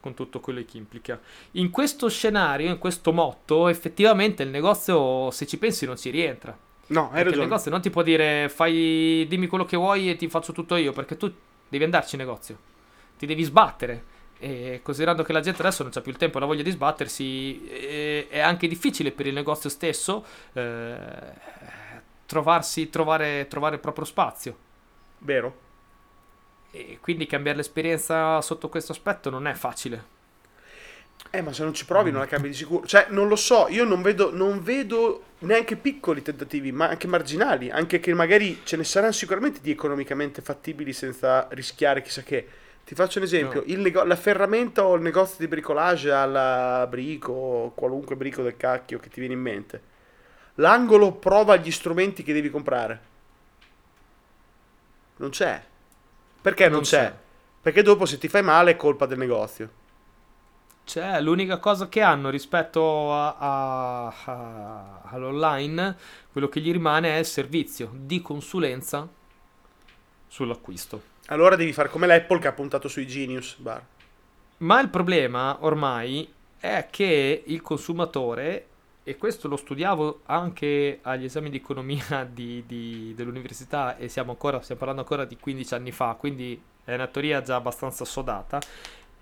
Con 0.00 0.14
tutto 0.14 0.40
quello 0.40 0.62
che 0.64 0.76
implica. 0.76 1.20
In 1.52 1.70
questo 1.70 2.08
scenario, 2.08 2.70
in 2.70 2.78
questo 2.78 3.12
motto, 3.12 3.68
effettivamente 3.68 4.42
il 4.42 4.50
negozio, 4.50 5.30
se 5.30 5.46
ci 5.46 5.58
pensi, 5.58 5.86
non 5.86 5.96
ci 5.96 6.10
rientra. 6.10 6.56
No, 6.88 7.10
hai 7.10 7.22
Perché 7.22 7.34
il 7.34 7.40
ragione. 7.40 7.44
negozio 7.46 7.70
non 7.70 7.80
ti 7.80 7.90
può 7.90 8.02
dire 8.02 8.48
fai, 8.48 9.26
dimmi 9.28 9.48
quello 9.48 9.64
che 9.64 9.76
vuoi 9.76 10.08
e 10.10 10.16
ti 10.16 10.28
faccio 10.28 10.52
tutto 10.52 10.76
io, 10.76 10.92
perché 10.92 11.16
tu 11.16 11.32
devi 11.68 11.82
andarci 11.84 12.14
in 12.14 12.20
negozio, 12.20 12.58
ti 13.18 13.26
devi 13.26 13.42
sbattere. 13.42 14.14
E 14.38 14.80
considerando 14.82 15.22
che 15.22 15.32
la 15.32 15.40
gente 15.40 15.62
adesso 15.62 15.82
non 15.82 15.92
ha 15.94 16.00
più 16.00 16.12
il 16.12 16.18
tempo 16.18 16.36
e 16.36 16.40
la 16.40 16.46
voglia 16.46 16.62
di 16.62 16.70
sbattersi, 16.70 18.26
è 18.28 18.38
anche 18.38 18.68
difficile 18.68 19.10
per 19.10 19.26
il 19.26 19.32
negozio 19.34 19.70
stesso 19.70 20.24
eh, 20.52 21.06
trovarsi, 22.26 22.90
trovare, 22.90 23.46
trovare 23.48 23.76
il 23.76 23.80
proprio 23.80 24.04
spazio. 24.04 24.56
Vero? 25.18 25.60
E 26.70 26.98
quindi 27.00 27.26
cambiare 27.26 27.56
l'esperienza 27.56 28.40
sotto 28.42 28.68
questo 28.68 28.92
aspetto 28.92 29.30
non 29.30 29.46
è 29.46 29.54
facile. 29.54 30.14
Eh, 31.30 31.42
ma 31.42 31.52
se 31.52 31.64
non 31.64 31.74
ci 31.74 31.84
provi 31.84 32.10
non 32.10 32.20
la 32.20 32.26
cambi 32.26 32.48
di 32.48 32.54
sicuro. 32.54 32.86
Cioè, 32.86 33.06
non 33.10 33.28
lo 33.28 33.36
so, 33.36 33.66
io 33.68 33.84
non 33.84 34.00
vedo, 34.00 34.34
non 34.34 34.62
vedo 34.62 35.22
neanche 35.40 35.76
piccoli 35.76 36.22
tentativi, 36.22 36.72
ma 36.72 36.88
anche 36.88 37.06
marginali. 37.06 37.70
Anche 37.70 38.00
che 38.00 38.14
magari 38.14 38.60
ce 38.64 38.76
ne 38.76 38.84
saranno 38.84 39.12
sicuramente 39.12 39.60
di 39.60 39.70
economicamente 39.70 40.40
fattibili 40.40 40.92
senza 40.92 41.46
rischiare 41.50 42.02
chissà 42.02 42.22
che. 42.22 42.46
Ti 42.84 42.94
faccio 42.94 43.18
un 43.18 43.24
esempio: 43.24 43.60
No. 43.60 43.72
il 43.72 43.80
nego- 43.80 44.04
la 44.04 44.16
ferramenta 44.16 44.84
o 44.84 44.94
il 44.94 45.02
negozio 45.02 45.36
di 45.38 45.48
bricolage 45.48 46.10
alla 46.10 46.86
brico, 46.88 47.72
qualunque 47.74 48.14
brico 48.16 48.42
del 48.42 48.56
cacchio 48.56 48.98
che 49.00 49.08
ti 49.10 49.18
viene 49.18 49.34
in 49.34 49.40
mente. 49.40 49.82
L'angolo 50.54 51.12
prova 51.12 51.56
gli 51.56 51.70
strumenti 51.70 52.22
che 52.22 52.32
devi 52.32 52.48
comprare. 52.48 53.00
Non 55.16 55.30
c'è. 55.30 55.62
Perché 56.40 56.64
non, 56.64 56.74
Non 56.74 56.82
c'è? 56.82 57.08
c'è. 57.08 57.14
Perché 57.60 57.82
dopo 57.82 58.06
se 58.06 58.18
ti 58.18 58.28
fai 58.28 58.42
male 58.42 58.70
è 58.72 58.76
colpa 58.76 59.06
del 59.06 59.18
negozio. 59.18 59.84
Cioè, 60.86 61.20
l'unica 61.20 61.58
cosa 61.58 61.88
che 61.88 62.00
hanno 62.00 62.30
rispetto 62.30 63.12
a- 63.12 63.34
a- 63.36 64.14
a- 64.24 65.00
all'online, 65.10 65.96
quello 66.30 66.48
che 66.48 66.60
gli 66.60 66.70
rimane 66.70 67.16
è 67.16 67.18
il 67.18 67.24
servizio 67.26 67.90
di 67.92 68.22
consulenza 68.22 69.08
sull'acquisto. 70.28 71.14
Allora 71.26 71.56
devi 71.56 71.72
fare 71.72 71.88
come 71.88 72.06
l'Apple 72.06 72.38
che 72.38 72.46
ha 72.46 72.52
puntato 72.52 72.86
sui 72.86 73.04
Genius 73.04 73.56
Bar. 73.56 73.82
Ma 74.58 74.80
il 74.80 74.88
problema 74.88 75.56
ormai 75.60 76.32
è 76.60 76.86
che 76.88 77.42
il 77.44 77.62
consumatore, 77.62 78.66
e 79.02 79.16
questo 79.16 79.48
lo 79.48 79.56
studiavo 79.56 80.20
anche 80.26 81.00
agli 81.02 81.24
esami 81.24 81.50
di 81.50 81.56
economia 81.56 82.24
di- 82.30 82.62
di- 82.64 83.12
dell'università 83.16 83.96
e 83.96 84.08
siamo, 84.08 84.30
ancora, 84.30 84.60
stiamo 84.60 84.78
parlando 84.78 85.02
ancora 85.02 85.24
di 85.24 85.36
15 85.36 85.74
anni 85.74 85.90
fa, 85.90 86.14
quindi 86.16 86.60
è 86.84 86.94
una 86.94 87.08
teoria 87.08 87.42
già 87.42 87.56
abbastanza 87.56 88.04
assodata, 88.04 88.60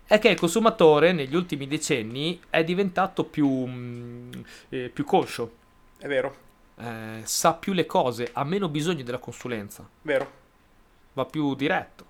è 0.05 0.19
che 0.19 0.29
il 0.29 0.39
consumatore 0.39 1.11
negli 1.13 1.35
ultimi 1.35 1.67
decenni 1.67 2.39
è 2.49 2.63
diventato 2.63 3.23
più, 3.23 3.47
mm, 3.65 4.31
eh, 4.69 4.89
più 4.89 5.03
conscio, 5.03 5.63
È 5.97 6.07
vero, 6.07 6.35
eh, 6.77 7.21
sa 7.23 7.53
più 7.53 7.73
le 7.73 7.85
cose, 7.85 8.29
ha 8.33 8.43
meno 8.43 8.69
bisogno 8.69 9.03
della 9.03 9.17
consulenza 9.17 9.87
vero. 10.03 10.31
va 11.13 11.25
più 11.25 11.55
diretto 11.55 12.05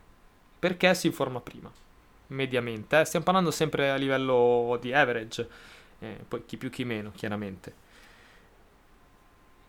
perché 0.60 0.94
si 0.96 1.08
informa 1.08 1.40
prima 1.40 1.72
mediamente 2.28 3.00
eh. 3.00 3.06
stiamo 3.06 3.26
parlando 3.26 3.52
sempre 3.52 3.92
a 3.92 3.96
livello 3.96 4.78
di 4.82 4.92
average 4.94 5.48
eh, 6.00 6.18
poi 6.28 6.44
chi 6.46 6.58
più 6.58 6.70
chi 6.72 6.84
meno 6.86 7.12
chiaramente 7.16 7.84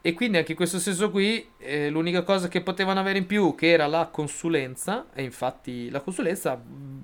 e 0.01 0.15
quindi 0.15 0.39
anche 0.39 0.53
in 0.53 0.57
questo 0.57 0.79
senso 0.79 1.11
qui 1.11 1.51
eh, 1.59 1.91
l'unica 1.91 2.23
cosa 2.23 2.49
che 2.49 2.61
potevano 2.63 3.01
avere 3.01 3.19
in 3.19 3.27
più 3.27 3.55
che 3.57 3.71
era 3.71 3.87
la 3.89 4.07
consulenza 4.07 5.07
e 5.13 5.23
infatti 5.25 5.91
la 5.91 6.01
consulenza 6.01 6.55
mh, 6.55 6.96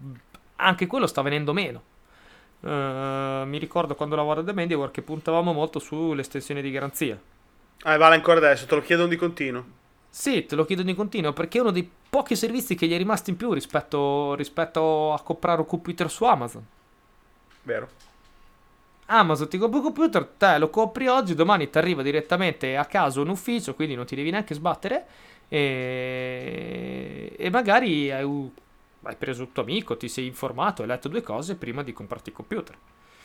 anche 0.62 0.86
quello 0.86 1.06
sta 1.06 1.22
venendo 1.22 1.52
meno 1.52 1.82
Eh, 2.64 3.42
mi 3.46 3.58
ricordo 3.58 3.94
quando 3.96 4.16
lavoravo 4.16 4.46
da 4.46 4.52
MediaWork 4.52 4.92
che 4.92 5.02
puntavamo 5.02 5.52
molto 5.52 5.78
sull'estensione 5.80 6.62
di 6.62 6.70
garanzia 6.70 7.20
Ah, 7.84 7.96
vale 7.96 8.16
ancora 8.16 8.38
adesso, 8.38 8.66
te 8.66 8.74
lo 8.74 8.80
chiedono 8.82 9.08
di 9.08 9.14
continuo. 9.16 9.64
Sì, 10.08 10.44
te 10.46 10.54
lo 10.54 10.64
chiedo 10.64 10.82
di 10.84 10.94
continuo 10.94 11.32
perché 11.32 11.58
è 11.58 11.60
uno 11.60 11.70
dei 11.72 11.90
pochi 12.08 12.36
servizi 12.36 12.74
che 12.76 12.86
gli 12.86 12.92
è 12.92 12.98
rimasto 12.98 13.30
in 13.30 13.36
più 13.36 13.52
rispetto, 13.52 14.34
rispetto 14.34 15.12
a 15.12 15.20
comprare 15.22 15.60
un 15.62 15.66
computer 15.66 16.08
su 16.10 16.24
Amazon. 16.24 16.64
Vero. 17.64 17.88
Amazon 19.06 19.48
ti 19.48 19.58
compra 19.58 19.78
un 19.78 19.84
computer, 19.84 20.24
te 20.38 20.56
lo 20.58 20.70
compri 20.70 21.06
oggi, 21.08 21.34
domani 21.34 21.68
ti 21.68 21.76
arriva 21.76 22.02
direttamente 22.02 22.76
a 22.76 22.86
casa 22.86 23.20
un 23.20 23.28
ufficio, 23.28 23.74
quindi 23.74 23.94
non 23.94 24.06
ti 24.06 24.14
devi 24.16 24.30
neanche 24.30 24.54
sbattere. 24.54 25.06
E, 25.48 27.34
e 27.36 27.50
magari 27.50 28.10
hai, 28.10 28.24
un- 28.24 28.50
hai 29.03 29.16
preso 29.16 29.42
il 29.42 29.53
tuo 29.53 29.62
amico, 29.62 29.96
ti 29.96 30.09
sei 30.09 30.26
informato, 30.26 30.82
hai 30.82 30.88
letto 30.88 31.09
due 31.09 31.22
cose 31.22 31.57
prima 31.57 31.82
di 31.82 31.92
comprarti 31.92 32.30
il 32.30 32.34
computer. 32.34 32.76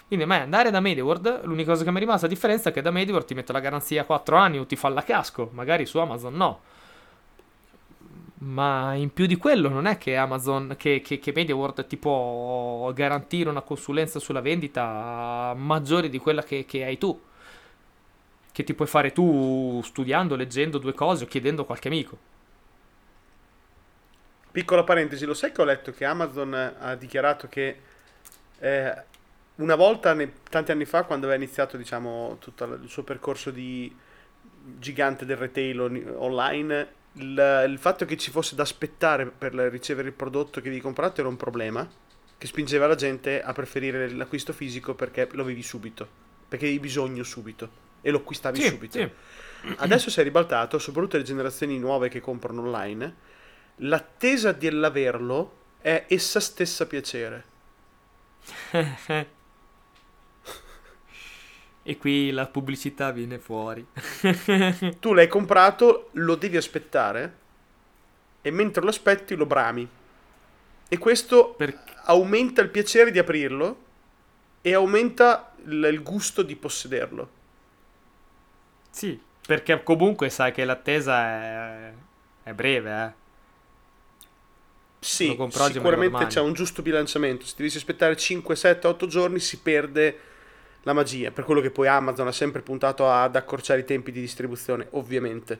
Quindi 0.08 0.26
me 0.26 0.42
andare 0.42 0.72
da 0.72 0.80
MediaWorld, 0.80 1.44
l'unica 1.44 1.72
cosa 1.72 1.84
che 1.84 1.92
mi 1.92 1.98
è 1.98 2.00
rimasta 2.00 2.28
a 2.28 2.30
differenza 2.30 2.70
è 2.70 2.72
che 2.72 2.82
da 2.82 2.92
MediaWorld 2.92 3.28
ti 3.28 3.34
mette 3.34 3.52
la 3.52 3.60
garanzia 3.60 4.04
a 4.04 4.06
4 4.06 4.38
anni 4.38 4.58
o 4.58 4.66
ti 4.66 4.78
fa 4.78 4.88
la 4.90 5.04
casco, 5.04 5.50
magari 5.54 5.86
su 5.86 5.98
Amazon 5.98 6.34
no. 6.34 6.62
Ma 8.40 8.94
in 8.94 9.12
più 9.12 9.26
di 9.26 9.36
quello 9.36 9.68
non 9.68 9.86
è 9.86 9.98
che 9.98 10.16
Amazon, 10.16 10.76
che, 10.78 11.02
che, 11.02 11.20
che 11.20 11.32
MediaWorld 11.36 11.88
ti 11.88 11.98
può 11.98 12.92
garantire 12.94 13.50
una 13.50 13.62
consulenza 13.62 14.20
sulla 14.20 14.42
vendita 14.42 15.54
maggiore 15.58 16.08
di 16.10 16.20
quella 16.20 16.44
che, 16.44 16.66
che 16.66 16.86
hai 16.86 16.98
tu. 16.98 17.20
Che 18.52 18.64
ti 18.64 18.74
puoi 18.74 18.88
fare 18.88 19.12
tu 19.12 19.82
studiando, 19.84 20.36
leggendo 20.36 20.78
due 20.78 20.94
cose 20.94 21.26
o 21.26 21.28
chiedendo 21.28 21.64
a 21.64 21.66
qualche 21.66 21.88
amico. 21.90 22.18
Piccola 24.58 24.84
parentesi, 24.84 25.24
lo 25.26 25.36
sai 25.36 25.52
che 25.52 25.62
ho 25.62 25.66
letto 25.66 25.92
che 25.92 26.04
Amazon 26.04 26.52
ha 26.80 26.96
dichiarato 26.96 27.48
che 27.48 27.80
eh, 28.58 29.04
una 29.58 29.76
volta, 29.76 30.16
ne- 30.16 30.32
tanti 30.50 30.72
anni 30.72 30.86
fa, 30.86 31.04
quando 31.04 31.28
aveva 31.28 31.40
iniziato, 31.40 31.78
diciamo, 31.78 32.38
tutto 32.40 32.64
il 32.64 32.90
suo 32.90 33.04
percorso 33.04 33.52
di 33.52 33.96
gigante 34.80 35.28
del 35.28 35.38
retail 35.38 35.80
on- 35.80 36.14
online, 36.18 36.88
il, 37.14 37.66
il 37.70 37.78
fatto 37.78 38.06
che 38.06 38.18
ci 38.18 38.32
fosse 38.32 38.56
da 38.56 38.64
aspettare 38.64 39.28
per 39.28 39.54
ricevere 39.54 40.08
il 40.08 40.16
prodotto 40.16 40.60
che 40.60 40.70
avevi 40.70 40.82
comprato 40.82 41.20
era 41.20 41.30
un 41.30 41.38
problema 41.38 41.88
che 42.36 42.48
spingeva 42.48 42.88
la 42.88 42.96
gente 42.96 43.44
a 43.44 43.54
preferire 43.54 44.10
l'acquisto 44.10 44.54
fisico 44.54 44.96
perché 44.96 45.28
lo 45.34 45.44
avevi 45.44 45.62
subito, 45.62 46.08
perché 46.48 46.66
avevi 46.66 46.80
bisogno 46.80 47.22
subito 47.22 47.70
e 48.02 48.10
lo 48.10 48.18
acquistavi 48.18 48.60
subito. 48.60 48.98
sì. 48.98 49.08
Adesso 49.76 50.10
si 50.10 50.20
è 50.20 50.24
ribaltato, 50.24 50.80
soprattutto 50.80 51.18
le 51.18 51.24
generazioni 51.24 51.78
nuove 51.78 52.10
che 52.10 52.22
comprano 52.22 52.62
online, 52.62 53.36
l'attesa 53.78 54.52
dell'averlo 54.52 55.56
è 55.80 56.06
essa 56.08 56.40
stessa 56.40 56.86
piacere. 56.86 57.46
e 61.84 61.98
qui 61.98 62.32
la 62.32 62.48
pubblicità 62.48 63.12
viene 63.12 63.40
fuori. 63.40 63.86
Tu 65.00 65.14
l'hai 65.14 65.28
comprato, 65.28 66.10
lo 66.14 66.36
devi 66.36 66.58
aspettare 66.58 67.46
e 68.42 68.52
mentre 68.52 68.82
lo 68.82 68.90
aspetti 68.90 69.36
lo 69.36 69.46
brami. 69.46 69.88
E 70.90 70.98
questo 70.98 71.54
Per- 71.54 71.84
aumenta 72.06 72.62
il 72.62 72.70
piacere 72.70 73.12
di 73.12 73.20
aprirlo 73.20 73.86
e 74.62 74.74
aumenta 74.74 75.54
il, 75.66 75.90
il 75.92 76.02
gusto 76.04 76.42
di 76.42 76.56
possederlo. 76.56 77.30
Sì, 78.90 79.20
perché 79.46 79.84
comunque 79.84 80.30
sai 80.30 80.52
che 80.52 80.66
l'attesa 80.66 81.20
è, 81.20 81.94
è 82.44 82.54
breve, 82.54 83.04
eh. 83.06 83.26
Sì, 85.00 85.38
sicuramente 85.50 86.26
c'è 86.26 86.42
un 86.42 86.54
giusto 86.54 86.82
bilanciamento. 86.82 87.46
Se 87.46 87.54
devi 87.56 87.76
aspettare 87.76 88.16
5, 88.16 88.56
7, 88.56 88.88
8 88.88 89.08
giorni 89.08 89.40
si 89.40 89.60
perde 89.60 90.20
la 90.84 90.94
magia, 90.94 91.32
per 91.32 91.44
quello 91.44 91.62
che 91.62 91.70
poi 91.70 91.88
Amazon 91.88 92.28
ha 92.28 92.32
sempre 92.32 92.62
puntato 92.62 93.10
ad 93.10 93.36
accorciare 93.36 93.82
i 93.82 93.86
tempi 93.86 94.12
di 94.12 94.22
distribuzione, 94.22 94.88
ovviamente. 94.92 95.60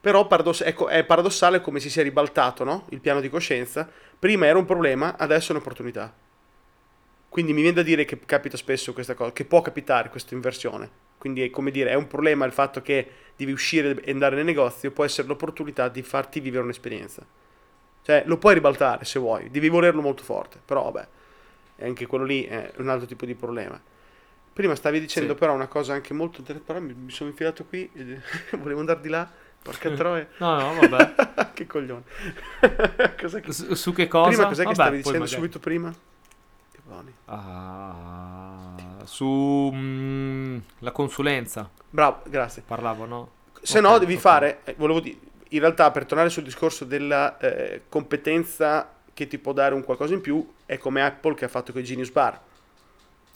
Però 0.00 0.26
paradoss- 0.26 0.62
ecco, 0.62 0.88
è 0.88 1.02
paradossale 1.04 1.60
come 1.60 1.80
si 1.80 1.90
sia 1.90 2.02
ribaltato 2.02 2.62
no? 2.62 2.86
il 2.90 3.00
piano 3.00 3.20
di 3.20 3.28
coscienza. 3.28 3.88
Prima 4.18 4.46
era 4.46 4.58
un 4.58 4.64
problema, 4.64 5.16
adesso 5.16 5.48
è 5.48 5.54
un'opportunità. 5.56 6.14
Quindi 7.28 7.52
mi 7.52 7.62
viene 7.62 7.76
da 7.76 7.82
dire 7.82 8.04
che 8.04 8.20
capita 8.24 8.56
spesso 8.56 8.92
questa 8.92 9.14
cosa, 9.14 9.32
che 9.32 9.44
può 9.44 9.62
capitare 9.62 10.10
questa 10.10 10.34
inversione. 10.34 10.88
Quindi 11.18 11.42
è 11.42 11.50
come 11.50 11.70
dire, 11.70 11.90
è 11.90 11.94
un 11.94 12.06
problema 12.06 12.44
il 12.44 12.52
fatto 12.52 12.82
che 12.82 13.08
devi 13.34 13.52
uscire 13.52 14.00
e 14.02 14.10
andare 14.12 14.36
nel 14.36 14.44
negozio, 14.44 14.92
può 14.92 15.04
essere 15.04 15.26
l'opportunità 15.26 15.88
di 15.88 16.02
farti 16.02 16.40
vivere 16.40 16.62
un'esperienza. 16.62 17.26
Cioè, 18.06 18.22
lo 18.26 18.36
puoi 18.38 18.54
ribaltare 18.54 19.04
se 19.04 19.18
vuoi, 19.18 19.50
devi 19.50 19.68
volerlo 19.68 20.00
molto 20.00 20.22
forte, 20.22 20.60
però 20.64 20.84
vabbè, 20.84 21.08
anche 21.84 22.06
quello 22.06 22.22
lì 22.24 22.44
è 22.44 22.70
un 22.76 22.88
altro 22.88 23.04
tipo 23.04 23.26
di 23.26 23.34
problema. 23.34 23.80
Prima 24.52 24.76
stavi 24.76 25.00
dicendo 25.00 25.32
Sì. 25.32 25.38
però 25.40 25.54
una 25.54 25.66
cosa 25.66 25.94
anche 25.94 26.14
molto 26.14 26.38
interessante, 26.38 26.72
però 26.72 26.86
mi, 26.86 26.94
mi 26.94 27.10
sono 27.10 27.30
infilato 27.30 27.64
qui, 27.64 27.90
e 27.94 28.20
volevo 28.58 28.78
andare 28.78 29.00
di 29.00 29.08
là, 29.08 29.28
porca 29.60 29.90
troia. 29.90 30.28
No, 30.36 30.72
no, 30.72 30.86
vabbè. 30.86 31.50
che 31.52 31.66
coglione. 31.66 32.04
Che... 33.16 33.52
Su, 33.52 33.74
su 33.74 33.92
che 33.92 34.06
cosa? 34.06 34.28
Prima 34.28 34.46
cos'è 34.46 34.66
che 34.66 34.74
Vabbè, 34.74 34.74
stavi 34.74 34.90
poi 34.90 34.96
dicendo 34.98 35.18
magari. 35.24 35.34
subito 35.34 35.58
prima? 35.58 35.92
Che 36.70 36.78
buoni. 36.84 37.12
Ah, 37.24 38.74
su 39.04 39.70
mm, 39.74 40.58
la 40.78 40.92
consulenza 40.92 41.68
Bravo, 41.90 42.22
grazie. 42.26 42.62
parlavo, 42.64 43.04
no? 43.04 43.30
Se 43.62 43.80
Ok, 43.80 43.84
no 43.84 43.98
devi 43.98 44.14
ok. 44.14 44.20
fare, 44.20 44.60
eh, 44.64 44.74
volevo 44.78 45.00
dire, 45.00 45.18
in 45.50 45.60
realtà 45.60 45.90
per 45.90 46.06
tornare 46.06 46.30
sul 46.30 46.42
discorso 46.42 46.84
della 46.84 47.38
eh, 47.38 47.82
competenza 47.88 48.92
che 49.12 49.26
ti 49.26 49.38
può 49.38 49.52
dare 49.52 49.74
un 49.74 49.82
qualcosa 49.82 50.14
in 50.14 50.20
più, 50.20 50.46
è 50.66 50.76
come 50.78 51.02
Apple 51.02 51.34
che 51.34 51.46
ha 51.46 51.48
fatto 51.48 51.72
con 51.72 51.80
i 51.80 51.84
Genius 51.84 52.10
Bar. 52.10 52.40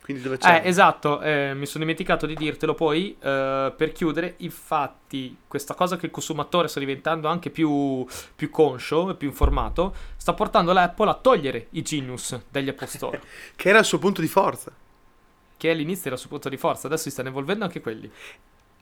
Quindi 0.02 0.22
dove 0.22 0.38
c'è... 0.38 0.62
Eh, 0.62 0.68
esatto, 0.68 1.20
eh, 1.20 1.54
mi 1.54 1.66
sono 1.66 1.84
dimenticato 1.84 2.26
di 2.26 2.34
dirtelo 2.34 2.74
poi, 2.74 3.16
eh, 3.20 3.72
per 3.76 3.92
chiudere, 3.92 4.34
infatti 4.38 5.36
questa 5.46 5.74
cosa 5.74 5.96
che 5.96 6.06
il 6.06 6.12
consumatore 6.12 6.68
sta 6.68 6.80
diventando 6.80 7.28
anche 7.28 7.50
più, 7.50 8.04
più 8.34 8.50
conscio 8.50 9.10
e 9.10 9.14
più 9.14 9.28
informato, 9.28 9.94
sta 10.16 10.32
portando 10.34 10.72
l'Apple 10.72 11.10
a 11.10 11.14
togliere 11.14 11.68
i 11.70 11.82
Genius 11.82 12.40
dagli 12.50 12.68
Apple 12.68 12.86
Store, 12.88 13.22
Che 13.54 13.68
era 13.68 13.78
il 13.78 13.84
suo 13.84 13.98
punto 13.98 14.20
di 14.20 14.28
forza. 14.28 14.72
che 15.56 15.70
all'inizio 15.70 16.06
era 16.06 16.14
il 16.14 16.20
suo 16.20 16.30
punto 16.30 16.48
di 16.48 16.56
forza, 16.56 16.88
adesso 16.88 17.04
si 17.04 17.10
stanno 17.10 17.28
evolvendo 17.28 17.64
anche 17.64 17.80
quelli. 17.80 18.10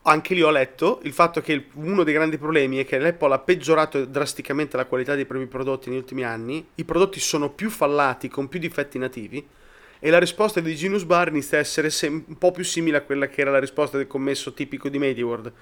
Anche 0.03 0.35
lì 0.35 0.43
ho 0.43 0.51
letto 0.51 1.01
il 1.03 1.13
fatto 1.13 1.41
che 1.41 1.67
uno 1.75 2.03
dei 2.03 2.15
grandi 2.15 2.39
problemi 2.39 2.79
è 2.79 2.87
che 2.87 2.99
l'Apple 2.99 3.35
ha 3.35 3.39
peggiorato 3.39 4.05
drasticamente 4.07 4.77
la 4.77 4.87
qualità 4.87 5.15
dei 5.15 5.27
propri 5.27 5.47
prodotti 5.47 5.91
negli 5.91 5.99
ultimi 5.99 6.25
anni. 6.25 6.67
I 6.77 6.85
prodotti 6.85 7.21
sono 7.21 7.51
più 7.51 7.69
fallati, 7.69 8.29
con 8.29 8.49
più 8.49 8.59
difetti 8.59 8.99
nativi. 8.99 9.47
E 10.01 10.11
la 10.11 10.19
risposta 10.19 10.61
di 10.61 10.75
Genius 10.77 11.05
Bar 11.05 11.29
inizia 11.29 11.59
a 11.59 11.61
essere 11.61 11.91
sem- 11.91 12.25
un 12.27 12.39
po' 12.39 12.53
più 12.53 12.65
simile 12.65 12.99
a 12.99 13.03
quella 13.03 13.27
che 13.27 13.41
era 13.41 13.51
la 13.51 13.59
risposta 13.59 13.97
del 13.97 14.07
commesso 14.07 14.55
tipico 14.55 14.89
di 14.89 14.99
MediaWorld. 14.99 15.53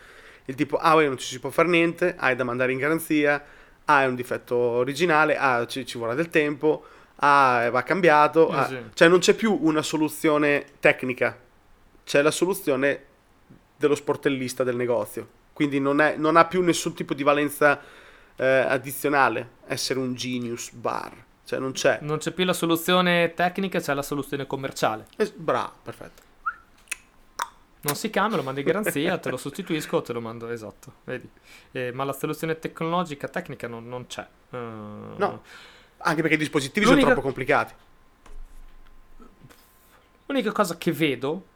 Il 0.44 0.54
tipo, 0.54 0.76
ah, 0.76 0.94
uè, 0.94 1.06
non 1.06 1.16
ci 1.16 1.26
si 1.26 1.40
può 1.40 1.50
fare 1.50 1.68
niente, 1.68 2.14
ah, 2.16 2.30
è 2.30 2.36
da 2.36 2.44
mandare 2.44 2.70
in 2.70 2.78
garanzia, 2.78 3.42
ah, 3.84 4.02
è 4.02 4.06
un 4.06 4.14
difetto 4.14 4.54
originale, 4.54 5.36
ah, 5.36 5.66
ci, 5.66 5.86
ci 5.86 5.98
vorrà 5.98 6.14
del 6.14 6.28
tempo, 6.28 6.84
ah, 7.16 7.68
va 7.70 7.82
cambiato. 7.82 8.50
Eh, 8.50 8.56
ah. 8.56 8.66
sì. 8.66 8.78
Cioè 8.92 9.08
non 9.08 9.18
c'è 9.18 9.34
più 9.34 9.58
una 9.60 9.82
soluzione 9.82 10.66
tecnica, 10.80 11.36
c'è 12.04 12.20
la 12.22 12.30
soluzione 12.30 13.05
dello 13.76 13.94
sportellista 13.94 14.64
del 14.64 14.76
negozio. 14.76 15.28
Quindi 15.52 15.80
non, 15.80 16.00
è- 16.00 16.16
non 16.16 16.36
ha 16.36 16.44
più 16.44 16.62
nessun 16.62 16.94
tipo 16.94 17.14
di 17.14 17.22
valenza 17.22 17.80
eh, 18.36 18.44
addizionale 18.46 19.50
essere 19.66 19.98
un 19.98 20.14
genius 20.14 20.70
bar. 20.72 21.24
Cioè 21.44 21.58
non 21.58 21.72
c'è. 21.72 21.98
Non 22.02 22.18
c'è 22.18 22.32
più 22.32 22.44
la 22.44 22.52
soluzione 22.52 23.32
tecnica, 23.34 23.78
c'è 23.80 23.94
la 23.94 24.02
soluzione 24.02 24.46
commerciale. 24.46 25.06
Eh, 25.16 25.32
bravo, 25.34 25.72
perfetto. 25.82 26.22
Non 27.82 27.94
si 27.94 28.10
cambia, 28.10 28.36
lo 28.36 28.42
mando 28.42 28.58
in 28.58 28.66
garanzia, 28.66 29.16
te 29.18 29.30
lo 29.30 29.36
sostituisco, 29.36 30.02
te 30.02 30.12
lo 30.12 30.20
mando, 30.20 30.48
esatto, 30.48 30.92
vedi. 31.04 31.30
Eh, 31.70 31.92
ma 31.92 32.02
la 32.02 32.12
soluzione 32.12 32.58
tecnologica, 32.58 33.28
tecnica 33.28 33.68
non, 33.68 33.86
non 33.88 34.06
c'è. 34.08 34.26
Eh, 34.50 34.56
No. 34.56 35.42
Anche 35.98 36.20
perché 36.20 36.34
i 36.34 36.38
dispositivi 36.38 36.84
L'unica- 36.84 37.02
sono 37.02 37.12
troppo 37.12 37.26
complicati. 37.28 37.74
L'unica 40.26 40.50
cosa 40.52 40.76
che 40.76 40.90
vedo 40.92 41.46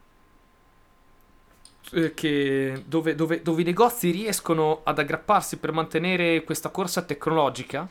che 2.15 2.83
dove, 2.87 3.15
dove- 3.15 3.43
dove 3.43 3.63
i 3.63 3.65
negozi 3.65 4.11
riescono 4.11 4.81
ad 4.85 4.99
aggrapparsi 4.99 5.57
per 5.57 5.73
mantenere 5.73 6.45
questa 6.45 6.69
corsa 6.69 7.03
tecnologica 7.03 7.89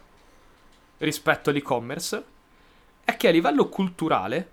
rispetto 1.00 1.50
all'e-commerce 1.50 2.24
è 3.04 3.18
che 3.18 3.28
a 3.28 3.32
livello 3.32 3.68
culturale, 3.70 4.50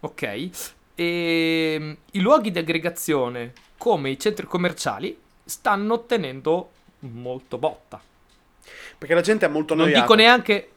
ok, 0.00 0.48
e 0.94 1.96
i 2.10 2.20
luoghi 2.20 2.50
di 2.50 2.58
aggregazione 2.58 3.52
come 3.76 4.10
i 4.10 4.18
centri 4.18 4.46
commerciali 4.46 5.16
stanno 5.44 5.94
ottenendo 5.94 6.70
molto 7.00 7.58
botta. 7.58 8.00
Perché 8.96 9.14
la 9.14 9.20
gente 9.20 9.44
è 9.44 9.48
molto 9.48 9.74
Non 9.74 9.84
annoiata. 9.84 10.06
dico 10.06 10.14
neanche. 10.14 10.68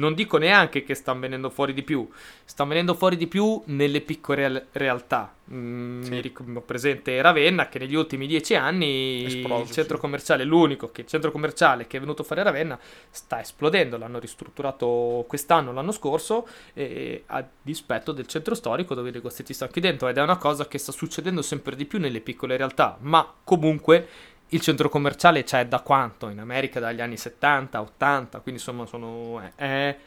Non 0.00 0.14
dico 0.14 0.38
neanche 0.38 0.82
che 0.82 0.94
stanno 0.94 1.20
venendo 1.20 1.50
fuori 1.50 1.74
di 1.74 1.82
più, 1.82 2.08
stanno 2.44 2.70
venendo 2.70 2.94
fuori 2.94 3.16
di 3.16 3.26
più 3.26 3.60
nelle 3.66 4.00
piccole 4.00 4.40
real- 4.40 4.66
realtà. 4.72 5.34
Mm, 5.52 6.02
Sì. 6.02 6.10
Mi 6.10 6.20
ric- 6.20 6.40
ho 6.54 6.60
presente 6.60 7.20
Ravenna 7.20 7.68
che 7.68 7.80
negli 7.80 7.96
ultimi 7.96 8.26
dieci 8.28 8.54
anni 8.54 9.24
Esploso, 9.24 9.62
il 9.62 9.70
centro 9.72 9.96
sì. 9.96 10.00
commerciale, 10.00 10.44
l'unico 10.44 10.92
che 10.92 11.04
centro 11.04 11.32
commerciale 11.32 11.86
che 11.88 11.96
è 11.96 12.00
venuto 12.00 12.22
fuori 12.22 12.40
a 12.40 12.44
Ravenna 12.44 12.78
sta 13.10 13.40
esplodendo. 13.40 13.98
L'hanno 13.98 14.18
ristrutturato 14.20 15.24
quest'anno, 15.28 15.72
l'anno 15.72 15.92
scorso, 15.92 16.46
e 16.72 17.24
a 17.26 17.44
dispetto 17.62 18.12
del 18.12 18.26
centro 18.26 18.54
storico 18.54 18.94
dove 18.94 19.08
i 19.08 19.12
negozietti 19.12 19.52
stanno 19.52 19.72
chiudendo. 19.72 20.08
Ed 20.08 20.16
è 20.16 20.22
una 20.22 20.36
cosa 20.38 20.66
che 20.66 20.78
sta 20.78 20.92
succedendo 20.92 21.42
sempre 21.42 21.76
di 21.76 21.84
più 21.84 21.98
nelle 21.98 22.20
piccole 22.20 22.56
realtà, 22.56 22.96
ma 23.00 23.34
comunque 23.44 24.06
il 24.50 24.60
centro 24.60 24.88
commerciale 24.88 25.42
c'è 25.44 25.66
da 25.66 25.80
quanto? 25.80 26.28
In 26.28 26.38
America 26.38 26.80
dagli 26.80 27.00
anni 27.00 27.16
70, 27.16 27.80
80, 27.80 28.40
quindi 28.40 28.60
insomma 28.60 28.86
sono, 28.86 29.40
è- 29.40 29.52
è 29.56 29.98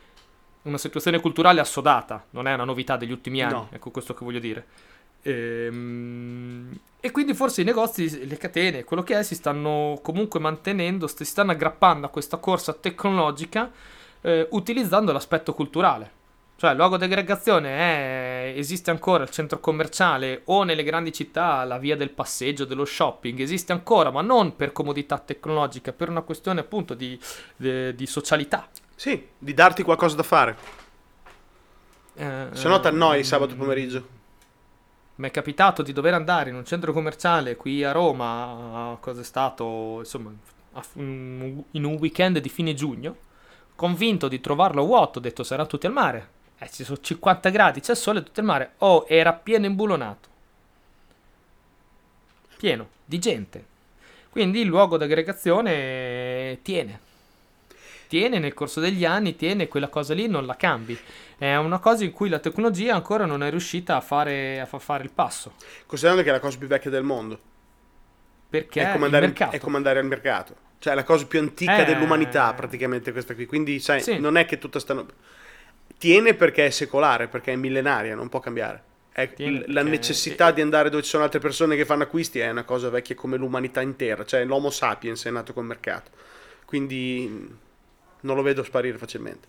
una 0.64 0.78
situazione 0.78 1.20
culturale 1.20 1.60
assodata, 1.60 2.26
non 2.32 2.48
è 2.48 2.54
una 2.54 2.64
novità 2.64 2.96
degli 2.98 3.12
ultimi 3.12 3.42
anni, 3.42 3.54
No. 3.54 3.68
ecco 3.72 3.92
questo 3.92 4.14
che 4.14 4.24
voglio 4.24 4.40
dire. 4.40 4.66
Ehm, 5.24 6.78
E 7.06 7.12
quindi 7.12 7.34
forse 7.34 7.60
i 7.62 7.66
negozi, 7.66 8.26
le 8.26 8.38
catene, 8.38 8.86
quello 8.86 9.04
che 9.04 9.20
è, 9.20 9.24
si 9.24 9.36
stanno 9.36 10.00
comunque 10.02 10.40
mantenendo, 10.40 11.06
si 11.08 11.26
stanno 11.26 11.52
aggrappando 11.52 12.06
a 12.06 12.10
questa 12.10 12.38
corsa 12.38 12.72
tecnologica 12.74 13.70
eh, 14.22 14.48
utilizzando 14.52 15.12
l'aspetto 15.12 15.54
culturale. 15.54 16.12
Cioè, 16.56 16.72
il 16.72 16.78
luogo 16.78 16.98
di 16.98 17.04
aggregazione 17.04 17.70
è, 17.70 18.54
esiste 18.58 18.90
ancora 18.90 19.24
il 19.24 19.30
centro 19.30 19.60
commerciale 19.60 20.44
o 20.46 20.64
nelle 20.64 20.84
grandi 20.84 21.12
città 21.12 21.64
la 21.66 21.78
via 21.78 21.98
del 21.98 22.12
passeggio, 22.12 22.64
dello 22.64 22.86
shopping, 22.86 23.40
esiste 23.40 23.74
ancora, 23.74 24.12
ma 24.12 24.22
non 24.22 24.56
per 24.56 24.72
comodità 24.72 25.18
tecnologica, 25.20 25.92
per 25.92 26.10
una 26.10 26.22
questione 26.22 26.62
appunto 26.62 26.94
di, 26.94 27.20
di- 27.58 27.94
di 27.96 28.06
socialità. 28.06 28.70
Sì, 28.96 29.28
di 29.38 29.54
darti 29.54 29.84
qualcosa 29.84 30.16
da 30.16 30.24
fare. 30.24 30.58
Eh, 32.16 32.48
Se 32.54 32.68
no 32.68 32.80
ti 32.80 32.88
annoi 32.88 33.20
mm, 33.20 33.22
sabato 33.24 33.56
pomeriggio. 33.56 34.08
Mi 35.16 35.28
è 35.28 35.32
capitato 35.32 35.84
di 35.84 35.94
dover 35.94 36.16
andare 36.16 36.50
in 36.50 36.56
un 36.56 36.66
centro 36.66 36.92
commerciale 36.92 37.56
qui 37.56 37.84
a 37.84 37.92
Roma, 37.92 38.98
cosa 39.00 39.22
è 39.22 39.24
stato, 39.24 39.98
insomma, 40.00 40.32
in 40.94 41.84
un 41.84 41.98
weekend 42.00 42.40
di 42.40 42.50
fine 42.50 42.74
giugno, 42.74 43.16
convinto 43.76 44.28
di 44.28 44.40
trovarlo 44.40 44.84
vuoto, 44.86 45.20
ho 45.20 45.22
detto 45.22 45.44
saranno 45.44 45.68
tutti 45.68 45.86
al 45.86 45.94
mare. 45.94 46.30
Eh, 46.64 46.70
ci 46.72 46.84
sono 46.84 46.98
50 47.02 47.50
gradi, 47.50 47.80
c'è 47.82 47.96
sole, 47.96 48.24
tutto 48.24 48.40
il 48.40 48.46
mare. 48.46 48.74
Oh, 48.80 49.06
era 49.08 49.34
pieno 49.34 49.66
imbulonato. 49.66 50.30
Pieno 52.58 52.88
di 53.04 53.20
gente. 53.20 53.66
Quindi 54.30 54.62
il 54.62 54.68
luogo 54.68 54.98
d'aggregazione 54.98 56.60
tiene. 56.62 57.00
Tiene 58.08 58.40
nel 58.40 58.54
corso 58.54 58.80
degli 58.80 59.06
anni, 59.06 59.36
tiene 59.36 59.68
quella 59.68 59.88
cosa 59.90 60.14
lì, 60.14 60.28
non 60.28 60.46
la 60.46 60.56
cambi. 60.56 60.98
È 61.38 61.56
una 61.56 61.80
cosa 61.80 62.04
in 62.04 62.12
cui 62.12 62.30
la 62.30 62.40
tecnologia 62.40 62.94
ancora 62.94 63.26
non 63.26 63.44
è 63.44 63.50
riuscita 63.50 63.96
a 63.98 64.02
fare, 64.02 64.60
a 64.62 64.66
far 64.66 64.80
fare 64.80 65.04
il 65.04 65.12
passo. 65.12 65.54
Considerando 65.86 66.24
che 66.24 66.30
è 66.30 66.32
la 66.32 66.40
cosa 66.40 66.58
più 66.58 66.68
vecchia 66.68 66.92
del 66.92 67.04
mondo. 67.04 67.40
Perché 68.50 68.82
è, 68.82 68.92
come 68.92 69.08
il 69.08 69.16
andare, 69.16 69.50
è 69.50 69.60
come 69.60 69.78
andare 69.78 70.00
al 70.00 70.06
mercato. 70.06 70.56
Cioè, 70.78 70.94
è 70.94 70.96
la 70.96 71.04
cosa 71.04 71.26
più 71.26 71.40
antica 71.40 71.78
Eh. 71.78 71.86
dell'umanità, 71.86 72.54
praticamente, 72.54 73.12
questa 73.12 73.34
qui. 73.34 73.46
Quindi, 73.48 73.80
sai, 73.80 74.02
Sì. 74.02 74.20
non 74.20 74.38
è 74.38 74.46
che 74.46 74.58
tutta 74.60 74.80
stanno... 74.80 75.08
Tiene 76.04 76.34
perché 76.34 76.66
è 76.66 76.70
secolare, 76.70 77.30
perché 77.30 77.54
è 77.54 77.56
millenaria, 77.56 78.14
non 78.14 78.28
può 78.28 78.42
cambiare. 78.42 78.84
Tiene 79.36 79.64
la 79.68 79.84
necessità 79.84 80.52
di 80.52 80.60
andare 80.60 80.90
dove 80.90 81.02
ci 81.02 81.08
sono 81.08 81.24
altre 81.24 81.40
persone 81.40 81.78
che 81.78 81.86
fanno 81.86 82.04
acquisti 82.04 82.40
è 82.40 82.50
una 82.50 82.66
cosa 82.66 82.90
vecchia 82.90 83.16
come 83.16 83.38
l'umanità 83.38 83.80
intera. 83.80 84.26
Cioè, 84.26 84.44
l'Homo 84.44 84.70
sapiens 84.70 85.24
è 85.24 85.30
nato 85.30 85.54
col 85.54 85.64
mercato. 85.64 86.12
Quindi, 86.66 87.56
non 88.20 88.36
lo 88.36 88.42
vedo 88.42 88.64
sparire 88.64 88.98
facilmente. 88.98 89.48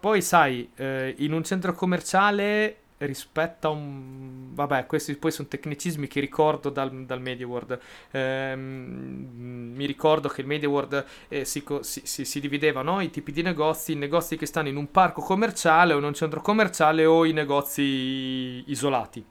Poi, 0.00 0.20
sai, 0.20 0.68
eh, 0.74 1.14
in 1.18 1.32
un 1.32 1.44
centro 1.44 1.74
commerciale 1.74 2.78
rispetto 2.98 3.68
a 3.68 3.70
un... 3.70 4.54
Vabbè, 4.54 4.86
questi 4.86 5.14
poi 5.16 5.30
sono 5.30 5.48
tecnicismi 5.48 6.06
che 6.06 6.20
ricordo 6.20 6.70
dal, 6.70 7.04
dal 7.04 7.20
MediaWorld. 7.20 7.78
Ehm, 8.12 9.72
mi 9.74 9.86
ricordo 9.86 10.28
che 10.28 10.40
il 10.40 10.46
MediaWorld 10.46 11.04
eh, 11.28 11.44
si, 11.44 11.62
co- 11.62 11.82
si, 11.82 12.02
si- 12.04 12.24
si 12.24 12.40
divideva, 12.40 12.82
no? 12.82 13.00
I 13.00 13.10
tipi 13.10 13.32
di 13.32 13.42
negozi, 13.42 13.92
i 13.92 13.96
negozi 13.96 14.36
che 14.36 14.46
stanno 14.46 14.68
in 14.68 14.76
un 14.76 14.90
parco 14.90 15.20
commerciale 15.20 15.92
o 15.92 15.98
in 15.98 16.04
un 16.04 16.14
centro 16.14 16.40
commerciale 16.40 17.04
o 17.04 17.24
i 17.24 17.32
negozi 17.32 18.64
isolati. 18.66 19.24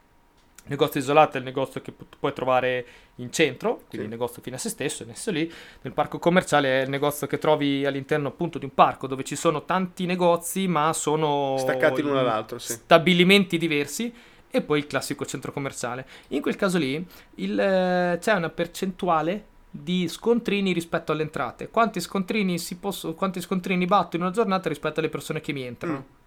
Il 0.66 0.72
negozio 0.72 1.00
isolato 1.00 1.38
è 1.38 1.40
il 1.40 1.46
negozio 1.46 1.80
che 1.80 1.92
pu- 1.92 2.06
puoi 2.20 2.34
trovare 2.34 2.86
in 3.18 3.32
centro, 3.32 3.76
quindi 3.88 3.98
Sì. 3.98 4.02
il 4.04 4.10
negozio 4.10 4.42
fine 4.42 4.56
a 4.56 4.60
se 4.60 4.70
stesso, 4.70 5.04
è 5.04 5.06
messo 5.06 5.30
lì. 5.30 5.52
Nel 5.82 5.94
parco 5.94 6.18
commerciale 6.18 6.80
è 6.80 6.84
il 6.84 6.90
negozio 6.90 7.28
che 7.28 7.38
trovi 7.38 7.86
all'interno 7.86 8.30
appunto 8.30 8.58
di 8.58 8.66
un 8.66 8.74
parco 8.74 9.06
dove 9.06 9.24
ci 9.24 9.36
sono 9.36 9.64
tanti 9.64 10.06
negozi, 10.08 10.68
ma 10.68 10.92
sono 10.94 11.56
Staccati 11.60 12.02
l'uno 12.02 12.16
dall'altro, 12.16 12.58
sì. 12.58 12.74
stabilimenti 12.74 13.58
diversi. 13.60 14.12
E 14.50 14.62
poi 14.62 14.80
il 14.80 14.88
classico 14.88 15.26
centro 15.26 15.52
commerciale. 15.52 16.08
In 16.30 16.42
quel 16.42 16.56
caso 16.56 16.78
lì 16.78 17.06
il, 17.36 17.60
eh, 17.60 18.18
c'è 18.20 18.34
una 18.34 18.50
percentuale 18.50 19.46
di 19.70 20.08
scontrini 20.08 20.72
rispetto 20.72 21.12
alle 21.12 21.24
entrate. 21.24 21.70
Quanti 21.70 22.00
scontrini, 22.00 22.58
si 22.58 22.78
possono, 22.78 23.14
quanti 23.14 23.42
scontrini 23.42 23.86
batto 23.86 24.16
in 24.16 24.22
una 24.22 24.32
giornata 24.32 24.70
rispetto 24.70 25.00
alle 25.02 25.10
persone 25.10 25.42
che 25.42 25.52
mi 25.52 25.64
entrano. 25.64 25.98
Mm. 25.98 26.25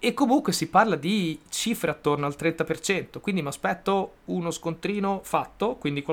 E 0.00 0.14
comunque 0.14 0.52
si 0.52 0.68
parla 0.68 0.94
di 0.94 1.40
cifre 1.48 1.90
attorno 1.90 2.26
al 2.26 2.36
30%, 2.38 3.20
quindi 3.20 3.42
mi 3.42 3.48
aspetto 3.48 4.12
uno 4.26 4.52
scontrino 4.52 5.20
fatto, 5.24 5.74
quindi 5.74 6.04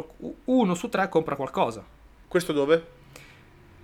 uno 0.45 0.73
su 0.73 0.89
tre 0.89 1.07
compra 1.07 1.35
qualcosa. 1.35 1.85
Questo 2.27 2.51
dove? 2.51 2.87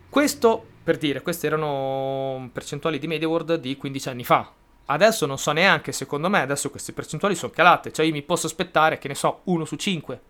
Questo, 0.10 0.66
per 0.84 0.98
dire, 0.98 1.22
queste 1.22 1.46
erano 1.48 2.50
percentuali 2.52 2.98
di 2.98 3.08
MediaWorld 3.08 3.56
di 3.56 3.78
15 3.78 4.10
anni 4.10 4.24
fa. 4.24 4.52
Adesso 4.86 5.26
non 5.28 5.38
so 5.38 5.52
neanche, 5.52 5.92
secondo 5.92 6.30
me, 6.30 6.42
adesso 6.42 6.72
queste 6.72 6.94
percentuali 6.94 7.36
sono 7.36 7.52
calate, 7.52 7.92
cioè 7.94 8.06
io 8.06 8.12
mi 8.12 8.24
posso 8.24 8.48
aspettare, 8.48 8.98
che 8.98 9.08
ne 9.08 9.16
so, 9.16 9.42
uno 9.46 9.66
su 9.66 9.76
5. 9.76 10.22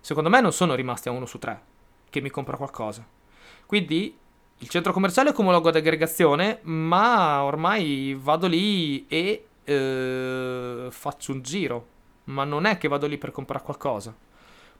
Secondo 0.00 0.30
me 0.30 0.40
non 0.40 0.52
sono 0.52 0.74
rimasti 0.74 1.08
a 1.08 1.12
uno 1.12 1.26
su 1.26 1.38
3 1.38 1.60
che 2.08 2.20
mi 2.22 2.30
compra 2.30 2.56
qualcosa. 2.56 3.06
Quindi 3.66 4.16
il 4.58 4.68
centro 4.68 4.92
commerciale 4.92 5.30
è 5.30 5.32
come 5.32 5.52
logo 5.52 5.70
di 5.70 5.78
aggregazione, 5.78 6.58
ma 6.62 7.44
ormai 7.44 8.18
vado 8.20 8.46
lì 8.46 9.06
e 9.06 9.44
eh, 9.64 10.86
faccio 10.90 11.32
un 11.32 11.42
giro. 11.42 11.86
Ma 12.24 12.44
non 12.44 12.66
è 12.66 12.76
che 12.76 12.88
vado 12.88 13.06
lì 13.06 13.16
per 13.18 13.30
comprare 13.30 13.64
qualcosa. 13.64 14.14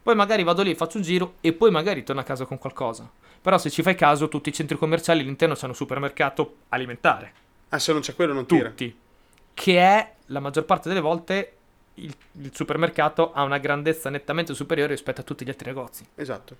Poi 0.03 0.15
magari 0.15 0.43
vado 0.43 0.63
lì, 0.63 0.75
faccio 0.75 0.97
un 0.97 1.03
giro 1.03 1.35
e 1.41 1.53
poi 1.53 1.71
magari 1.71 2.03
torno 2.03 2.21
a 2.21 2.25
casa 2.25 2.45
con 2.45 2.59
qualcosa. 2.59 3.11
Però 3.41 3.57
se 3.57 3.71
ci 3.71 3.83
fai 3.83 3.95
caso, 3.95 4.29
tutti 4.29 4.49
i 4.49 4.53
centri 4.53 4.77
commerciali 4.77 5.21
all'interno 5.21 5.55
c'hanno 5.55 5.69
un 5.69 5.75
supermercato 5.75 6.57
alimentare. 6.71 7.33
Ah, 7.69 7.79
se 7.79 7.93
non 7.93 8.01
c'è 8.01 8.15
quello 8.15 8.33
non 8.33 8.47
tira. 8.47 8.69
Tutti. 8.71 8.97
Che 9.55 9.79
è, 9.79 10.15
la 10.27 10.41
maggior 10.41 10.65
parte 10.65 10.89
delle 10.89 11.01
volte, 11.01 11.53
il, 11.95 12.15
il 12.33 12.51
supermercato 12.55 13.33
ha 13.33 13.43
una 13.43 13.59
grandezza 13.59 14.11
nettamente 14.11 14.55
superiore 14.55 14.93
rispetto 14.93 15.21
a 15.21 15.25
tutti 15.25 15.45
gli 15.45 15.51
altri 15.51 15.69
negozi. 15.69 16.05
Esatto. 16.15 16.57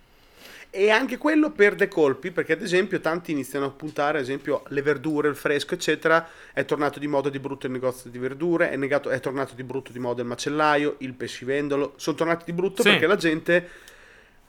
E 0.71 0.91
anche 0.91 1.17
quello 1.17 1.51
perde 1.51 1.89
colpi 1.89 2.31
perché 2.31 2.53
ad 2.53 2.61
esempio 2.61 3.01
tanti 3.01 3.33
iniziano 3.33 3.65
a 3.67 3.71
puntare 3.71 4.19
ad 4.19 4.25
esempio 4.25 4.65
le 4.69 4.83
verdure, 4.83 5.29
il 5.29 5.35
fresco 5.35 5.73
eccetera, 5.75 6.29
è 6.53 6.65
tornato 6.67 6.99
di 6.99 7.07
moda 7.07 7.31
di 7.31 7.39
brutto 7.39 7.67
il 7.67 7.73
negozio 7.73 8.11
di 8.11 8.19
verdure, 8.19 8.71
è, 8.71 8.77
negato- 8.77 9.09
è 9.09 9.19
tornato 9.19 9.55
di 9.55 9.63
brutto 9.65 9.93
di 9.93 9.99
moda 9.99 10.21
il 10.21 10.29
macellaio, 10.29 10.97
il 10.99 11.15
pescivendolo, 11.15 11.95
sono 11.97 12.17
tornati 12.17 12.45
di 12.45 12.53
brutto 12.53 12.83
Sì. 12.83 12.91
perché 12.91 13.07
la 13.07 13.17
gente 13.17 13.69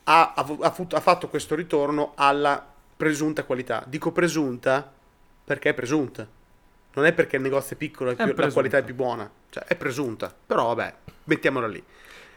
ha, 0.04 0.34
ha- 0.34 0.58
ha 0.60 1.00
fatto 1.00 1.28
questo 1.28 1.54
ritorno 1.54 2.12
alla 2.16 2.64
presunta 2.96 3.44
qualità. 3.44 3.82
Dico 3.86 4.12
presunta 4.12 4.92
perché 5.42 5.70
è 5.70 5.74
presunta, 5.74 6.26
non 6.92 7.06
è 7.06 7.12
perché 7.14 7.36
il 7.36 7.42
negozio 7.42 7.76
è 7.76 7.78
piccolo 7.78 8.10
e 8.10 8.16
la 8.16 8.50
qualità 8.52 8.76
è 8.76 8.84
più 8.84 8.94
buona, 8.94 9.28
cioè 9.48 9.64
è 9.64 9.74
presunta, 9.74 10.34
però 10.46 10.74
vabbè, 10.74 10.94
mettiamola 11.24 11.66
lì. 11.66 11.82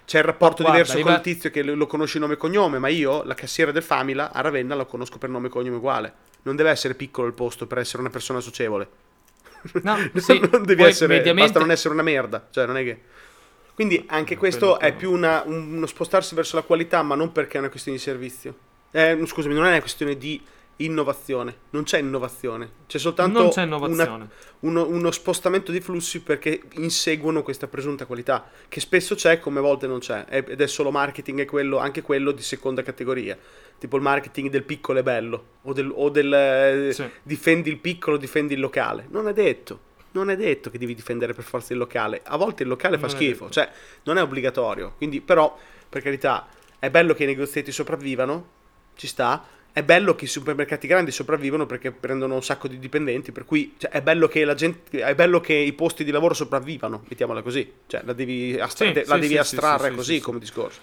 C'è 0.05 0.17
il 0.19 0.23
rapporto 0.25 0.63
guarda, 0.63 0.71
diverso 0.81 0.97
live- 0.97 1.09
col 1.11 1.21
tizio 1.21 1.49
che 1.49 1.63
lo 1.63 1.87
conosci 1.87 2.19
nome 2.19 2.33
e 2.33 2.37
cognome, 2.37 2.77
ma 2.79 2.87
io, 2.89 3.23
la 3.23 3.33
cassiera 3.35 3.71
del 3.71 3.83
Famila, 3.83 4.31
a 4.31 4.41
Ravenna 4.41 4.75
la 4.75 4.85
conosco 4.85 5.17
per 5.17 5.29
nome 5.29 5.47
e 5.47 5.49
cognome 5.49 5.77
uguale. 5.77 6.13
Non 6.43 6.55
deve 6.55 6.69
essere 6.71 6.93
piccolo 6.93 7.27
il 7.27 7.33
posto 7.33 7.67
per 7.67 7.77
essere 7.77 8.01
una 8.01 8.09
persona 8.11 8.39
socievole. 8.41 8.87
No, 9.81 9.97
sì, 10.15 10.39
non 10.39 10.63
devi 10.65 10.81
poi 10.81 10.89
essere, 10.91 11.07
mediamente- 11.15 11.41
basta 11.51 11.59
non 11.59 11.71
essere 11.71 11.93
una 11.93 12.03
merda. 12.03 12.47
Cioè, 12.49 12.65
non 12.65 12.77
è 12.77 12.83
che... 12.83 13.01
Quindi 13.75 14.03
anche 14.09 14.35
questo 14.37 14.77
è 14.77 14.93
più 14.93 15.11
una- 15.11 15.41
un- 15.45 15.73
uno 15.75 15.85
spostarsi 15.87 16.35
verso 16.35 16.57
la 16.57 16.61
qualità, 16.63 17.01
ma 17.01 17.15
non 17.15 17.31
perché 17.31 17.55
è 17.55 17.59
una 17.59 17.69
questione 17.69 17.97
di 17.97 18.03
servizio. 18.03 18.55
Eh, 18.91 19.19
scusami, 19.25 19.53
non 19.55 19.65
è 19.65 19.69
una 19.69 19.79
questione 19.79 20.17
di 20.17 20.39
innovazione. 20.77 21.55
Non 21.71 21.83
c'è 21.83 21.99
innovazione. 21.99 22.69
C'è 22.87 22.97
soltanto 22.97 23.49
c'è 23.49 23.63
una- 23.63 23.75
innovazione. 23.77 24.29
uno, 24.61 24.87
uno 24.87 25.11
spostamento 25.11 25.71
di 25.71 25.79
flussi 25.81 26.21
perché 26.21 26.61
inseguono 26.73 27.43
questa 27.43 27.67
presunta 27.67 28.05
qualità, 28.05 28.49
che 28.67 28.79
spesso 28.79 29.15
c'è, 29.15 29.39
come 29.39 29.59
a 29.59 29.61
volte 29.61 29.87
non 29.87 29.99
c'è, 29.99 30.25
ed 30.29 30.59
è 30.59 30.67
solo 30.67 30.91
marketing, 30.91 31.41
è 31.41 31.45
quello, 31.45 31.77
anche 31.77 32.01
quello 32.01 32.31
di 32.31 32.41
seconda 32.41 32.81
categoria, 32.81 33.37
tipo 33.77 33.95
il 33.97 34.01
marketing 34.01 34.49
del 34.49 34.63
piccolo 34.63 34.99
è 34.99 35.03
bello, 35.03 35.45
o 35.63 35.73
del, 35.73 35.91
o 35.93 36.09
del, 36.09 36.33
eh, 36.33 36.93
Sì. 36.93 37.09
difendi 37.21 37.69
il 37.69 37.77
piccolo, 37.77 38.17
difendi 38.17 38.53
il 38.53 38.59
locale, 38.59 39.07
non 39.09 39.27
è 39.27 39.33
detto. 39.33 39.91
Non 40.15 40.29
è 40.29 40.35
detto 40.37 40.69
che 40.69 40.77
devi 40.77 40.93
difendere 40.93 41.33
per 41.33 41.43
forza 41.43 41.73
il 41.73 41.79
locale, 41.79 42.21
a 42.23 42.37
volte 42.37 42.61
il 42.61 42.69
locale 42.69 42.97
fa 42.99 43.07
Non 43.07 43.15
è 43.15 43.17
schifo, 43.17 43.45
detto. 43.45 43.53
cioè 43.53 43.69
non 44.03 44.17
è 44.19 44.21
obbligatorio, 44.21 44.93
quindi 44.97 45.21
però 45.21 45.57
per 45.89 46.03
carità 46.03 46.47
è 46.77 46.91
bello 46.91 47.15
che 47.15 47.23
i 47.23 47.25
negozietti 47.25 47.71
sopravvivano, 47.71 48.47
ci 48.95 49.07
sta, 49.07 49.43
è 49.73 49.83
bello 49.83 50.13
che 50.13 50.25
i 50.25 50.27
supermercati 50.27 50.85
grandi 50.85 51.09
sopravvivono 51.09 51.65
perché 51.65 51.91
prendono 51.91 52.35
un 52.35 52.43
sacco 52.43 52.67
di 52.67 52.77
dipendenti, 52.77 53.31
per 53.31 53.43
cui 53.43 53.73
cioè, 53.77 53.89
è, 53.89 54.03
bello 54.03 54.27
che 54.27 54.45
la 54.45 54.53
gente, 54.53 55.01
è 55.01 55.15
bello 55.15 55.41
che 55.41 55.53
i 55.53 55.73
posti 55.73 56.03
di 56.03 56.11
lavoro 56.11 56.35
sopravvivano, 56.35 57.03
mettiamola 57.07 57.41
così, 57.41 57.71
cioè 57.87 58.01
la 58.05 58.13
devi, 58.13 58.55
astra- 58.59 58.85
Sì, 58.85 58.93
la 58.93 59.15
sì, 59.15 59.19
devi 59.19 59.27
sì, 59.33 59.37
astrarre 59.37 59.89
sì, 59.89 59.95
così 59.95 60.11
sì, 60.13 60.17
sì. 60.19 60.23
come 60.23 60.37
discorso. 60.37 60.79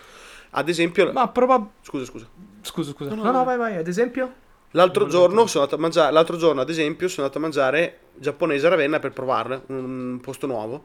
Ad 0.51 0.69
esempio, 0.69 1.13
Ma 1.13 1.29
probabilmente... 1.29 1.79
scusa, 1.83 2.05
scusa. 2.05 2.29
Scusa, 2.63 2.91
scusa. 2.91 3.11
No, 3.11 3.23
No, 3.23 3.23
no, 3.23 3.31
no, 3.31 3.39
no. 3.39 3.45
vai, 3.45 3.57
vai. 3.57 3.77
Ad 3.77 3.87
esempio? 3.87 4.35
L'altro 4.73 5.07
giorno, 5.07 5.29
volevo 5.29 5.47
sono 5.47 5.65
andato 5.65 5.79
a 5.79 5.83
mangiare, 5.83 6.13
l'altro 6.13 6.37
giorno, 6.37 6.61
ad 6.61 6.69
esempio, 6.69 7.07
sono 7.09 7.27
andato 7.27 7.39
a 7.39 7.43
mangiare 7.43 7.99
giapponese 8.15 8.67
a 8.67 8.71
Ravenna 8.71 8.99
per 8.99 9.13
provarla, 9.13 9.63
un 9.67 10.19
posto 10.21 10.47
nuovo. 10.49 10.85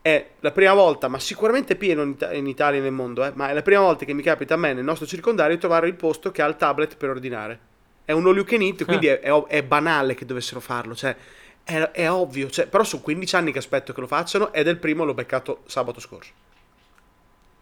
È 0.00 0.26
la 0.40 0.52
prima 0.52 0.72
volta, 0.74 1.08
ma 1.08 1.18
sicuramente 1.18 1.76
pieno 1.76 2.02
in, 2.02 2.10
Ita- 2.10 2.32
in 2.32 2.46
Italia 2.46 2.78
e 2.78 2.82
nel 2.82 2.92
mondo, 2.92 3.24
eh, 3.24 3.32
ma 3.34 3.50
è 3.50 3.52
la 3.52 3.62
prima 3.62 3.80
volta 3.80 4.04
che 4.04 4.14
mi 4.14 4.22
capita 4.22 4.54
a 4.54 4.56
me 4.56 4.72
nel 4.72 4.84
nostro 4.84 5.06
circondario 5.06 5.54
di 5.54 5.60
trovare 5.60 5.86
il 5.88 5.94
posto 5.94 6.30
che 6.30 6.40
ha 6.42 6.46
il 6.46 6.56
tablet 6.56 6.96
per 6.96 7.10
ordinare. 7.10 7.58
È 8.04 8.12
un 8.12 8.26
all 8.26 8.36
you 8.36 8.44
can 8.44 8.62
eat, 8.62 8.84
quindi 8.84 9.06
è, 9.08 9.20
è 9.20 9.30
ov- 9.32 9.48
è 9.48 9.62
banale 9.62 10.14
che 10.14 10.24
dovessero 10.24 10.60
farlo, 10.60 10.94
cioè 10.94 11.14
è, 11.62 11.76
è 11.90 12.10
ovvio, 12.10 12.48
cioè, 12.48 12.66
però 12.68 12.84
sono 12.84 13.02
15 13.02 13.36
anni 13.36 13.52
che 13.52 13.58
aspetto 13.58 13.92
che 13.92 14.00
lo 14.00 14.06
facciano 14.06 14.50
ed 14.52 14.66
è 14.66 14.70
il 14.70 14.78
primo 14.78 15.04
l'ho 15.04 15.12
beccato 15.14 15.62
sabato 15.66 16.00
scorso. 16.00 16.30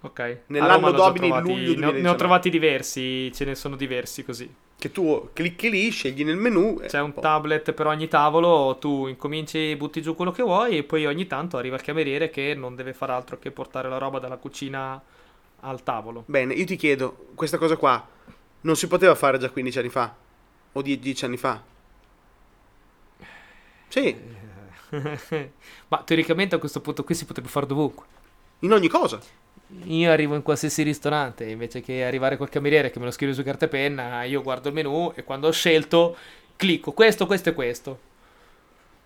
Ok. 0.03 0.39
Nell'anno 0.47 0.93
Domini, 0.93 1.27
trovati- 1.29 1.49
luglio 1.49 1.57
ne 1.57 1.73
ho- 1.73 1.73
Ne 1.73 1.77
ho 1.87 1.91
2019. 1.91 2.17
trovati 2.17 2.51
diversi, 2.51 3.33
ce 3.33 3.45
ne 3.45 3.55
sono 3.57 3.75
diversi 3.75 4.25
così. 4.25 4.49
Che 4.79 4.93
tu 4.93 5.31
clicchi 5.33 5.71
lì, 5.71 5.91
scegli 5.91 6.25
nel 6.25 6.37
menu. 6.37 6.81
C'è 6.87 7.01
un 7.01 7.13
boh. 7.13 7.21
tablet 7.21 7.73
per 7.73 7.87
ogni 7.87 8.09
tavolo, 8.09 8.77
tu 8.79 9.07
incominci, 9.07 9.75
butti 9.77 10.03
giù 10.03 10.15
quello 10.15 10.33
che 10.33 10.43
vuoi 10.43 10.79
e 10.79 10.85
poi 10.85 11.07
ogni 11.07 11.27
tanto 11.27 11.57
arriva 11.57 11.77
il 11.77 11.83
cameriere 11.83 12.31
che 12.31 12.55
non 12.55 12.75
deve 12.75 12.93
fare 12.93 13.13
altro 13.13 13.39
che 13.39 13.51
portare 13.51 13.89
la 13.89 13.99
roba 13.99 14.19
dalla 14.19 14.37
cucina 14.37 15.03
al 15.61 15.83
tavolo. 15.83 16.25
Bene, 16.27 16.55
io 16.55 16.65
ti 16.67 16.77
chiedo, 16.77 17.29
questa 17.35 17.57
cosa 17.59 17.77
qua 17.77 18.07
non 18.61 18.77
si 18.77 18.87
poteva 18.87 19.15
fare 19.15 19.39
già 19.39 19.51
15 19.51 19.79
anni 19.79 19.89
fa? 19.89 20.15
O 20.73 20.83
10 20.83 21.25
anni 21.25 21.37
fa? 21.37 21.63
Sì, 23.89 24.15
Ma 25.89 26.03
teoricamente 26.05 26.55
a 26.55 26.59
questo 26.59 26.81
punto 26.81 27.05
qui 27.05 27.15
si 27.15 27.25
potrebbe 27.25 27.49
fare 27.49 27.67
dovunque. 27.67 28.05
in 28.61 28.73
ogni 28.73 28.89
cosa. 28.89 29.21
Io 29.85 30.11
arrivo 30.11 30.37
in 30.37 30.43
qualsiasi 30.43 30.83
ristorante, 30.83 31.45
invece 31.45 31.81
che 31.81 32.05
arrivare 32.05 32.37
col 32.37 32.49
cameriere 32.49 32.91
che 32.91 32.99
me 32.99 33.07
lo 33.07 33.11
scrive 33.11 33.33
su 33.33 33.43
carta 33.43 33.65
e 33.65 33.69
penna, 33.69 34.23
io 34.23 34.43
guardo 34.43 34.69
il 34.69 34.75
menù 34.75 35.13
e 35.15 35.25
quando 35.25 35.49
ho 35.49 35.53
scelto 35.53 36.17
clicco 36.57 36.93
questo, 36.93 37.27
questo 37.27 37.49
e 37.49 37.55
questo. 37.55 37.99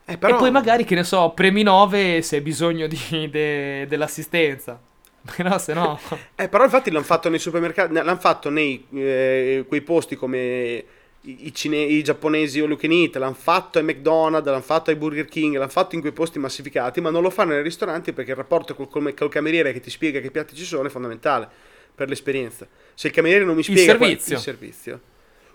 Eh, 0.05 0.19
però... 0.19 0.37
E 0.37 0.39
poi 0.39 0.51
magari, 0.51 0.85
che 0.85 0.95
ne 0.95 1.05
so, 1.05 1.31
premi 1.31 1.63
9 1.63 2.21
se 2.23 2.37
hai 2.37 2.43
bisogno 2.43 2.87
di- 2.87 3.29
de- 3.31 3.87
dell'assistenza. 3.89 4.79
Però 5.37 5.59
se 5.59 5.75
no... 5.75 5.99
Eh, 6.35 6.49
però 6.49 6.65
infatti 6.65 6.91
l'hanno 6.91 7.05
fatto 7.05 7.29
nei 7.29 7.39
supermercati, 7.39 7.93
l'hanno 7.93 8.17
fatto 8.17 8.49
nei 8.49 8.87
eh, 8.95 9.67
quei 9.69 9.83
posti 9.83 10.17
come 10.17 10.83
i, 11.23 11.47
i 11.47 11.55
cine- 11.55 11.83
i 11.83 12.03
giapponesi 12.03 12.61
o 12.61 12.67
l'Ukenit, 12.67 13.17
l'hanno 13.17 13.35
fatto 13.35 13.79
ai 13.79 13.85
McDonald's, 13.85 14.47
l'hanno 14.49 14.63
fatto 14.63 14.91
ai 14.91 14.97
Burger 14.97 15.27
King, 15.27 15.57
l'hanno 15.57 15.69
fatto 15.71 15.95
in 15.95 16.01
quei 16.01 16.13
posti 16.13 16.39
massificati, 16.39 17.01
ma 17.01 17.11
non 17.11 17.23
lo 17.23 17.31
fanno 17.31 17.53
nei 17.53 17.63
ristoranti 17.63 18.13
perché 18.13 18.31
il 18.31 18.37
rapporto 18.37 18.75
col, 18.75 18.89
col- 18.89 19.15
col 19.15 19.29
cameriere 19.29 19.73
che 19.73 19.81
ti 19.81 19.91
spiega 19.91 20.21
che 20.21 20.31
piatti 20.31 20.55
ci 20.55 20.65
sono 20.65 20.87
è 20.87 20.91
fondamentale 20.91 21.49
per 21.95 22.09
l'esperienza. 22.09 22.67
Se 22.95 23.09
il 23.09 23.13
cameriere 23.13 23.45
non 23.45 23.55
mi 23.57 23.63
spiega 23.63 23.97
qual- 23.97 24.09
servizio. 24.09 24.37
il 24.37 24.43
servizio, 24.43 25.01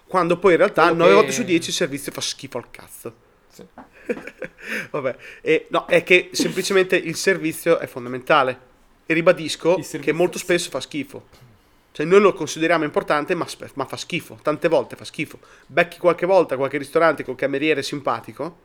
quando 0.07 0.37
poi 0.37 0.51
in 0.51 0.57
realtà 0.57 0.83
Quello 0.83 0.97
9 0.97 1.09
che- 1.09 1.15
volte 1.15 1.31
su 1.31 1.43
10 1.43 1.69
il 1.69 1.75
servizio 1.75 2.11
fa 2.11 2.21
schifo 2.21 2.57
al 2.57 2.69
cazzo. 2.69 3.23
Vabbè, 4.91 5.15
e, 5.41 5.65
no, 5.69 5.85
è 5.87 6.03
che 6.03 6.29
semplicemente 6.33 6.95
il 6.95 7.15
servizio 7.15 7.79
è 7.79 7.87
fondamentale. 7.87 8.73
E 9.07 9.13
ribadisco 9.13 9.77
Il 9.77 9.99
che 9.99 10.11
molto 10.11 10.37
sì. 10.37 10.43
spesso 10.45 10.69
fa 10.69 10.79
schifo. 10.79 11.27
Cioè, 11.95 12.05
noi 12.05 12.19
lo 12.19 12.33
consideriamo 12.33 12.83
importante, 12.83 13.35
ma, 13.35 13.47
ma 13.75 13.85
fa 13.85 13.95
schifo. 13.95 14.37
Tante 14.41 14.67
volte 14.67 14.97
fa 14.97 15.05
schifo. 15.05 15.39
Becchi 15.65 15.97
qualche 15.97 16.25
volta 16.25 16.57
qualche 16.57 16.77
ristorante 16.77 17.23
col 17.23 17.35
cameriere 17.35 17.81
simpatico, 17.83 18.57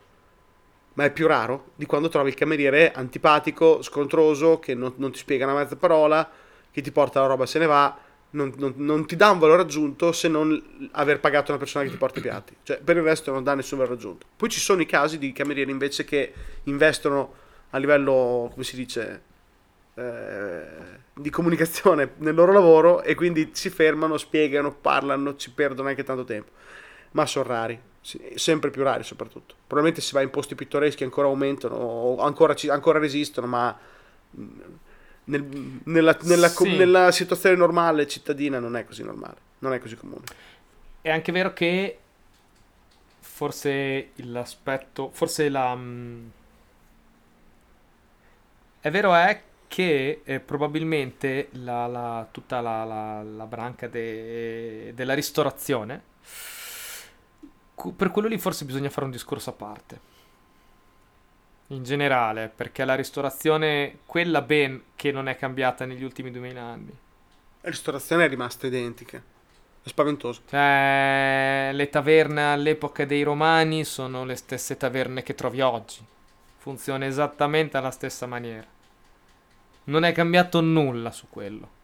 ma 0.94 1.04
è 1.04 1.12
più 1.12 1.28
raro 1.28 1.70
di 1.76 1.86
quando 1.86 2.08
trovi 2.08 2.30
il 2.30 2.34
cameriere 2.34 2.90
antipatico, 2.90 3.82
scontroso, 3.82 4.58
che 4.58 4.74
non, 4.74 4.94
non 4.96 5.12
ti 5.12 5.18
spiega 5.18 5.44
una 5.44 5.54
mezza 5.54 5.76
parola, 5.76 6.28
che 6.72 6.80
ti 6.80 6.90
porta 6.90 7.20
la 7.20 7.28
roba 7.28 7.44
e 7.44 7.46
se 7.46 7.60
ne 7.60 7.66
va. 7.66 7.96
Non, 8.30 8.52
non- 8.56 8.74
non 8.78 9.06
ti 9.06 9.14
dà 9.14 9.30
un 9.30 9.38
valore 9.38 9.62
aggiunto 9.62 10.10
se 10.10 10.26
non 10.26 10.90
aver 10.90 11.20
pagato 11.20 11.52
una 11.52 11.60
persona 11.60 11.84
che 11.84 11.90
ti 11.92 11.96
porta 11.96 12.18
i 12.18 12.22
piatti. 12.22 12.56
Cioè, 12.64 12.80
per 12.80 12.96
il 12.96 13.04
resto 13.04 13.30
non 13.30 13.44
dà 13.44 13.54
nessun 13.54 13.78
valore 13.78 13.94
aggiunto. 13.94 14.26
Poi 14.34 14.48
ci 14.48 14.58
sono 14.58 14.82
i 14.82 14.86
casi 14.86 15.18
di 15.18 15.30
camerieri 15.30 15.70
invece 15.70 16.04
che 16.04 16.32
investono 16.64 17.32
a 17.70 17.78
livello, 17.78 18.48
come 18.50 18.64
si 18.64 18.74
dice, 18.74 19.22
eh, 19.94 20.99
di 21.20 21.30
comunicazione 21.30 22.12
nel 22.16 22.34
loro 22.34 22.52
lavoro 22.52 23.02
e 23.02 23.14
quindi 23.14 23.50
si 23.52 23.70
fermano, 23.70 24.16
spiegano, 24.16 24.72
parlano, 24.72 25.36
ci 25.36 25.50
perdono 25.50 25.88
anche 25.88 26.02
tanto 26.02 26.24
tempo. 26.24 26.50
Ma 27.12 27.26
sono 27.26 27.48
rari, 27.48 27.78
sempre 28.34 28.70
più 28.70 28.82
rari 28.82 29.04
soprattutto. 29.04 29.54
Probabilmente 29.66 30.00
si 30.00 30.14
va 30.14 30.22
in 30.22 30.30
posti 30.30 30.54
pittoreschi 30.54 31.04
ancora 31.04 31.26
aumentano, 31.28 31.74
o 31.74 32.18
ancora, 32.18 32.54
ancora 32.68 32.98
resistono, 32.98 33.46
ma 33.46 33.78
nel, 35.24 35.80
nella, 35.84 36.16
nella, 36.22 36.48
sì. 36.48 36.76
nella 36.76 37.12
situazione 37.12 37.56
normale 37.56 38.06
cittadina 38.06 38.58
non 38.58 38.76
è 38.76 38.84
così 38.84 39.02
normale, 39.02 39.36
non 39.58 39.72
è 39.74 39.78
così 39.78 39.96
comune. 39.96 40.24
È 41.02 41.10
anche 41.10 41.32
vero 41.32 41.52
che 41.52 41.98
forse 43.18 44.10
l'aspetto, 44.16 45.10
forse 45.12 45.48
la... 45.48 45.78
È 48.82 48.90
vero 48.90 49.14
è 49.14 49.42
che 49.70 50.22
eh, 50.24 50.40
probabilmente 50.40 51.46
la, 51.52 51.86
la, 51.86 52.26
tutta 52.28 52.60
la, 52.60 53.22
la 53.22 53.46
branca 53.46 53.86
de, 53.86 54.90
della 54.96 55.14
ristorazione, 55.14 56.02
per 57.96 58.10
quello 58.10 58.26
lì 58.26 58.36
forse 58.36 58.64
bisogna 58.64 58.90
fare 58.90 59.06
un 59.06 59.12
discorso 59.12 59.50
a 59.50 59.52
parte 59.52 60.00
in 61.68 61.84
generale, 61.84 62.50
perché 62.52 62.84
la 62.84 62.96
ristorazione, 62.96 63.98
quella 64.06 64.42
ben 64.42 64.82
che 64.96 65.12
non 65.12 65.28
è 65.28 65.36
cambiata 65.36 65.84
negli 65.84 66.02
ultimi 66.02 66.32
2000 66.32 66.60
anni. 66.60 66.98
La 67.60 67.70
ristorazione 67.70 68.24
è 68.24 68.28
rimasta 68.28 68.66
identica. 68.66 69.22
È 69.82 69.88
spaventoso. 69.88 70.42
Cioè, 70.48 71.70
le 71.72 71.88
taverne 71.90 72.52
all'epoca 72.52 73.04
dei 73.04 73.22
romani 73.22 73.84
sono 73.84 74.24
le 74.24 74.34
stesse 74.34 74.76
taverne 74.76 75.22
che 75.22 75.36
trovi 75.36 75.60
oggi. 75.60 76.04
Funziona 76.58 77.06
esattamente 77.06 77.76
alla 77.76 77.92
stessa 77.92 78.26
maniera. 78.26 78.78
Non 79.90 80.04
è 80.04 80.12
cambiato 80.12 80.60
nulla 80.60 81.10
su 81.10 81.26
quello 81.28 81.78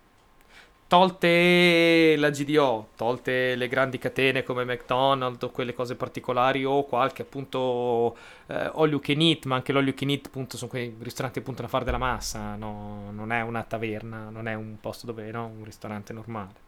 tolte 0.89 2.15
la 2.17 2.31
GDO, 2.31 2.91
tolte 2.97 3.57
le 3.57 3.69
grandi 3.69 3.99
catene 3.99 4.43
come 4.45 4.65
McDonald's 4.65 5.43
o 5.43 5.51
quelle 5.51 5.75
cose 5.75 5.97
particolari 5.97 6.65
o 6.65 6.85
qualche 6.85 7.23
appunto 7.23 8.17
eh, 8.47 8.71
all 8.75 8.91
you 8.91 9.01
can 9.01 9.21
eat, 9.21 9.47
ma 9.47 9.57
anche 9.57 9.73
you 9.73 9.95
can 9.95 10.11
eat 10.11 10.27
appunto 10.27 10.57
sono 10.57 10.71
quei 10.71 10.95
ristoranti 11.01 11.41
appunto 11.41 11.63
da 11.63 11.69
fare 11.69 11.85
della 11.85 11.99
massa, 11.99 12.55
no? 12.55 13.11
non 13.11 13.33
è 13.33 13.41
una 13.41 13.63
taverna, 13.65 14.29
non 14.31 14.47
è 14.47 14.55
un 14.55 14.77
posto 14.81 15.07
dove, 15.07 15.31
no, 15.31 15.47
un 15.47 15.65
ristorante 15.65 16.13
normale. 16.13 16.65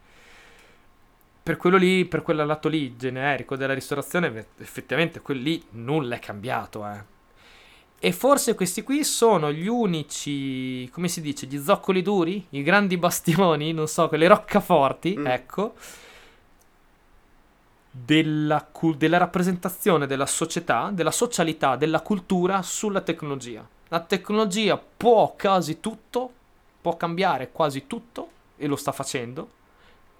Per 1.41 1.57
quello 1.57 1.77
lì, 1.77 2.05
per 2.05 2.21
quel 2.21 2.45
lato 2.45 2.67
lì 2.67 2.95
generico 2.95 3.55
della 3.55 3.73
ristorazione, 3.73 4.45
effettivamente 4.57 5.21
quello 5.21 5.41
lì 5.41 5.63
nulla 5.71 6.15
è 6.15 6.19
cambiato, 6.19 6.85
eh 6.85 7.17
e 7.99 8.13
forse 8.13 8.55
questi 8.55 8.81
qui 8.81 9.03
sono 9.03 9.51
gli 9.51 9.67
unici, 9.67 10.89
come 10.89 11.09
si 11.09 11.19
dice, 11.19 11.47
gli 11.47 11.59
zoccoli 11.59 12.01
duri, 12.01 12.45
i 12.51 12.63
grandi 12.63 12.97
bastioni, 12.97 13.73
non 13.73 13.87
so, 13.87 14.07
quelle 14.07 14.27
roccaforti, 14.27 15.17
mm. 15.17 15.27
ecco, 15.27 15.73
della, 17.91 18.65
della 18.95 19.17
rappresentazione 19.17 20.07
della 20.07 20.25
società, 20.25 20.91
della 20.93 21.11
socialità, 21.11 21.75
della 21.75 21.99
cultura 21.99 22.61
sulla 22.61 23.01
tecnologia. 23.01 23.67
La 23.89 23.99
tecnologia 23.99 24.77
può 24.77 25.35
quasi 25.37 25.81
tutto, 25.81 26.31
può 26.79 26.95
cambiare 26.95 27.51
quasi 27.51 27.85
tutto, 27.85 28.29
e 28.55 28.67
lo 28.67 28.75
sta 28.75 28.91
facendo, 28.91 29.49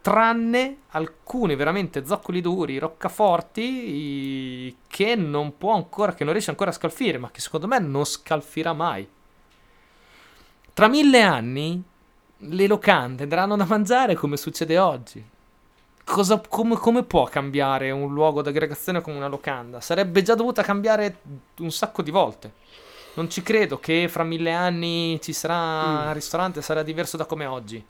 tranne 0.02 0.78
alcuni 0.92 1.56
veramente 1.56 2.06
zoccoli 2.06 2.42
duri, 2.42 2.78
roccaforti 2.78 4.76
che 4.88 5.16
non 5.16 5.58
può 5.58 5.74
ancora, 5.76 6.14
che 6.14 6.24
non 6.24 6.34
riesce 6.34 6.52
ancora 6.52 6.70
a 6.70 6.74
scalfire, 6.74 7.18
ma 7.18 7.30
che 7.32 7.42
secondo 7.42 7.68
me 7.68 7.80
non 7.80 8.06
scalfirà 8.06 8.74
mai. 8.74 9.08
Tra 10.74 10.88
mille 10.88 11.22
anni 11.22 11.84
le 12.38 12.68
locande 12.68 13.24
andranno 13.24 13.58
da 13.58 13.66
mangiare 13.66 14.16
come 14.16 14.38
succede 14.38 14.78
oggi. 14.78 15.24
Cosa, 16.06 16.42
come, 16.48 16.76
come, 16.76 17.04
può 17.04 17.26
cambiare 17.26 17.92
un 17.92 18.12
luogo 18.12 18.42
d'aggregazione 18.42 19.02
come 19.02 19.18
una 19.18 19.28
locanda? 19.28 19.80
Sarebbe 19.82 20.24
già 20.24 20.34
dovuta 20.34 20.64
cambiare 20.64 21.20
un 21.60 21.72
sacco 21.72 22.02
di 22.02 22.10
volte. 22.10 22.54
Non 23.14 23.30
ci 23.30 23.44
credo 23.44 23.80
che 23.80 24.08
fra 24.08 24.24
mille 24.24 24.52
anni 24.54 25.20
ci 25.22 25.34
sarà 25.34 25.86
mm. 25.86 26.08
un 26.08 26.14
ristorante 26.14 26.62
sarà 26.62 26.82
diverso 26.82 27.18
da 27.18 27.26
come 27.26 27.46
oggi 27.46 27.84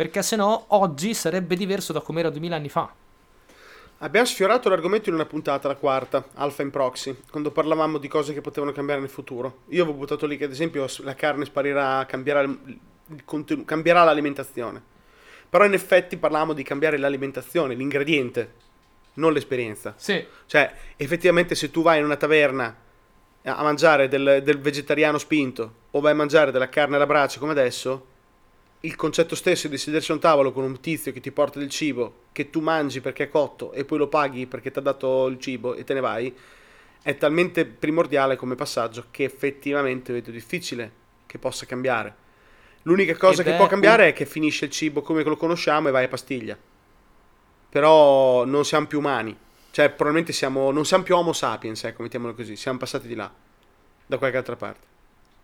perché 0.00 0.22
se 0.22 0.34
no 0.34 0.64
oggi 0.68 1.12
sarebbe 1.12 1.54
diverso 1.56 1.92
da 1.92 2.00
come 2.00 2.20
era 2.20 2.30
2000 2.30 2.56
anni 2.56 2.70
fa. 2.70 2.90
Abbiamo 3.98 4.26
sfiorato 4.26 4.70
l'argomento 4.70 5.10
in 5.10 5.14
una 5.14 5.26
puntata, 5.26 5.68
la 5.68 5.74
quarta, 5.74 6.26
Alpha 6.36 6.62
in 6.62 6.70
Proxy, 6.70 7.14
quando 7.30 7.50
parlavamo 7.50 7.98
di 7.98 8.08
cose 8.08 8.32
che 8.32 8.40
potevano 8.40 8.72
cambiare 8.72 9.02
nel 9.02 9.10
futuro. 9.10 9.58
Io 9.68 9.82
avevo 9.82 9.98
buttato 9.98 10.24
lì 10.24 10.38
che 10.38 10.44
ad 10.44 10.52
esempio 10.52 10.86
la 11.00 11.14
carne 11.14 11.44
sparirà, 11.44 12.06
cambierà, 12.06 12.48
conten- 13.26 13.66
cambierà 13.66 14.02
l'alimentazione. 14.02 14.82
Però 15.50 15.66
in 15.66 15.74
effetti 15.74 16.16
parlavamo 16.16 16.54
di 16.54 16.62
cambiare 16.62 16.96
l'alimentazione, 16.96 17.74
l'ingrediente, 17.74 18.54
non 19.16 19.34
l'esperienza. 19.34 19.92
Sì. 19.98 20.24
Cioè, 20.46 20.74
effettivamente 20.96 21.54
se 21.54 21.70
tu 21.70 21.82
vai 21.82 21.98
in 21.98 22.06
una 22.06 22.16
taverna 22.16 22.74
a 23.42 23.62
mangiare 23.62 24.08
del, 24.08 24.40
del 24.42 24.60
vegetariano 24.60 25.18
spinto 25.18 25.74
o 25.90 26.00
vai 26.00 26.12
a 26.12 26.14
mangiare 26.14 26.52
della 26.52 26.70
carne 26.70 26.96
alla 26.96 27.04
brace 27.04 27.38
come 27.38 27.52
adesso, 27.52 28.06
il 28.80 28.96
concetto 28.96 29.34
stesso 29.34 29.68
di 29.68 29.76
sedersi 29.76 30.10
a 30.10 30.14
un 30.14 30.20
tavolo 30.20 30.52
con 30.52 30.64
un 30.64 30.80
tizio 30.80 31.12
che 31.12 31.20
ti 31.20 31.30
porta 31.30 31.58
del 31.58 31.68
cibo, 31.68 32.22
che 32.32 32.48
tu 32.48 32.60
mangi 32.60 33.00
perché 33.00 33.24
è 33.24 33.28
cotto 33.28 33.72
e 33.72 33.84
poi 33.84 33.98
lo 33.98 34.08
paghi 34.08 34.46
perché 34.46 34.70
ti 34.70 34.78
ha 34.78 34.82
dato 34.82 35.26
il 35.26 35.38
cibo 35.38 35.74
e 35.74 35.84
te 35.84 35.92
ne 35.92 36.00
vai, 36.00 36.34
è 37.02 37.16
talmente 37.16 37.66
primordiale 37.66 38.36
come 38.36 38.54
passaggio 38.54 39.06
che 39.10 39.24
effettivamente 39.24 40.12
vedo 40.12 40.30
difficile 40.30 40.92
che 41.26 41.38
possa 41.38 41.66
cambiare. 41.66 42.28
L'unica 42.82 43.14
cosa 43.16 43.42
Ed 43.42 43.48
che 43.48 43.56
può 43.56 43.66
cambiare 43.66 44.08
è 44.08 44.12
che 44.14 44.24
finisce 44.24 44.64
il 44.64 44.70
cibo 44.70 45.02
come 45.02 45.22
lo 45.22 45.36
conosciamo 45.36 45.88
e 45.88 45.90
vai 45.90 46.04
a 46.04 46.08
pastiglia. 46.08 46.56
Però 47.68 48.44
non 48.46 48.64
siamo 48.64 48.86
più 48.86 48.98
umani. 48.98 49.36
Cioè, 49.70 49.88
probabilmente 49.90 50.32
siamo, 50.32 50.72
non 50.72 50.84
siamo 50.84 51.04
più 51.04 51.14
Homo 51.14 51.32
sapiens, 51.32 51.84
ecco, 51.84 52.02
mettiamolo 52.02 52.34
così. 52.34 52.56
Siamo 52.56 52.78
passati 52.78 53.06
di 53.06 53.14
là, 53.14 53.30
da 54.06 54.18
qualche 54.18 54.36
altra 54.36 54.56
parte. 54.56 54.86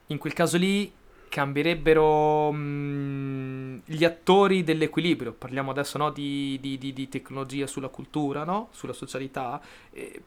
In 0.07 0.18
quel 0.18 0.32
caso 0.32 0.57
lì 0.57 0.93
cambierebbero 1.37 2.51
mh, 2.51 3.82
gli 3.84 4.05
attori 4.07 4.64
dell'equilibrio. 4.64 5.34
Parliamo 5.34 5.70
adesso 5.70 5.99
no, 5.99 6.11
di, 6.11 6.57
di, 6.62 6.78
di, 6.78 6.95
di, 6.95 7.11
tecnologia 7.11 7.66
sulla 7.66 7.89
cultura, 7.89 8.43
no? 8.45 8.68
sulla 8.70 8.95
socialità. 8.95 9.61
E, 9.93 10.22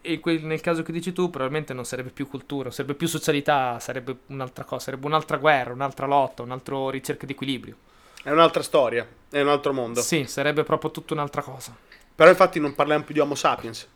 e 0.00 0.18
que- 0.18 0.40
nel 0.40 0.60
caso 0.60 0.82
che 0.82 0.90
dici 0.90 1.12
tu, 1.12 1.30
probabilmente 1.30 1.72
non 1.72 1.84
sarebbe 1.84 2.10
più 2.10 2.26
cultura, 2.26 2.72
sarebbe 2.72 2.94
più 2.94 3.06
socialità, 3.06 3.78
sarebbe 3.78 4.16
un'altra 4.26 4.64
cosa, 4.64 4.86
sarebbe 4.86 5.06
un'altra 5.06 5.36
guerra, 5.36 5.72
un'altra 5.72 6.06
lotta, 6.06 6.42
un'altra 6.42 6.90
ricerca 6.90 7.26
di 7.26 7.32
equilibrio. 7.32 7.76
È 8.20 8.30
un'altra 8.32 8.64
storia, 8.64 9.06
è 9.30 9.40
un 9.40 9.48
altro 9.48 9.72
mondo. 9.72 10.00
Sì, 10.00 10.24
sarebbe 10.24 10.64
proprio 10.64 10.90
tutta 10.90 11.14
un'altra 11.14 11.42
cosa. 11.42 11.76
Però 12.12 12.28
infatti 12.28 12.58
non 12.58 12.74
parliamo 12.74 13.04
più 13.04 13.14
di 13.14 13.20
Homo 13.20 13.36
sapiens, 13.36 13.86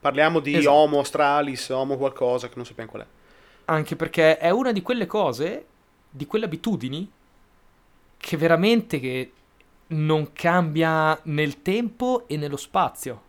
parliamo 0.00 0.40
di 0.40 0.56
esatto. 0.56 0.74
Homo 0.74 0.96
australis, 0.96 1.68
Homo 1.68 1.98
qualcosa 1.98 2.48
che 2.48 2.54
non 2.56 2.64
sappiamo 2.64 2.88
qual 2.88 3.02
è. 3.02 3.06
Anche 3.66 3.94
perché 3.94 4.38
è 4.38 4.48
una 4.48 4.72
di 4.72 4.80
quelle 4.80 5.04
cose 5.04 5.66
di 6.10 6.26
quelle 6.26 6.46
abitudini 6.46 7.10
che 8.16 8.36
veramente 8.36 9.00
che 9.00 9.32
non 9.88 10.32
cambia 10.32 11.18
nel 11.24 11.62
tempo 11.62 12.24
e 12.26 12.36
nello 12.36 12.56
spazio. 12.56 13.22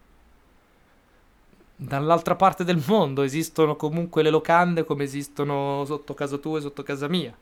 Dall'altra 1.76 2.36
parte 2.36 2.66
del 2.66 2.84
mondo 2.88 3.22
esistono 3.22 3.76
comunque 3.78 4.22
le 4.22 4.30
locande 4.30 4.84
come 4.84 5.06
esistono 5.06 5.86
sotto 5.86 6.14
casa 6.14 6.38
tua 6.38 6.58
e 6.58 6.62
sotto 6.62 6.84
casa 6.84 7.08
mia. 7.08 7.34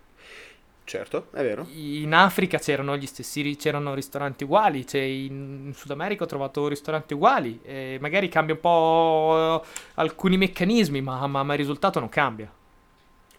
Certo, 0.83 1.27
è 1.31 1.41
vero. 1.41 1.67
In 1.73 2.13
Africa 2.13 2.59
c'erano 2.59 2.95
gli 2.95 3.07
stessi 3.07 3.55
c'erano 3.55 3.93
ristoranti 3.93 4.43
uguali, 4.43 4.85
cioè 4.85 5.01
in 5.01 5.71
Sud 5.75 5.91
America 5.91 6.23
ho 6.23 6.27
trovato 6.27 6.67
ristoranti 6.67 7.13
uguali, 7.13 7.59
magari 7.99 8.29
cambia 8.29 8.53
un 8.53 8.61
po' 8.61 9.65
alcuni 9.95 10.37
meccanismi, 10.37 11.01
ma, 11.01 11.25
ma, 11.27 11.43
ma 11.43 11.53
il 11.53 11.59
risultato 11.59 11.99
non 11.99 12.09
cambia 12.09 12.49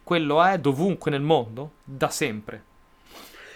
quello 0.08 0.42
è 0.42 0.58
dovunque 0.58 1.10
nel 1.10 1.20
mondo, 1.20 1.72
da 1.84 2.08
sempre. 2.08 2.64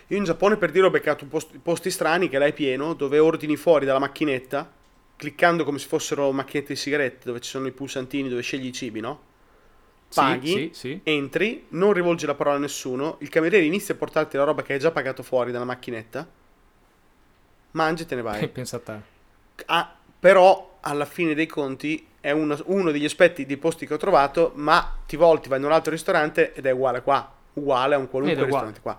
Io 0.08 0.18
in 0.18 0.24
Giappone 0.24 0.58
per 0.58 0.70
dire 0.70 0.84
ho 0.84 0.90
beccato 0.90 1.24
posti, 1.24 1.56
posti 1.56 1.90
strani 1.90 2.28
che 2.28 2.36
là 2.36 2.44
è 2.44 2.52
pieno, 2.52 2.92
dove 2.92 3.18
ordini 3.18 3.56
fuori 3.56 3.86
dalla 3.86 3.98
macchinetta, 3.98 4.70
cliccando 5.16 5.64
come 5.64 5.78
se 5.78 5.88
fossero 5.88 6.30
macchinette 6.30 6.74
di 6.74 6.78
sigarette, 6.78 7.24
dove 7.24 7.40
ci 7.40 7.48
sono 7.48 7.66
i 7.68 7.72
pulsantini 7.72 8.28
dove 8.28 8.42
scegli 8.42 8.66
i 8.66 8.72
cibi, 8.72 9.00
no? 9.00 9.30
Paghi, 10.12 10.46
sì, 10.46 10.54
sì, 10.54 10.70
sì. 10.74 11.00
entri, 11.04 11.64
non 11.68 11.94
rivolgi 11.94 12.26
la 12.26 12.34
parola 12.34 12.56
a 12.56 12.60
nessuno, 12.60 13.16
il 13.20 13.30
cameriere 13.30 13.64
inizia 13.64 13.94
a 13.94 13.96
portarti 13.96 14.36
la 14.36 14.44
roba 14.44 14.60
che 14.60 14.74
hai 14.74 14.78
già 14.78 14.90
pagato 14.90 15.22
fuori 15.22 15.52
dalla 15.52 15.64
macchinetta, 15.64 16.28
mangi 17.70 18.02
e 18.02 18.06
te 18.06 18.14
ne 18.14 18.20
vai. 18.20 18.46
Pensa 18.52 18.76
a 18.76 18.80
te. 18.80 19.00
Ah, 19.64 19.90
però 20.20 20.76
alla 20.82 21.06
fine 21.06 21.32
dei 21.32 21.46
conti 21.46 22.06
è 22.22 22.30
uno, 22.30 22.56
uno, 22.66 22.90
degli 22.90 23.04
aspetti 23.04 23.44
dei 23.44 23.58
posti 23.58 23.86
che 23.86 23.92
ho 23.92 23.98
trovato, 23.98 24.52
ma 24.54 24.96
ti 25.06 25.16
volti, 25.16 25.48
vai 25.50 25.58
in 25.58 25.64
un 25.66 25.72
altro 25.72 25.90
ristorante 25.90 26.54
ed 26.54 26.64
è 26.64 26.70
uguale 26.70 27.02
qua, 27.02 27.30
uguale 27.54 27.96
a 27.96 27.98
un 27.98 28.08
qualunque 28.08 28.44
ristorante 28.44 28.80
qua. 28.80 28.96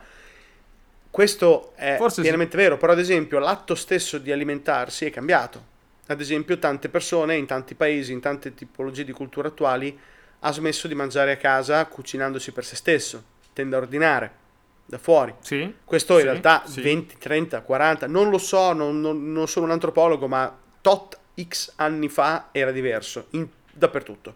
Questo 1.10 1.74
è 1.76 1.96
Forse 1.98 2.22
pienamente 2.22 2.58
sì. 2.58 2.64
vero, 2.64 2.78
però 2.78 2.92
ad 2.94 3.00
esempio 3.00 3.40
l'atto 3.40 3.76
stesso 3.76 4.18
di 4.18 4.32
alimentarsi 4.32 5.06
è 5.06 5.10
cambiato. 5.12 5.72
Ad 6.08 6.20
esempio 6.20 6.58
tante 6.60 6.90
persone 6.90 7.36
in 7.36 7.46
tanti 7.46 7.76
paesi, 7.76 8.12
in 8.12 8.20
tante 8.20 8.54
tipologie 8.54 9.04
di 9.06 9.12
cultura 9.12 9.48
attuali, 9.48 9.98
ha 10.40 10.52
smesso 10.52 10.88
di 10.88 10.96
mangiare 10.96 11.32
a 11.32 11.38
casa 11.38 11.86
cucinandosi 11.86 12.52
per 12.52 12.66
se 12.66 12.76
stesso, 12.76 13.24
tende 13.54 13.76
a 13.76 13.80
ordinare. 13.80 14.42
da 14.86 14.98
fuori. 14.98 15.34
Sì. 15.40 15.74
Questo 15.86 16.16
in 16.16 16.20
Sì, 16.20 16.26
realtà 16.26 16.64
sì. 16.66 16.82
20, 16.82 17.18
30, 17.18 17.62
40, 17.62 18.06
non 18.08 18.30
lo 18.30 18.38
so, 18.38 18.74
non, 18.74 19.00
non- 19.00 19.32
non 19.32 19.48
sono 19.48 19.66
un 19.66 19.72
antropologo, 19.72 20.28
ma 20.28 20.54
tot 20.82 21.18
x 21.42 21.74
anni 21.78 22.10
fa 22.10 22.50
era 22.52 22.72
diverso, 22.72 23.28
in- 23.32 23.48
dappertutto. 23.72 24.36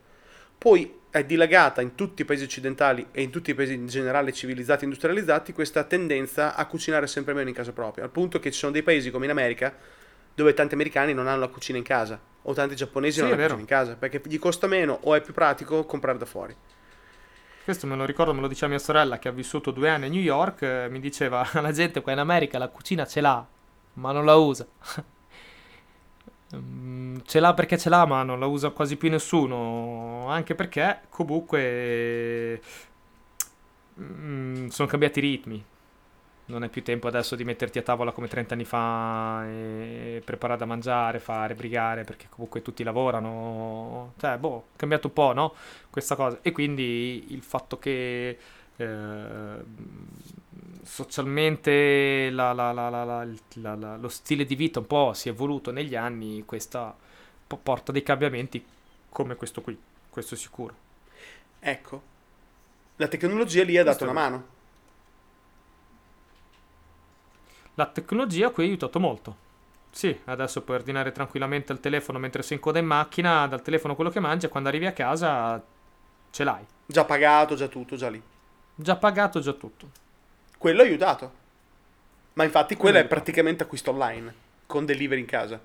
Poi 0.57 0.95
è 1.09 1.23
dilagata 1.23 1.81
in 1.81 1.95
tutti 1.95 2.21
i 2.23 2.25
paesi 2.25 2.43
occidentali 2.43 3.07
e 3.11 3.21
in 3.21 3.29
tutti 3.29 3.51
i 3.51 3.55
paesi 3.55 3.73
in 3.73 3.87
generale 3.87 4.33
civilizzati 4.33 4.81
e 4.81 4.83
industrializzati 4.85 5.53
questa 5.53 5.83
tendenza 5.83 6.55
a 6.55 6.65
cucinare 6.65 7.07
sempre 7.07 7.33
meno 7.33 7.49
in 7.49 7.55
casa 7.55 7.71
propria, 7.71 8.03
al 8.03 8.09
punto 8.09 8.39
che 8.39 8.51
ci 8.51 8.59
sono 8.59 8.71
dei 8.71 8.83
paesi 8.83 9.11
come 9.11 9.25
in 9.25 9.31
America 9.31 9.75
dove 10.33 10.53
tanti 10.53 10.75
americani 10.75 11.13
non 11.13 11.27
hanno 11.27 11.39
la 11.39 11.47
cucina 11.47 11.77
in 11.77 11.83
casa 11.83 12.19
o 12.43 12.53
tanti 12.53 12.75
giapponesi 12.75 13.19
Sì, 13.19 13.21
non 13.21 13.31
hanno 13.31 13.41
la 13.41 13.47
cucina 13.47 13.61
in 13.61 13.67
casa 13.67 13.95
perché 13.95 14.21
gli 14.25 14.37
costa 14.37 14.67
meno 14.67 14.99
o 15.03 15.15
è 15.15 15.21
più 15.21 15.33
pratico 15.33 15.85
comprare 15.85 16.17
da 16.17 16.25
fuori. 16.25 16.55
Questo 17.63 17.85
me 17.85 17.95
lo 17.95 18.05
ricordo, 18.05 18.33
me 18.33 18.41
lo 18.41 18.47
diceva 18.47 18.69
mia 18.69 18.79
sorella 18.79 19.19
che 19.19 19.27
ha 19.27 19.31
vissuto 19.31 19.71
due 19.71 19.89
anni 19.89 20.05
a 20.05 20.09
New 20.09 20.21
York. 20.21 20.61
eh, 20.61 20.87
mi 20.89 20.99
diceva: 20.99 21.45
La 21.59 21.71
gente 21.71 22.01
qua 22.01 22.13
in 22.13 22.19
America 22.19 22.57
la 22.57 22.69
cucina 22.69 23.05
ce 23.05 23.19
l'ha, 23.19 23.45
ma 23.93 24.11
non 24.11 24.23
la 24.23 24.35
usa. 24.35 24.65
Mm, 26.55 27.17
ce 27.25 27.39
l'ha 27.39 27.53
perché 27.53 27.77
ce 27.77 27.89
l'ha, 27.89 28.05
ma 28.05 28.23
non 28.23 28.39
la 28.39 28.45
usa 28.45 28.69
quasi 28.69 28.95
più 28.97 29.09
nessuno. 29.09 30.27
Anche 30.29 30.55
perché 30.55 31.01
comunque 31.09 32.61
mm, 33.99 34.67
sono 34.67 34.87
cambiati 34.87 35.19
i 35.19 35.21
ritmi. 35.21 35.63
Non 36.49 36.63
è 36.63 36.69
più 36.69 36.81
tempo 36.81 37.07
adesso 37.09 37.35
di 37.35 37.43
metterti 37.43 37.77
a 37.77 37.81
tavola 37.81 38.13
come 38.13 38.27
30 38.29 38.53
anni 38.53 38.63
fa 38.63 39.45
e 39.47 40.21
preparare 40.23 40.57
da 40.59 40.65
mangiare, 40.65 41.19
fare, 41.19 41.55
brigare, 41.55 42.05
perché 42.05 42.27
comunque 42.29 42.61
tutti 42.61 42.83
lavorano. 42.83 44.13
Cioè, 44.17 44.37
boh, 44.37 44.67
è 44.73 44.77
cambiato 44.77 45.07
un 45.07 45.13
po', 45.13 45.33
no? 45.33 45.53
Questa 45.89 46.15
cosa. 46.15 46.39
E 46.41 46.53
quindi 46.53 47.33
il 47.33 47.41
fatto 47.43 47.77
che 47.79 48.37
eh, 48.77 49.63
socialmente 50.87 52.29
la- 52.31 52.53
la- 52.53 52.71
la- 52.71 52.89
la- 52.89 53.03
la- 53.03 53.21
il- 53.23 53.39
la- 53.55 53.75
la- 53.75 53.97
lo 53.97 54.07
stile 54.07 54.45
di 54.45 54.55
vita 54.55 54.79
un 54.79 54.87
po' 54.87 55.13
si 55.13 55.27
è 55.27 55.31
evoluto 55.31 55.71
negli 55.71 55.95
anni, 55.95 56.43
questa 56.45 56.95
po- 57.45 57.57
porta 57.57 57.91
dei 57.91 58.03
cambiamenti 58.03 58.65
come 59.09 59.35
questo 59.35 59.61
qui, 59.61 59.77
questo 60.09 60.35
è 60.35 60.37
sicuro. 60.37 60.73
Ecco, 61.59 62.01
la 62.95 63.07
tecnologia 63.07 63.63
lì 63.63 63.77
ha 63.77 63.83
dato 63.83 63.97
Questo 63.97 64.05
è 64.05 64.09
una 64.09 64.29
mano. 64.29 64.45
La 67.75 67.85
tecnologia 67.85 68.49
qui 68.49 68.63
ha 68.63 68.67
aiutato 68.67 68.99
molto. 68.99 69.45
Sì, 69.91 70.17
adesso 70.25 70.61
puoi 70.61 70.77
ordinare 70.77 71.11
tranquillamente 71.11 71.71
al 71.71 71.79
telefono 71.79 72.17
mentre 72.19 72.41
sei 72.43 72.57
in 72.57 72.63
coda 72.63 72.79
in 72.79 72.85
macchina, 72.85 73.47
dal 73.47 73.61
telefono 73.61 73.95
quello 73.95 74.09
che 74.09 74.19
mangi 74.19 74.45
e 74.45 74.49
quando 74.49 74.69
arrivi 74.69 74.85
a 74.85 74.93
casa 74.93 75.61
ce 76.31 76.43
l'hai. 76.43 76.65
Già 76.85 77.03
pagato, 77.05 77.55
già 77.55 77.67
tutto, 77.67 77.95
già 77.95 78.09
lì. 78.09 78.21
Già 78.75 78.95
pagato, 78.95 79.39
già 79.39 79.53
tutto. 79.53 80.05
Quello 80.57 80.81
ha 80.81 80.85
aiutato. 80.85 81.31
Ma 82.33 82.43
infatti 82.43 82.75
Quello 82.75 82.97
è 82.99 83.05
praticamente 83.05 83.63
acquisto 83.63 83.91
online, 83.91 84.33
con 84.67 84.85
delivery 84.85 85.19
in 85.21 85.25
casa. 85.27 85.59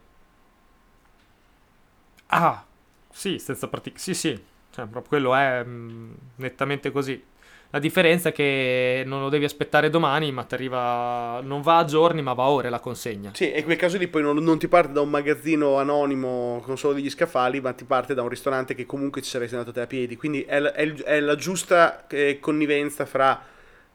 Ah, 2.27 2.65
sì, 3.11 3.39
senza 3.39 3.69
pratica. 3.69 3.99
Sì, 3.99 4.15
sì, 4.15 4.31
cioè, 4.71 4.87
proprio 4.87 5.03
quello 5.09 5.35
è 5.35 5.63
mm, 5.65 6.13
nettamente 6.37 6.91
così. 6.91 7.23
La 7.71 7.79
differenza 7.79 8.29
è 8.31 8.33
che 8.33 9.03
non 9.07 9.21
lo 9.21 9.29
devi 9.29 9.45
aspettare 9.45 9.91
domani, 9.91 10.31
ma 10.33 10.45
ti 10.45 10.55
arriva. 10.55 11.41
Non 11.43 11.61
va 11.63 11.79
a 11.79 11.85
giorni, 11.85 12.23
ma 12.23 12.33
va 12.35 12.45
a 12.45 12.51
ore 12.51 12.71
la 12.71 12.81
consegna. 12.81 13.33
Sì, 13.35 13.51
e 13.51 13.59
in 13.61 13.65
quel 13.65 13.77
caso 13.79 13.97
lì 13.97 14.09
poi 14.09 14.23
non, 14.23 14.37
non 14.37 14.59
ti 14.59 14.69
parte 14.69 14.93
da 14.93 15.01
un 15.01 15.09
magazzino 15.09 15.79
anonimo 15.79 16.61
con 16.65 16.77
solo 16.77 16.95
degli 16.95 17.09
scaffali, 17.09 17.61
ma 17.61 17.73
ti 17.73 17.85
parte 17.85 18.13
da 18.15 18.23
un 18.23 18.29
ristorante 18.29 18.75
che 18.75 18.85
comunque 18.85 19.23
ci 19.23 19.31
saresti 19.31 19.55
andato 19.55 19.73
te 19.73 19.81
a 19.81 19.87
piedi. 19.87 20.17
Quindi 20.17 20.43
è, 20.43 20.59
la- 20.61 20.73
è 20.75 20.93
è 20.93 21.21
la 21.21 21.35
giusta 21.35 22.07
eh, 22.09 22.39
connivenza 22.41 23.07
fra 23.07 23.41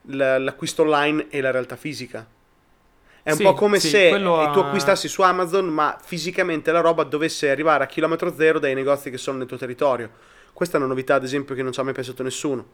l'acquisto 0.08 0.84
online 0.84 1.28
e 1.30 1.42
la 1.42 1.52
realtà 1.52 1.76
fisica. 1.76 2.26
È 3.24 3.32
un 3.32 3.36
Sì, 3.36 3.44
po' 3.44 3.54
come 3.54 3.80
sì, 3.80 3.90
se 3.90 4.00
quello 4.06 4.42
eh, 4.42 4.50
tu 4.52 4.60
acquistassi 4.60 5.08
su 5.10 5.22
Amazon, 5.22 5.68
ma 5.68 5.98
fisicamente 6.02 6.72
la 6.72 6.80
roba 6.80 7.04
dovesse 7.04 7.50
arrivare 7.50 7.84
a 7.84 7.88
chilometro 7.88 8.34
zero 8.34 8.58
dai 8.60 8.74
negozi 8.74 9.10
che 9.10 9.18
sono 9.18 9.38
nel 9.40 9.48
tuo 9.48 9.58
territorio. 9.58 10.10
Questa 10.54 10.78
è 10.78 10.80
una 10.80 10.90
novità, 10.90 11.16
ad 11.16 11.24
esempio, 11.24 11.54
che 11.54 11.62
non 11.62 11.74
ci 11.74 11.80
ha 11.80 11.84
mai 11.84 11.94
pensato 11.94 12.24
nessuno. 12.24 12.66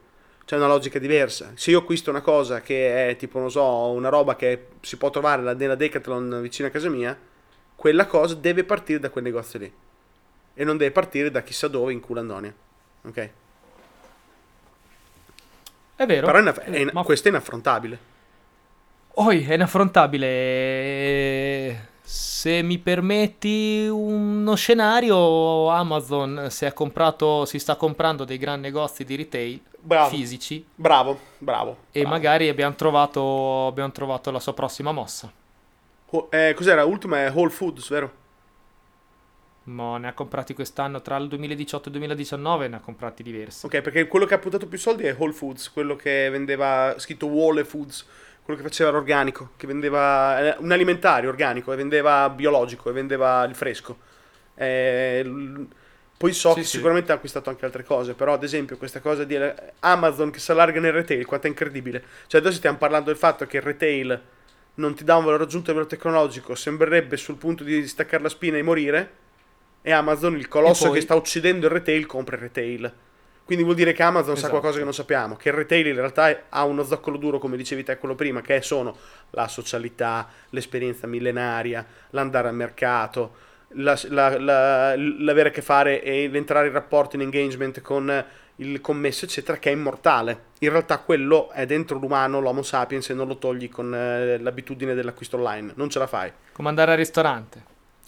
C'è 0.44 0.56
una 0.56 0.68
logica 0.68 0.98
diversa. 1.00 1.52
Se 1.56 1.70
io 1.70 1.80
acquisto 1.80 2.10
una 2.10 2.20
cosa 2.20 2.60
che 2.60 3.10
è 3.10 3.16
tipo, 3.16 3.38
non 3.40 3.50
so, 3.50 3.64
una 3.90 4.10
roba 4.10 4.36
che 4.36 4.68
si 4.80 4.96
può 4.96 5.10
trovare 5.10 5.42
la- 5.42 5.54
nella 5.54 5.74
Decathlon 5.74 6.38
vicino 6.40 6.68
a 6.68 6.70
casa 6.70 6.88
mia, 6.88 7.18
quella 7.74 8.06
cosa 8.06 8.34
deve 8.34 8.64
partire 8.64 9.00
da 9.00 9.10
quel 9.10 9.24
negozio 9.24 9.58
lì. 9.58 9.72
E 10.54 10.64
non 10.64 10.76
deve 10.76 10.92
partire 10.92 11.30
da 11.30 11.42
chissà 11.42 11.68
dove 11.68 11.92
in 11.92 12.00
Culandonia. 12.00 12.54
Ok? 13.04 13.30
È 15.96 16.06
vero. 16.06 16.26
Però 16.26 16.38
è 16.38 16.40
inaff- 16.40 16.60
è 16.60 16.78
in- 16.78 16.90
Ma- 16.92 17.02
questo 17.02 17.28
è 17.28 17.30
inaffrontabile. 17.30 17.98
Oi, 19.16 19.44
è 19.46 19.54
inaffrontabile. 19.54 21.88
Se 22.02 22.62
mi 22.62 22.78
permetti 22.78 23.86
uno 23.90 24.54
scenario, 24.56 25.68
Amazon 25.68 26.48
si 26.50 26.70
comprato, 26.72 27.44
si 27.46 27.58
sta 27.58 27.76
comprando 27.76 28.24
dei 28.24 28.36
gran 28.38 28.60
negozi 28.60 29.04
di 29.04 29.16
retail 29.16 29.60
Bravo, 29.80 30.10
fisici 30.10 30.64
bravo, 30.74 31.18
bravo. 31.38 31.76
e 31.92 32.00
bravo. 32.00 32.14
magari 32.14 32.48
abbiamo 32.48 32.74
trovato, 32.74 33.66
abbiamo 33.66 33.92
trovato 33.92 34.30
la 34.30 34.40
sua 34.40 34.52
prossima 34.52 34.92
mossa. 34.92 35.30
Ho- 36.10 36.28
eh, 36.30 36.52
cos'era? 36.54 36.84
Ultima 36.84 37.24
è 37.24 37.30
Whole 37.32 37.50
Foods, 37.50 37.88
vero? 37.88 38.12
Ma 39.64 39.98
ne 39.98 40.08
ha 40.08 40.12
comprati 40.14 40.54
quest'anno 40.54 41.02
tra 41.02 41.16
il 41.16 41.28
2018 41.28 41.84
e 41.84 41.86
il 41.92 41.96
2019, 41.98 42.68
ne 42.68 42.76
ha 42.76 42.80
comprati 42.80 43.22
diversi. 43.22 43.66
Ok, 43.66 43.80
perché 43.80 44.06
quello 44.08 44.26
che 44.26 44.34
ha 44.34 44.38
puntato 44.38 44.66
più 44.66 44.76
soldi 44.78 45.04
è 45.04 45.14
Whole 45.16 45.32
Foods, 45.32 45.70
quello 45.72 45.96
che 45.96 46.28
vendeva 46.28 46.94
scritto 46.98 47.26
Whole 47.26 47.64
Foods, 47.64 48.06
quello 48.42 48.60
che 48.60 48.66
faceva 48.66 48.90
l'organico, 48.90 49.52
che 49.56 49.66
vendeva 49.66 50.54
eh, 50.54 50.56
un 50.58 50.70
alimentare 50.70 51.26
organico, 51.26 51.72
e 51.72 51.76
vendeva 51.76 52.28
biologico, 52.28 52.90
e 52.90 52.92
vendeva 52.92 53.42
il 53.44 53.54
fresco. 53.54 53.98
Eh, 54.54 55.66
poi 56.16 56.32
so 56.34 56.52
Sì, 56.52 56.60
che 56.60 56.66
sì. 56.66 56.76
sicuramente 56.76 57.10
ha 57.12 57.14
acquistato 57.14 57.48
anche 57.48 57.64
altre 57.64 57.84
cose, 57.84 58.14
però 58.14 58.34
ad 58.34 58.44
esempio 58.44 58.76
questa 58.76 59.00
cosa 59.00 59.24
di 59.24 59.34
eh, 59.34 59.54
Amazon 59.80 60.30
che 60.30 60.40
si 60.40 60.50
allarga 60.50 60.78
nel 60.80 60.92
retail, 60.92 61.24
quanto 61.24 61.46
è 61.46 61.50
incredibile. 61.50 62.04
Cioè 62.26 62.40
adesso 62.40 62.56
stiamo 62.56 62.76
parlando 62.76 63.06
del 63.06 63.16
fatto 63.18 63.46
che 63.46 63.56
il 63.56 63.62
retail 63.62 64.20
non 64.74 64.94
ti 64.94 65.04
dà 65.04 65.16
un 65.16 65.24
valore 65.24 65.44
aggiunto 65.44 65.70
a 65.70 65.72
livello 65.72 65.88
tecnologico, 65.90 66.54
sembrerebbe 66.54 67.16
sul 67.16 67.36
punto 67.36 67.64
di 67.64 67.86
staccare 67.86 68.22
la 68.22 68.28
spina 68.28 68.58
e 68.58 68.62
morire, 68.62 69.10
e 69.86 69.92
Amazon, 69.92 70.34
il 70.36 70.48
colosso 70.48 70.86
poi- 70.86 70.94
che 70.94 71.00
sta 71.02 71.14
uccidendo 71.14 71.66
il 71.66 71.72
retail, 71.72 72.06
compra 72.06 72.36
il 72.36 72.42
retail. 72.42 72.90
Quindi 73.44 73.64
vuol 73.64 73.76
dire 73.76 73.92
che 73.92 74.02
Amazon 74.02 74.32
sa 74.36 74.46
Esatto. 74.46 74.52
qualcosa 74.52 74.78
che 74.78 74.84
non 74.84 74.94
sappiamo, 74.94 75.36
che 75.36 75.50
il 75.50 75.54
retail 75.54 75.86
in 75.88 75.94
realtà 75.96 76.30
è- 76.30 76.44
ha 76.48 76.64
uno 76.64 76.82
zoccolo 76.84 77.18
duro, 77.18 77.38
come 77.38 77.58
dicevi 77.58 77.82
te 77.84 77.98
quello 77.98 78.14
prima, 78.14 78.40
che 78.40 78.62
sono 78.62 78.96
la 79.32 79.46
socialità, 79.48 80.26
l'esperienza 80.50 81.06
millenaria, 81.06 81.84
l'andare 82.10 82.48
al 82.48 82.54
mercato, 82.54 83.34
la- 83.76 84.00
la- 84.08 84.38
la- 84.38 84.94
l'avere 84.96 85.50
a 85.50 85.52
che 85.52 85.60
fare 85.60 86.02
e 86.02 86.26
l'entrare 86.28 86.68
in 86.68 86.72
rapporto, 86.72 87.16
in 87.16 87.22
engagement 87.22 87.82
con 87.82 88.24
il 88.58 88.80
commesso, 88.80 89.26
eccetera, 89.26 89.58
che 89.58 89.68
è 89.68 89.72
immortale. 89.74 90.44
In 90.60 90.70
realtà 90.70 90.96
quello 91.00 91.50
è 91.50 91.66
dentro 91.66 91.98
l'umano, 91.98 92.40
l'homo 92.40 92.62
sapiens, 92.62 93.10
e 93.10 93.14
non 93.14 93.26
lo 93.28 93.36
togli 93.36 93.68
con 93.68 93.94
eh, 93.94 94.38
l'abitudine 94.38 94.94
dell'acquisto 94.94 95.36
online. 95.36 95.72
Non 95.76 95.90
ce 95.90 95.98
la 95.98 96.06
fai. 96.06 96.32
Come 96.52 96.68
andare 96.70 96.92
al 96.92 96.96
ristorante. 96.96 97.62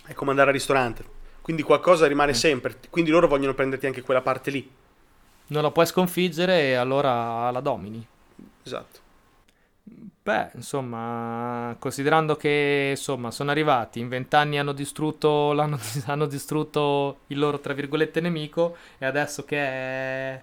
È 0.06 0.14
come 0.14 0.30
andare 0.30 0.48
al 0.48 0.54
ristorante. 0.54 1.04
Quindi 1.46 1.62
qualcosa 1.62 2.08
rimane 2.08 2.34
sempre. 2.34 2.76
Quindi 2.90 3.12
loro 3.12 3.28
vogliono 3.28 3.54
prenderti 3.54 3.86
anche 3.86 4.02
quella 4.02 4.20
parte 4.20 4.50
lì. 4.50 4.68
Non 5.48 5.62
la 5.62 5.70
puoi 5.70 5.86
sconfiggere 5.86 6.62
e 6.62 6.74
allora 6.74 7.50
la 7.52 7.60
domini. 7.60 8.04
Esatto. 8.64 8.98
Beh, 10.22 10.50
insomma, 10.54 11.76
considerando 11.78 12.34
che 12.34 12.88
insomma, 12.96 13.30
sono 13.30 13.52
arrivati, 13.52 14.00
in 14.00 14.08
vent'anni 14.08 14.58
hanno 14.58 14.72
distrutto, 14.72 15.50
hanno 16.06 16.26
distrutto 16.26 17.20
il 17.28 17.38
loro, 17.38 17.60
tra 17.60 17.72
virgolette, 17.74 18.20
nemico, 18.20 18.76
e 18.98 19.06
adesso 19.06 19.44
che 19.44 19.56
è, 19.58 20.42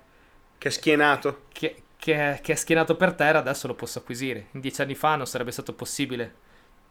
Che 0.58 0.68
è 0.70 0.72
schienato. 0.72 1.44
che, 1.52 1.84
che 1.98 2.40
che 2.42 2.54
è 2.54 2.56
schienato 2.56 2.96
per 2.96 3.14
terra, 3.14 3.40
adesso 3.40 3.68
lo 3.68 3.76
posso 3.76 4.00
acquisire. 4.00 4.48
In 4.52 4.62
dieci 4.62 4.82
anni 4.82 4.96
fa 4.96 5.16
non 5.18 5.28
sarebbe 5.28 5.52
stato 5.52 5.74
possibile. 5.74 6.36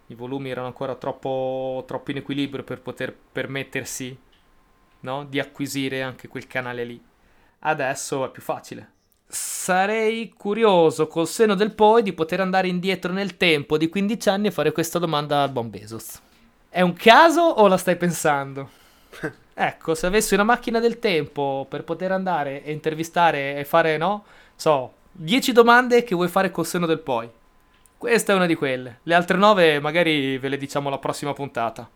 I 0.07 0.15
volumi 0.15 0.51
erano 0.51 0.67
ancora 0.67 0.95
troppo, 0.95 1.85
troppo 1.87 2.11
in 2.11 2.19
equilibrio 2.19 2.65
per 2.65 2.81
poter 2.81 3.15
permettersi, 3.15 4.17
no, 5.01 5.25
di 5.25 5.39
acquisire 5.39 6.03
anche 6.03 6.29
quel 6.29 6.47
canale 6.47 6.85
lì. 6.85 7.03
Adesso 7.61 8.25
è 8.25 8.31
più 8.31 8.43
facile. 8.43 8.91
Sarei 9.27 10.35
curioso 10.37 11.07
col 11.07 11.27
seno 11.27 11.55
del 11.55 11.73
poi 11.73 12.03
di 12.03 12.13
poter 12.13 12.41
andare 12.41 12.69
indietro 12.69 13.13
nel 13.13 13.37
tempo 13.37 13.79
di 13.79 13.89
15 13.89 14.29
anni 14.29 14.49
e 14.49 14.51
fare 14.51 14.73
questa 14.73 14.99
domanda 14.99 15.43
al 15.43 15.51
buon 15.51 15.71
Bezos. 15.71 16.21
È 16.69 16.81
un 16.81 16.93
caso 16.93 17.41
o 17.41 17.67
la 17.69 17.77
stai 17.77 17.97
pensando? 17.97 18.69
Ecco, 19.55 19.95
se 19.95 20.07
avessi 20.07 20.33
una 20.33 20.45
macchina 20.45 20.81
del 20.81 20.99
tempo 20.99 21.67
per 21.69 21.85
poter 21.85 22.11
andare 22.11 22.65
e 22.65 22.73
intervistare 22.73 23.57
e 23.59 23.67
fare, 23.67 23.99
no? 23.99 24.25
So, 24.57 24.95
10 25.13 25.53
domande 25.53 26.05
che 26.05 26.15
vuoi 26.15 26.29
fare 26.29 26.51
col 26.51 26.65
seno 26.65 26.87
del 26.87 27.01
poi. 27.01 27.29
Questa 28.03 28.33
è 28.33 28.35
una 28.35 28.47
di 28.47 28.57
quelle. 28.57 28.99
Le 29.05 29.15
altre 29.15 29.37
9 29.37 29.79
magari 29.79 30.37
ve 30.37 30.49
le 30.49 30.57
diciamo 30.57 30.91
la 30.91 30.99
prossima 30.99 31.33
puntata. 31.35 31.89